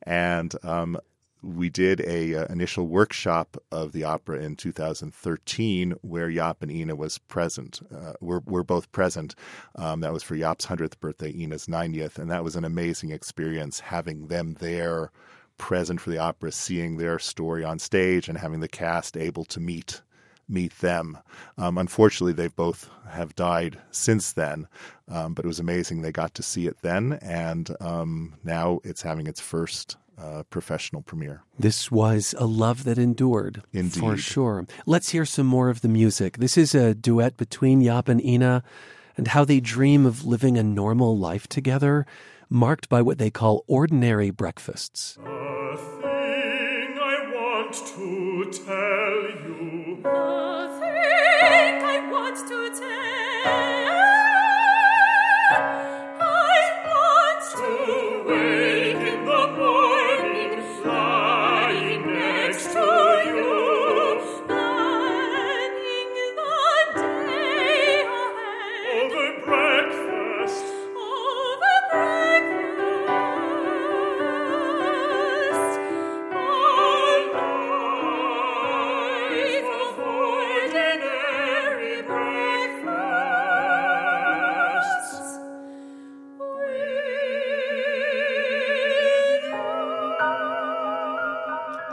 and 0.03 0.55
um, 0.65 0.99
we 1.45 1.69
did 1.69 2.01
a 2.01 2.35
uh, 2.35 2.47
initial 2.47 2.87
workshop 2.87 3.57
of 3.71 3.93
the 3.93 4.05
opera 4.05 4.41
in 4.41 4.57
2013 4.57 5.93
where 6.01 6.29
Jaap 6.29 6.57
and 6.63 6.73
Ina 6.73 6.97
was 6.97 7.19
present. 7.19 7.81
Uh, 7.95 8.15
we're, 8.21 8.41
we're 8.47 8.63
both 8.63 8.91
present. 8.93 9.35
Um, 9.77 10.01
that 10.01 10.13
was 10.13 10.23
for 10.23 10.37
Jaap's 10.37 10.67
100th 10.67 10.99
birthday, 11.01 11.31
Ina's 11.31 11.67
90th, 11.67 12.19
and 12.19 12.31
that 12.31 12.45
was 12.45 12.57
an 12.57 12.65
amazing 12.65 13.11
experience 13.11 13.81
having 13.81 14.29
them 14.29 14.57
there 14.59 15.11
present 15.59 16.01
for 16.01 16.11
the 16.11 16.19
opera, 16.19 16.53
seeing 16.53 16.97
their 16.97 17.19
story 17.19 17.65
on 17.65 17.79
stage 17.79 18.29
and 18.29 18.39
having 18.39 18.61
the 18.61 18.69
cast 18.69 19.17
able 19.17 19.45
to 19.47 19.61
meet 19.61 20.01
meet 20.49 20.79
them. 20.81 21.19
Um, 21.57 21.79
unfortunately, 21.79 22.35
they 22.35 22.49
both 22.49 22.91
have 23.09 23.35
died 23.35 23.79
since 23.91 24.33
then, 24.33 24.69
um, 25.09 25.33
but 25.35 25.45
it 25.45 25.49
was 25.49 25.61
amazing 25.61 26.03
they 26.03 26.13
got 26.13 26.35
to 26.35 26.43
see 26.43 26.67
it 26.67 26.77
then, 26.83 27.15
and 27.23 27.75
um, 27.81 28.35
now 28.45 28.81
it's 28.85 29.03
having 29.03 29.27
its 29.27 29.41
first 29.41 29.97
uh, 30.19 30.43
professional 30.51 31.03
premiere. 31.03 31.43
This 31.59 31.91
was 31.91 32.35
a 32.39 32.47
love 32.47 32.85
that 32.85 32.99
endured, 32.99 33.63
Indeed. 33.73 33.99
for 33.99 34.17
sure. 34.17 34.67
Let's 34.87 35.11
hear 35.11 35.25
some 35.25 35.47
more 35.47 35.71
of 35.71 35.81
the 35.81 35.89
music. 35.89 36.39
This 36.39 36.57
is 36.57 36.75
a 36.75 36.95
duet 36.95 37.37
between 37.37 37.83
Jaap 37.83 38.09
and 38.09 38.25
Ina, 38.25 38.63
and 39.17 39.29
how 39.29 39.45
they 39.45 39.61
dream 39.61 40.07
of 40.07 40.25
living 40.25 40.59
a 40.59 40.63
normal 40.63 41.17
life 41.17 41.47
together, 41.49 42.07
marked 42.49 42.89
by 42.89 43.03
what 43.03 43.19
they 43.19 43.31
call 43.31 43.65
ordinary 43.67 44.31
breakfasts. 44.31 45.19
A 45.21 45.77
thing 45.77 46.99
I 46.99 47.31
want 47.35 47.73
to 47.75 48.51
tell 48.65 49.23
you. 49.45 50.01
A 50.05 50.79
thing 50.81 51.83
I 51.83 52.09
want 52.11 52.37
to 52.49 52.81
tell. 52.81 52.94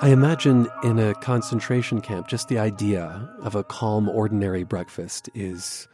I 0.03 0.09
imagine 0.09 0.67
in 0.83 0.97
a 0.97 1.13
concentration 1.13 2.01
camp, 2.01 2.27
just 2.27 2.47
the 2.47 2.57
idea 2.57 3.29
of 3.43 3.53
a 3.53 3.63
calm, 3.63 4.09
ordinary 4.09 4.63
breakfast 4.63 5.29
is. 5.35 5.87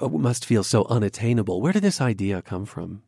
uh, 0.00 0.08
must 0.08 0.46
feel 0.46 0.64
so 0.64 0.86
unattainable. 0.86 1.60
Where 1.60 1.74
did 1.74 1.82
this 1.82 2.00
idea 2.00 2.40
come 2.40 2.64
from? 2.64 3.02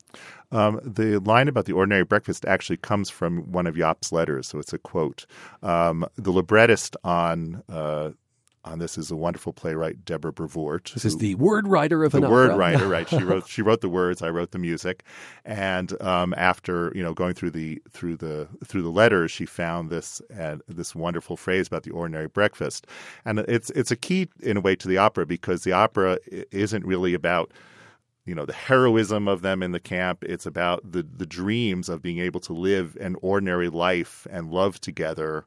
Um, 0.52 0.78
the 0.84 1.20
line 1.20 1.48
about 1.48 1.64
the 1.64 1.72
ordinary 1.72 2.04
breakfast 2.04 2.44
actually 2.44 2.76
comes 2.76 3.08
from 3.08 3.50
one 3.50 3.66
of 3.66 3.76
Jaap's 3.76 4.12
letters, 4.12 4.46
so 4.46 4.58
it's 4.58 4.74
a 4.74 4.78
quote. 4.78 5.24
Um, 5.62 6.06
the 6.16 6.30
librettist 6.30 6.94
on 7.02 7.62
uh, 7.66 8.10
on 8.64 8.78
this 8.78 8.98
is 8.98 9.10
a 9.10 9.16
wonderful 9.16 9.52
playwright, 9.52 10.04
Deborah 10.04 10.32
Brevoort. 10.32 10.92
This 10.94 11.04
is 11.04 11.16
the 11.18 11.34
word 11.36 11.68
writer 11.68 12.04
of 12.04 12.12
the 12.12 12.18
an 12.18 12.30
word 12.30 12.50
opera. 12.50 12.58
writer, 12.58 12.88
right? 12.88 13.08
She 13.08 13.22
wrote 13.22 13.46
she 13.48 13.62
wrote 13.62 13.80
the 13.80 13.88
words. 13.88 14.22
I 14.22 14.30
wrote 14.30 14.50
the 14.50 14.58
music, 14.58 15.04
and 15.44 16.00
um, 16.02 16.34
after 16.36 16.92
you 16.94 17.02
know 17.02 17.14
going 17.14 17.34
through 17.34 17.50
the 17.50 17.80
through 17.90 18.16
the 18.16 18.48
through 18.64 18.82
the 18.82 18.90
letters, 18.90 19.30
she 19.30 19.46
found 19.46 19.90
this 19.90 20.20
uh, 20.38 20.56
this 20.68 20.94
wonderful 20.94 21.36
phrase 21.36 21.66
about 21.66 21.84
the 21.84 21.90
ordinary 21.90 22.28
breakfast, 22.28 22.86
and 23.24 23.40
it's 23.40 23.70
it's 23.70 23.90
a 23.90 23.96
key 23.96 24.28
in 24.40 24.56
a 24.56 24.60
way 24.60 24.76
to 24.76 24.88
the 24.88 24.98
opera 24.98 25.26
because 25.26 25.62
the 25.64 25.72
opera 25.72 26.18
isn't 26.50 26.84
really 26.84 27.14
about 27.14 27.52
you 28.28 28.34
know 28.34 28.44
the 28.44 28.52
heroism 28.52 29.26
of 29.26 29.40
them 29.40 29.62
in 29.62 29.72
the 29.72 29.80
camp 29.80 30.22
it's 30.22 30.44
about 30.44 30.80
the 30.92 31.02
the 31.02 31.24
dreams 31.24 31.88
of 31.88 32.02
being 32.02 32.18
able 32.18 32.40
to 32.40 32.52
live 32.52 32.94
an 33.00 33.16
ordinary 33.22 33.70
life 33.70 34.26
and 34.30 34.50
love 34.50 34.78
together 34.80 35.46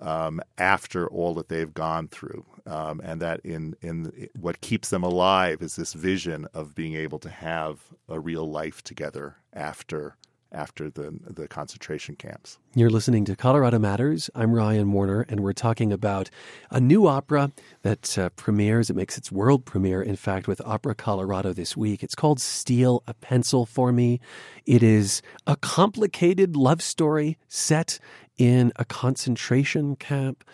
um, 0.00 0.40
after 0.58 1.08
all 1.08 1.34
that 1.34 1.48
they've 1.48 1.74
gone 1.74 2.08
through 2.08 2.44
um, 2.66 3.00
and 3.02 3.20
that 3.20 3.40
in 3.40 3.74
in 3.80 4.28
what 4.38 4.60
keeps 4.60 4.90
them 4.90 5.02
alive 5.02 5.62
is 5.62 5.76
this 5.76 5.92
vision 5.92 6.46
of 6.54 6.74
being 6.74 6.94
able 6.94 7.18
to 7.18 7.30
have 7.30 7.80
a 8.08 8.20
real 8.20 8.48
life 8.48 8.82
together 8.82 9.36
after 9.52 10.16
after 10.50 10.88
the 10.88 11.18
the 11.26 11.46
concentration 11.48 12.14
camps 12.16 12.58
You're 12.74 12.90
listening 12.90 13.24
to 13.26 13.36
Colorado 13.36 13.78
Matters. 13.78 14.30
I'm 14.34 14.54
Ryan 14.54 14.92
Warner, 14.92 15.26
and 15.28 15.40
we're 15.40 15.52
talking 15.52 15.92
about 15.92 16.30
a 16.70 16.80
new 16.80 17.06
opera 17.06 17.50
that 17.82 18.16
uh, 18.18 18.30
premieres. 18.30 18.88
It 18.88 18.96
makes 18.96 19.18
its 19.18 19.32
world 19.32 19.64
premiere, 19.66 20.00
in 20.00 20.16
fact, 20.16 20.48
with 20.48 20.62
Opera 20.64 20.94
Colorado 20.94 21.52
this 21.52 21.76
week. 21.76 22.02
It's 22.02 22.14
called 22.14 22.40
Steal 22.40 23.02
a 23.06 23.14
Pencil 23.14 23.66
for 23.66 23.92
Me. 23.92 24.20
It 24.64 24.82
is 24.82 25.22
a 25.46 25.56
complicated 25.56 26.56
love 26.56 26.82
story 26.82 27.36
set 27.48 27.98
in 28.38 28.72
a 28.76 28.84
concentration 28.84 29.96
camp. 29.96 30.44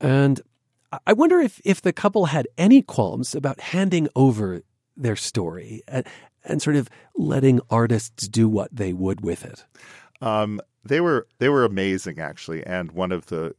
And 0.00 0.40
I- 1.06 1.14
wonder 1.14 1.40
if, 1.40 1.60
if 1.64 1.80
the 1.80 1.92
couple 1.92 2.26
had 2.26 2.46
any 2.58 2.82
qualms 2.82 3.34
about 3.34 3.60
handing 3.60 4.08
over 4.14 4.62
their 4.96 5.16
story 5.16 5.82
and, 5.88 6.06
and 6.44 6.60
sort 6.60 6.76
of 6.76 6.88
letting 7.16 7.60
artists 7.70 8.28
do 8.28 8.48
what 8.48 8.74
they 8.74 8.92
would 8.92 9.22
with 9.22 9.44
it. 9.44 9.64
Um, 10.20 10.60
they 10.84 11.00
were 11.00 11.28
they 11.38 11.48
were 11.48 11.64
amazing 11.64 12.18
actually, 12.18 12.64
and 12.66 12.90
one 12.92 13.12
of 13.12 13.26
the 13.26 13.54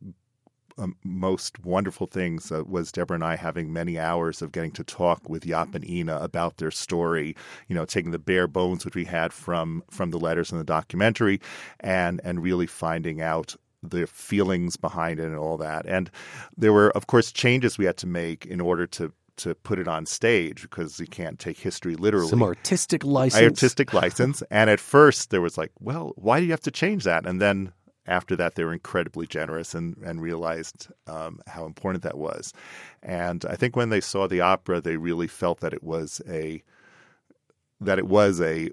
um, 0.77 0.95
most 1.03 1.63
wonderful 1.63 2.07
things 2.07 2.51
uh, 2.51 2.63
was 2.65 2.91
Deborah 2.91 3.15
and 3.15 3.23
I 3.23 3.35
having 3.35 3.71
many 3.71 3.99
hours 3.99 4.41
of 4.41 4.51
getting 4.51 4.71
to 4.71 4.83
talk 4.83 5.29
with 5.29 5.45
Jaap 5.45 5.75
and 5.75 5.87
Ina 5.87 6.17
about 6.17 6.57
their 6.57 6.71
story. 6.71 7.35
You 7.67 7.75
know, 7.75 7.85
taking 7.85 8.11
the 8.11 8.19
bare 8.19 8.47
bones 8.47 8.85
which 8.85 8.95
we 8.95 9.05
had 9.05 9.33
from 9.33 9.83
from 9.89 10.11
the 10.11 10.19
letters 10.19 10.51
and 10.51 10.59
the 10.59 10.65
documentary, 10.65 11.39
and 11.79 12.21
and 12.23 12.41
really 12.41 12.67
finding 12.67 13.21
out 13.21 13.55
the 13.81 14.07
feelings 14.07 14.77
behind 14.77 15.19
it 15.19 15.25
and 15.25 15.35
all 15.35 15.57
that. 15.57 15.85
And 15.85 16.09
there 16.57 16.71
were, 16.73 16.91
of 16.91 17.07
course, 17.07 17.31
changes 17.31 17.77
we 17.77 17.85
had 17.85 17.97
to 17.97 18.07
make 18.07 18.45
in 18.45 18.61
order 18.61 18.87
to 18.87 19.11
to 19.35 19.55
put 19.55 19.79
it 19.79 19.87
on 19.87 20.05
stage 20.05 20.61
because 20.61 20.99
you 20.99 21.07
can't 21.07 21.39
take 21.39 21.57
history 21.57 21.95
literally 21.95 22.29
Some 22.29 22.43
artistic 22.43 23.03
license. 23.03 23.41
artistic 23.43 23.91
license. 23.91 24.43
And 24.51 24.69
at 24.69 24.79
first, 24.79 25.31
there 25.31 25.41
was 25.41 25.57
like, 25.57 25.71
well, 25.79 26.13
why 26.17 26.39
do 26.39 26.45
you 26.45 26.51
have 26.51 26.61
to 26.61 26.71
change 26.71 27.03
that? 27.05 27.25
And 27.25 27.41
then 27.41 27.71
after 28.05 28.35
that, 28.35 28.55
they 28.55 28.63
were 28.63 28.73
incredibly 28.73 29.25
generous 29.27 29.73
and, 29.73 29.97
and 29.97 30.21
realized 30.21 30.87
um, 31.07 31.39
how 31.47 31.65
important 31.65 32.03
that 32.03 32.17
was. 32.17 32.53
And 33.01 33.45
I 33.45 33.55
think 33.55 33.75
when 33.75 33.89
they 33.89 34.01
saw 34.01 34.27
the 34.27 34.41
opera, 34.41 34.81
they 34.81 34.97
really 34.97 35.27
felt 35.27 35.59
that 35.61 35.73
it 35.73 35.83
was 35.83 36.21
a 36.27 36.63
that 37.81 37.99
it 37.99 38.07
was 38.07 38.39
a, 38.39 38.69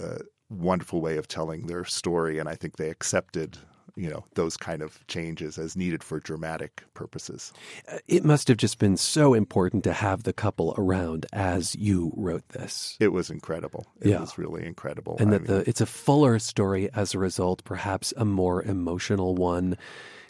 a 0.00 0.18
wonderful 0.50 1.00
way 1.00 1.16
of 1.16 1.28
telling 1.28 1.66
their 1.66 1.84
story, 1.84 2.38
and 2.38 2.48
I 2.48 2.56
think 2.56 2.76
they 2.76 2.90
accepted. 2.90 3.58
You 3.96 4.10
know 4.10 4.24
those 4.34 4.56
kind 4.56 4.82
of 4.82 5.06
changes 5.06 5.56
as 5.56 5.76
needed 5.76 6.02
for 6.02 6.18
dramatic 6.18 6.82
purposes. 6.94 7.52
It 8.08 8.24
must 8.24 8.48
have 8.48 8.56
just 8.56 8.78
been 8.80 8.96
so 8.96 9.34
important 9.34 9.84
to 9.84 9.92
have 9.92 10.24
the 10.24 10.32
couple 10.32 10.74
around 10.76 11.26
as 11.32 11.76
you 11.76 12.12
wrote 12.16 12.48
this. 12.48 12.96
It 12.98 13.12
was 13.12 13.30
incredible. 13.30 13.86
It 14.00 14.08
Yeah. 14.08 14.20
was 14.20 14.36
really 14.36 14.66
incredible. 14.66 15.16
And 15.20 15.28
I 15.28 15.32
that 15.38 15.48
mean- 15.48 15.58
the 15.60 15.68
it's 15.68 15.80
a 15.80 15.86
fuller 15.86 16.40
story 16.40 16.90
as 16.92 17.14
a 17.14 17.18
result, 17.20 17.62
perhaps 17.64 18.12
a 18.16 18.24
more 18.24 18.62
emotional 18.64 19.36
one. 19.36 19.76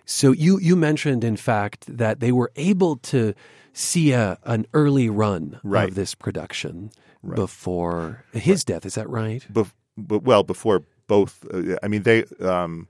So 0.04 0.32
you 0.32 0.58
you 0.58 0.76
mentioned 0.76 1.24
in 1.24 1.36
fact 1.38 1.86
that 1.98 2.20
they 2.20 2.32
were 2.32 2.52
able 2.56 2.96
to 3.12 3.32
see 3.72 4.12
a, 4.12 4.38
an 4.44 4.66
early 4.74 5.08
run 5.08 5.58
Right. 5.64 5.88
of 5.88 5.94
this 5.94 6.14
production 6.14 6.90
before 7.34 8.24
his 8.32 8.64
death. 8.64 8.84
Is 8.86 8.94
that 8.94 9.08
right? 9.08 9.44
bef- 9.52 9.72
but 9.96 10.22
well 10.22 10.42
before 10.42 10.82
both 11.06 11.44
uh, 11.52 11.76
i 11.82 11.88
mean 11.88 12.02
they 12.02 12.24
um 12.40 12.88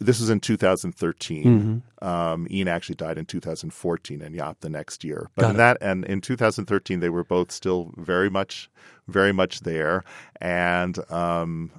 this 0.00 0.18
was 0.20 0.30
in 0.30 0.40
2013 0.40 1.44
Mm-hmm. 1.44 2.06
um 2.08 2.46
Ina 2.50 2.70
actually 2.70 2.94
died 2.96 3.18
in 3.18 3.26
2014 3.26 4.22
and 4.22 4.34
Jaap 4.34 4.56
the 4.60 4.70
next 4.70 5.04
year 5.04 5.28
but 5.36 5.42
Got 5.42 5.48
in 5.50 5.54
it. 5.56 5.58
that 5.58 5.78
and 5.80 6.04
in 6.06 6.20
2013 6.20 7.00
they 7.00 7.10
were 7.10 7.24
both 7.24 7.52
still 7.52 7.92
very 7.96 8.30
much 8.30 8.70
very 9.08 9.32
much 9.32 9.60
there 9.60 10.02
and 10.40 10.98
um 11.10 11.70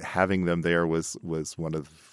having 0.00 0.44
them 0.44 0.62
there 0.62 0.86
was 0.86 1.16
was 1.22 1.56
one 1.56 1.74
of 1.74 2.11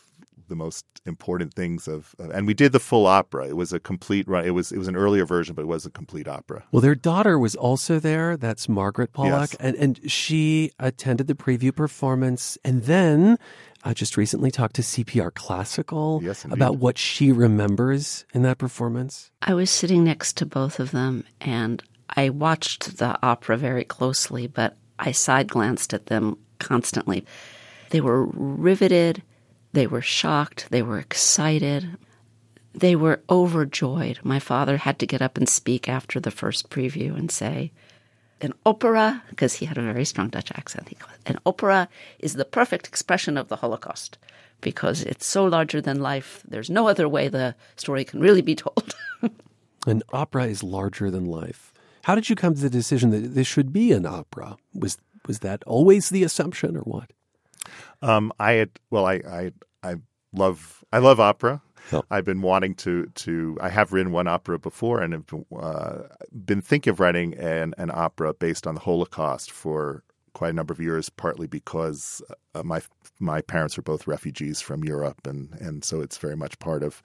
the 0.50 0.56
most 0.56 0.86
important 1.06 1.54
things 1.54 1.88
of, 1.88 2.14
of 2.20 2.30
and 2.32 2.46
we 2.46 2.54
did 2.54 2.72
the 2.74 2.80
full 2.80 3.06
opera 3.08 3.48
it 3.48 3.56
was 3.56 3.72
a 3.72 3.80
complete 3.80 4.28
run 4.28 4.44
it 4.46 4.50
was 4.52 4.72
it 4.72 4.78
was 4.78 4.88
an 4.88 4.96
earlier 4.96 5.26
version 5.26 5.56
but 5.56 5.62
it 5.62 5.68
was 5.68 5.86
a 5.86 5.90
complete 5.90 6.28
opera 6.28 6.64
Well, 6.72 6.82
their 6.82 6.96
daughter 6.96 7.40
was 7.40 7.56
also 7.56 8.00
there. 8.00 8.36
That's 8.36 8.68
Margaret 8.68 9.14
Polak, 9.14 9.52
Yes. 9.54 9.56
and 9.60 9.76
and 9.78 10.12
she 10.12 10.72
attended 10.80 11.28
the 11.28 11.36
preview 11.36 11.74
performance, 11.76 12.58
and 12.66 12.84
then 12.84 13.38
I 13.84 13.94
just 13.94 14.18
recently 14.18 14.52
talked 14.52 14.76
to 14.76 14.82
CPR 14.82 15.34
Classical 15.34 16.20
Yes, 16.22 16.44
about 16.46 16.78
what 16.78 16.98
she 16.98 17.32
remembers 17.32 18.26
in 18.34 18.42
that 18.44 18.58
performance. 18.58 19.32
I 19.42 19.54
was 19.54 19.70
sitting 19.70 20.04
next 20.04 20.36
to 20.38 20.46
both 20.46 20.80
of 20.80 20.92
them 20.92 21.24
and 21.40 21.82
I 22.10 22.30
watched 22.30 22.98
the 22.98 23.18
opera 23.24 23.56
very 23.56 23.86
closely, 23.86 24.48
but 24.48 24.76
I 24.98 25.12
side 25.14 25.48
glanced 25.48 25.94
at 25.94 26.08
them 26.08 26.38
constantly. 26.60 27.26
They 27.92 28.02
were 28.02 28.26
riveted 28.26 29.24
They 29.74 29.88
were 29.88 30.02
shocked, 30.02 30.68
they 30.70 30.82
were 30.82 31.00
excited, 31.00 31.98
they 32.74 32.96
were 32.96 33.22
overjoyed. 33.30 34.20
My 34.24 34.40
father 34.40 34.78
had 34.78 35.00
to 35.00 35.08
get 35.08 35.22
up 35.22 35.38
and 35.38 35.48
speak 35.48 35.88
after 35.88 36.20
the 36.20 36.32
first 36.32 36.70
preview 36.70 37.18
and 37.18 37.32
say, 37.32 37.72
an 38.42 38.54
opera, 38.66 39.22
because 39.30 39.56
he 39.56 39.66
had 39.66 39.78
a 39.78 39.82
very 39.82 40.06
strong 40.06 40.30
Dutch 40.30 40.52
accent, 40.56 40.94
an 41.26 41.38
opera 41.46 41.90
is 42.20 42.36
the 42.36 42.46
perfect 42.46 42.88
expression 42.88 43.38
of 43.38 43.50
the 43.50 43.58
Holocaust 43.58 44.18
because 44.62 45.04
it's 45.04 45.26
so 45.26 45.46
larger 45.46 45.82
than 45.82 46.00
life. 46.00 46.44
There's 46.48 46.70
no 46.70 46.88
other 46.88 47.08
way 47.08 47.28
the 47.28 47.56
story 47.76 48.04
can 48.04 48.20
really 48.20 48.42
be 48.42 48.56
told. 48.56 48.96
an 49.88 50.04
opera 50.12 50.46
is 50.46 50.64
larger 50.64 51.12
than 51.12 51.26
life. 51.26 51.74
How 52.04 52.16
did 52.16 52.30
you 52.30 52.36
come 52.36 52.56
to 52.56 52.62
the 52.62 52.70
decision 52.70 53.12
that 53.12 53.36
this 53.36 53.48
should 53.48 53.74
be 53.74 53.92
an 53.92 54.06
opera? 54.06 54.58
Was 54.74 54.98
was 55.28 55.40
that 55.40 55.64
always 55.66 56.10
the 56.10 56.24
assumption, 56.24 56.76
or 56.76 56.82
what? 56.82 57.12
Um, 58.02 58.32
I 58.40 58.54
had 58.54 58.70
well, 58.90 59.06
I, 59.06 59.16
I 59.16 59.52
I 59.84 59.96
love 60.34 60.84
I 60.92 61.00
love 61.00 61.20
opera. 61.20 61.62
Oh. 61.92 62.04
I've 62.12 62.26
been 62.26 62.42
wanting 62.42 62.76
to 62.76 63.08
to 63.08 63.58
I 63.62 63.70
have 63.70 63.94
written 63.94 64.12
one 64.12 64.28
opera 64.28 64.60
before 64.60 65.02
and 65.02 65.14
have 65.14 65.34
uh, 65.58 66.04
been 66.46 66.62
thinking 66.62 66.92
of 66.92 67.00
writing 67.00 67.34
an 67.36 67.74
an 67.78 67.92
opera 67.94 68.34
based 68.34 68.68
on 68.68 68.76
the 68.76 68.82
Holocaust 68.82 69.52
for 69.52 70.04
quite 70.34 70.50
a 70.50 70.54
number 70.54 70.74
of 70.74 70.80
years, 70.80 71.10
partly 71.10 71.48
because 71.48 72.22
uh, 72.56 72.64
my 72.64 72.82
my 73.20 73.42
parents 73.42 73.78
are 73.78 73.82
both 73.82 74.08
refugees 74.08 74.62
from 74.62 74.84
Europe, 74.84 75.28
and, 75.28 75.54
and 75.60 75.84
so 75.84 76.02
it's 76.02 76.18
very 76.18 76.36
much 76.36 76.58
part 76.60 76.84
of 76.84 77.02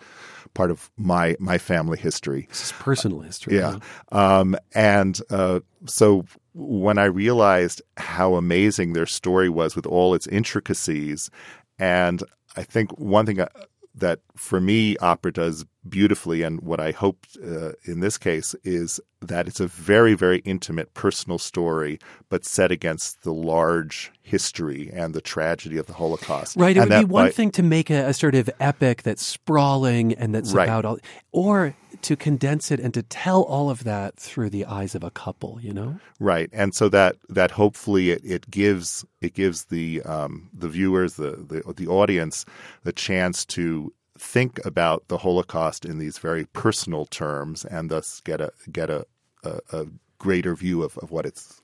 part 0.54 0.70
of 0.70 0.90
my 0.96 1.36
my 1.38 1.58
family 1.58 1.98
history. 1.98 2.46
This 2.48 2.64
is 2.64 2.72
personal 2.72 3.20
history. 3.20 3.56
Yeah, 3.56 3.78
um, 4.12 4.56
and 4.74 5.18
uh, 5.30 5.60
so 5.86 6.24
when 6.54 6.98
I 6.98 7.04
realized 7.04 7.82
how 7.96 8.34
amazing 8.34 8.92
their 8.92 9.06
story 9.06 9.48
was 9.48 9.74
with 9.74 9.86
all 9.86 10.14
its 10.14 10.26
intricacies, 10.26 11.30
and 11.78 12.22
I 12.56 12.62
think 12.62 12.98
one 12.98 13.26
thing 13.26 13.40
uh, 13.40 13.48
that 13.94 14.20
for 14.34 14.60
me 14.60 14.96
opera 14.98 15.32
does 15.32 15.64
beautifully 15.88 16.42
and 16.42 16.60
what 16.60 16.80
i 16.80 16.90
hope 16.90 17.26
uh, 17.44 17.72
in 17.84 18.00
this 18.00 18.18
case 18.18 18.54
is 18.64 19.00
that 19.20 19.46
it's 19.46 19.60
a 19.60 19.66
very 19.66 20.14
very 20.14 20.38
intimate 20.40 20.92
personal 20.94 21.38
story 21.38 21.98
but 22.28 22.44
set 22.44 22.72
against 22.72 23.22
the 23.22 23.32
large 23.32 24.12
history 24.22 24.90
and 24.92 25.14
the 25.14 25.20
tragedy 25.20 25.76
of 25.76 25.86
the 25.86 25.92
holocaust 25.92 26.56
right 26.56 26.76
it 26.76 26.80
and 26.80 26.90
would 26.90 26.98
be 27.00 27.04
one 27.04 27.26
by, 27.26 27.30
thing 27.30 27.50
to 27.50 27.62
make 27.62 27.90
a, 27.90 28.08
a, 28.08 28.14
sort 28.14 28.34
of 28.34 28.50
epic 28.60 29.02
that's 29.02 29.22
sprawling 29.22 30.12
and 30.14 30.34
that's 30.34 30.52
right. 30.52 30.64
about 30.64 30.84
all 30.84 30.98
or 31.32 31.76
to 32.04 32.16
condense 32.16 32.70
it 32.70 32.78
and 32.78 32.92
to 32.94 33.02
tell 33.02 33.42
all 33.42 33.70
of 33.70 33.84
that 33.84 34.16
through 34.16 34.50
the 34.50 34.66
eyes 34.66 34.94
of 34.94 35.02
a 35.02 35.10
couple, 35.10 35.58
you 35.60 35.72
know? 35.72 35.98
Right, 36.20 36.50
and 36.52 36.74
so 36.74 36.88
that 36.90 37.16
that 37.28 37.50
hopefully 37.50 38.10
it, 38.10 38.22
it 38.24 38.50
gives 38.50 39.04
it 39.20 39.34
gives 39.34 39.66
the 39.66 40.02
um, 40.02 40.50
the 40.52 40.68
viewers 40.68 41.14
the, 41.14 41.32
the 41.32 41.72
the 41.72 41.88
audience 41.88 42.44
the 42.82 42.92
chance 42.92 43.44
to 43.46 43.92
think 44.18 44.64
about 44.64 45.08
the 45.08 45.18
Holocaust 45.18 45.84
in 45.84 45.98
these 45.98 46.18
very 46.18 46.44
personal 46.46 47.06
terms 47.06 47.64
and 47.64 47.90
thus 47.90 48.20
get 48.20 48.40
a 48.40 48.52
get 48.70 48.90
a, 48.90 49.06
a, 49.42 49.58
a 49.72 49.86
greater 50.18 50.54
view 50.54 50.82
of, 50.82 50.96
of 50.98 51.10
what 51.10 51.26
it's 51.26 51.62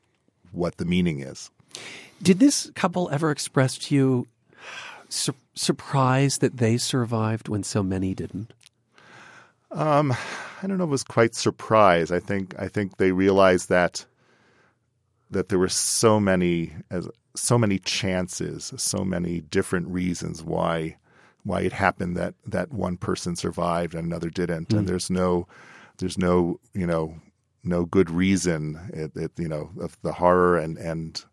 what 0.52 0.78
the 0.78 0.84
meaning 0.84 1.20
is. 1.20 1.50
Did 2.22 2.38
this 2.38 2.70
couple 2.74 3.08
ever 3.10 3.30
express 3.30 3.78
to 3.78 3.94
you 3.94 4.26
su- 5.08 5.34
surprise 5.54 6.38
that 6.38 6.56
they 6.56 6.76
survived 6.78 7.48
when 7.48 7.62
so 7.62 7.82
many 7.82 8.14
didn't? 8.14 8.52
Um, 9.70 10.12
I 10.62 10.66
don't 10.66 10.78
know. 10.78 10.84
It 10.84 10.88
was 10.88 11.04
quite 11.04 11.34
surprised. 11.34 12.12
I 12.12 12.20
think 12.20 12.54
I 12.58 12.68
think 12.68 12.96
they 12.96 13.12
realized 13.12 13.68
that 13.68 14.04
that 15.30 15.48
there 15.48 15.58
were 15.58 15.68
so 15.68 16.18
many 16.18 16.72
as 16.90 17.08
so 17.36 17.56
many 17.56 17.78
chances, 17.78 18.72
so 18.76 19.04
many 19.04 19.40
different 19.40 19.88
reasons 19.88 20.42
why 20.42 20.96
why 21.44 21.62
it 21.62 21.72
happened 21.72 22.16
that 22.16 22.34
that 22.46 22.72
one 22.72 22.96
person 22.96 23.36
survived 23.36 23.94
and 23.94 24.04
another 24.04 24.30
didn't, 24.30 24.68
mm. 24.68 24.78
and 24.78 24.88
there's 24.88 25.10
no 25.10 25.46
there's 25.98 26.18
no 26.18 26.58
you 26.74 26.86
know 26.86 27.14
no 27.62 27.84
good 27.84 28.10
reason 28.10 28.78
it, 28.92 29.14
it 29.16 29.32
you 29.38 29.48
know 29.48 29.70
of 29.80 29.96
the 30.02 30.12
horror 30.12 30.58
and 30.58 30.78
and 30.78 31.24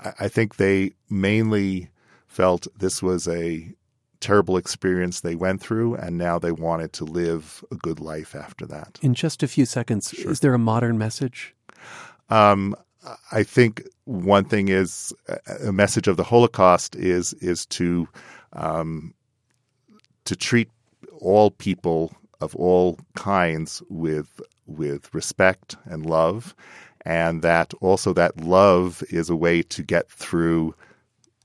I, 0.00 0.12
I 0.20 0.28
think 0.28 0.56
they 0.56 0.92
mainly 1.08 1.90
felt 2.26 2.66
this 2.78 3.02
was 3.02 3.28
a 3.28 3.72
terrible 4.20 4.56
experience 4.56 5.20
they 5.20 5.34
went 5.34 5.60
through, 5.60 5.94
and 5.96 6.18
now 6.18 6.38
they 6.38 6.52
wanted 6.52 6.92
to 6.94 7.04
live 7.04 7.64
a 7.70 7.76
good 7.76 8.00
life 8.00 8.34
after 8.34 8.66
that. 8.66 8.98
In 9.02 9.14
just 9.14 9.42
a 9.42 9.48
few 9.48 9.66
seconds, 9.66 10.10
sure. 10.10 10.30
is 10.30 10.40
there 10.40 10.54
a 10.54 10.58
modern 10.58 10.98
message? 10.98 11.54
Um, 12.28 12.74
I 13.30 13.42
think 13.42 13.82
one 14.04 14.44
thing 14.44 14.68
is 14.68 15.14
a 15.62 15.72
message 15.72 16.08
of 16.08 16.16
the 16.16 16.24
Holocaust 16.24 16.96
is 16.96 17.32
is 17.34 17.66
to 17.66 18.08
um, 18.52 19.14
to 20.24 20.36
treat 20.36 20.68
all 21.20 21.50
people 21.50 22.14
of 22.40 22.54
all 22.56 22.98
kinds 23.14 23.82
with 23.88 24.40
with 24.66 25.12
respect 25.14 25.76
and 25.84 26.04
love, 26.06 26.54
and 27.04 27.42
that 27.42 27.72
also 27.80 28.12
that 28.12 28.40
love 28.40 29.02
is 29.10 29.30
a 29.30 29.36
way 29.36 29.62
to 29.62 29.82
get 29.82 30.10
through 30.10 30.74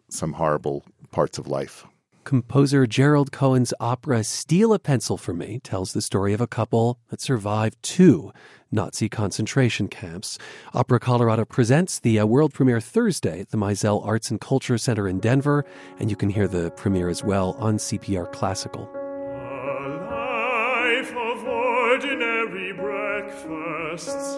some 0.10 0.34
horrible 0.34 0.84
parts 1.12 1.38
of 1.38 1.48
life. 1.48 1.86
Composer 2.32 2.88
Gerald 2.88 3.34
Cohen's 3.34 3.74
opera 3.82 4.24
Steal 4.24 4.74
a 4.74 4.80
Pencil 4.80 5.18
for 5.18 5.34
Me 5.34 5.60
tells 5.60 5.92
the 5.92 6.02
story 6.02 6.32
of 6.32 6.40
a 6.40 6.48
couple 6.48 6.98
that 7.10 7.20
survived 7.20 7.76
two 7.84 8.32
Nazi 8.72 9.10
concentration 9.10 9.90
camps. 9.90 10.38
Opera 10.74 11.02
Colorado 11.02 11.44
presents 11.44 12.00
the 12.00 12.20
uh, 12.20 12.26
world 12.26 12.54
premiere 12.54 12.80
Thursday 12.80 13.42
at 13.42 13.50
the 13.50 13.58
Mizel 13.58 14.02
Arts 14.06 14.32
and 14.32 14.40
Culture 14.40 14.78
Center 14.78 15.10
in 15.10 15.20
Denver, 15.20 15.66
and 16.00 16.10
you 16.10 16.16
can 16.16 16.30
hear 16.30 16.48
the 16.48 16.72
premiere 16.72 17.10
as 17.10 17.22
well 17.22 17.58
on 17.60 17.76
CPR 17.76 18.32
Classical. 18.32 18.90
A 18.96 19.90
life 20.10 21.12
of 21.12 21.44
ordinary 21.46 22.72
breakfasts. 22.72 24.31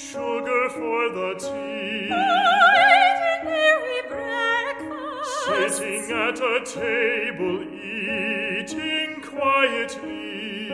sugar 0.00 0.68
for 0.70 1.10
the 1.12 1.34
tea. 1.38 2.08
Ordinary 3.44 4.00
breakfast. 4.08 5.78
Sitting 5.78 6.06
at 6.10 6.40
a 6.40 6.64
table, 6.64 7.62
eating 7.74 9.20
quietly. 9.20 10.70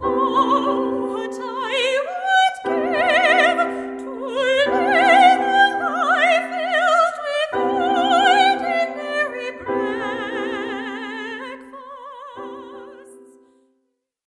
Oh, 0.00 1.12
what 1.12 1.36
I 1.42 1.76
would 2.06 2.58
give 2.94 3.60
to 4.04 4.10
live. 4.26 4.87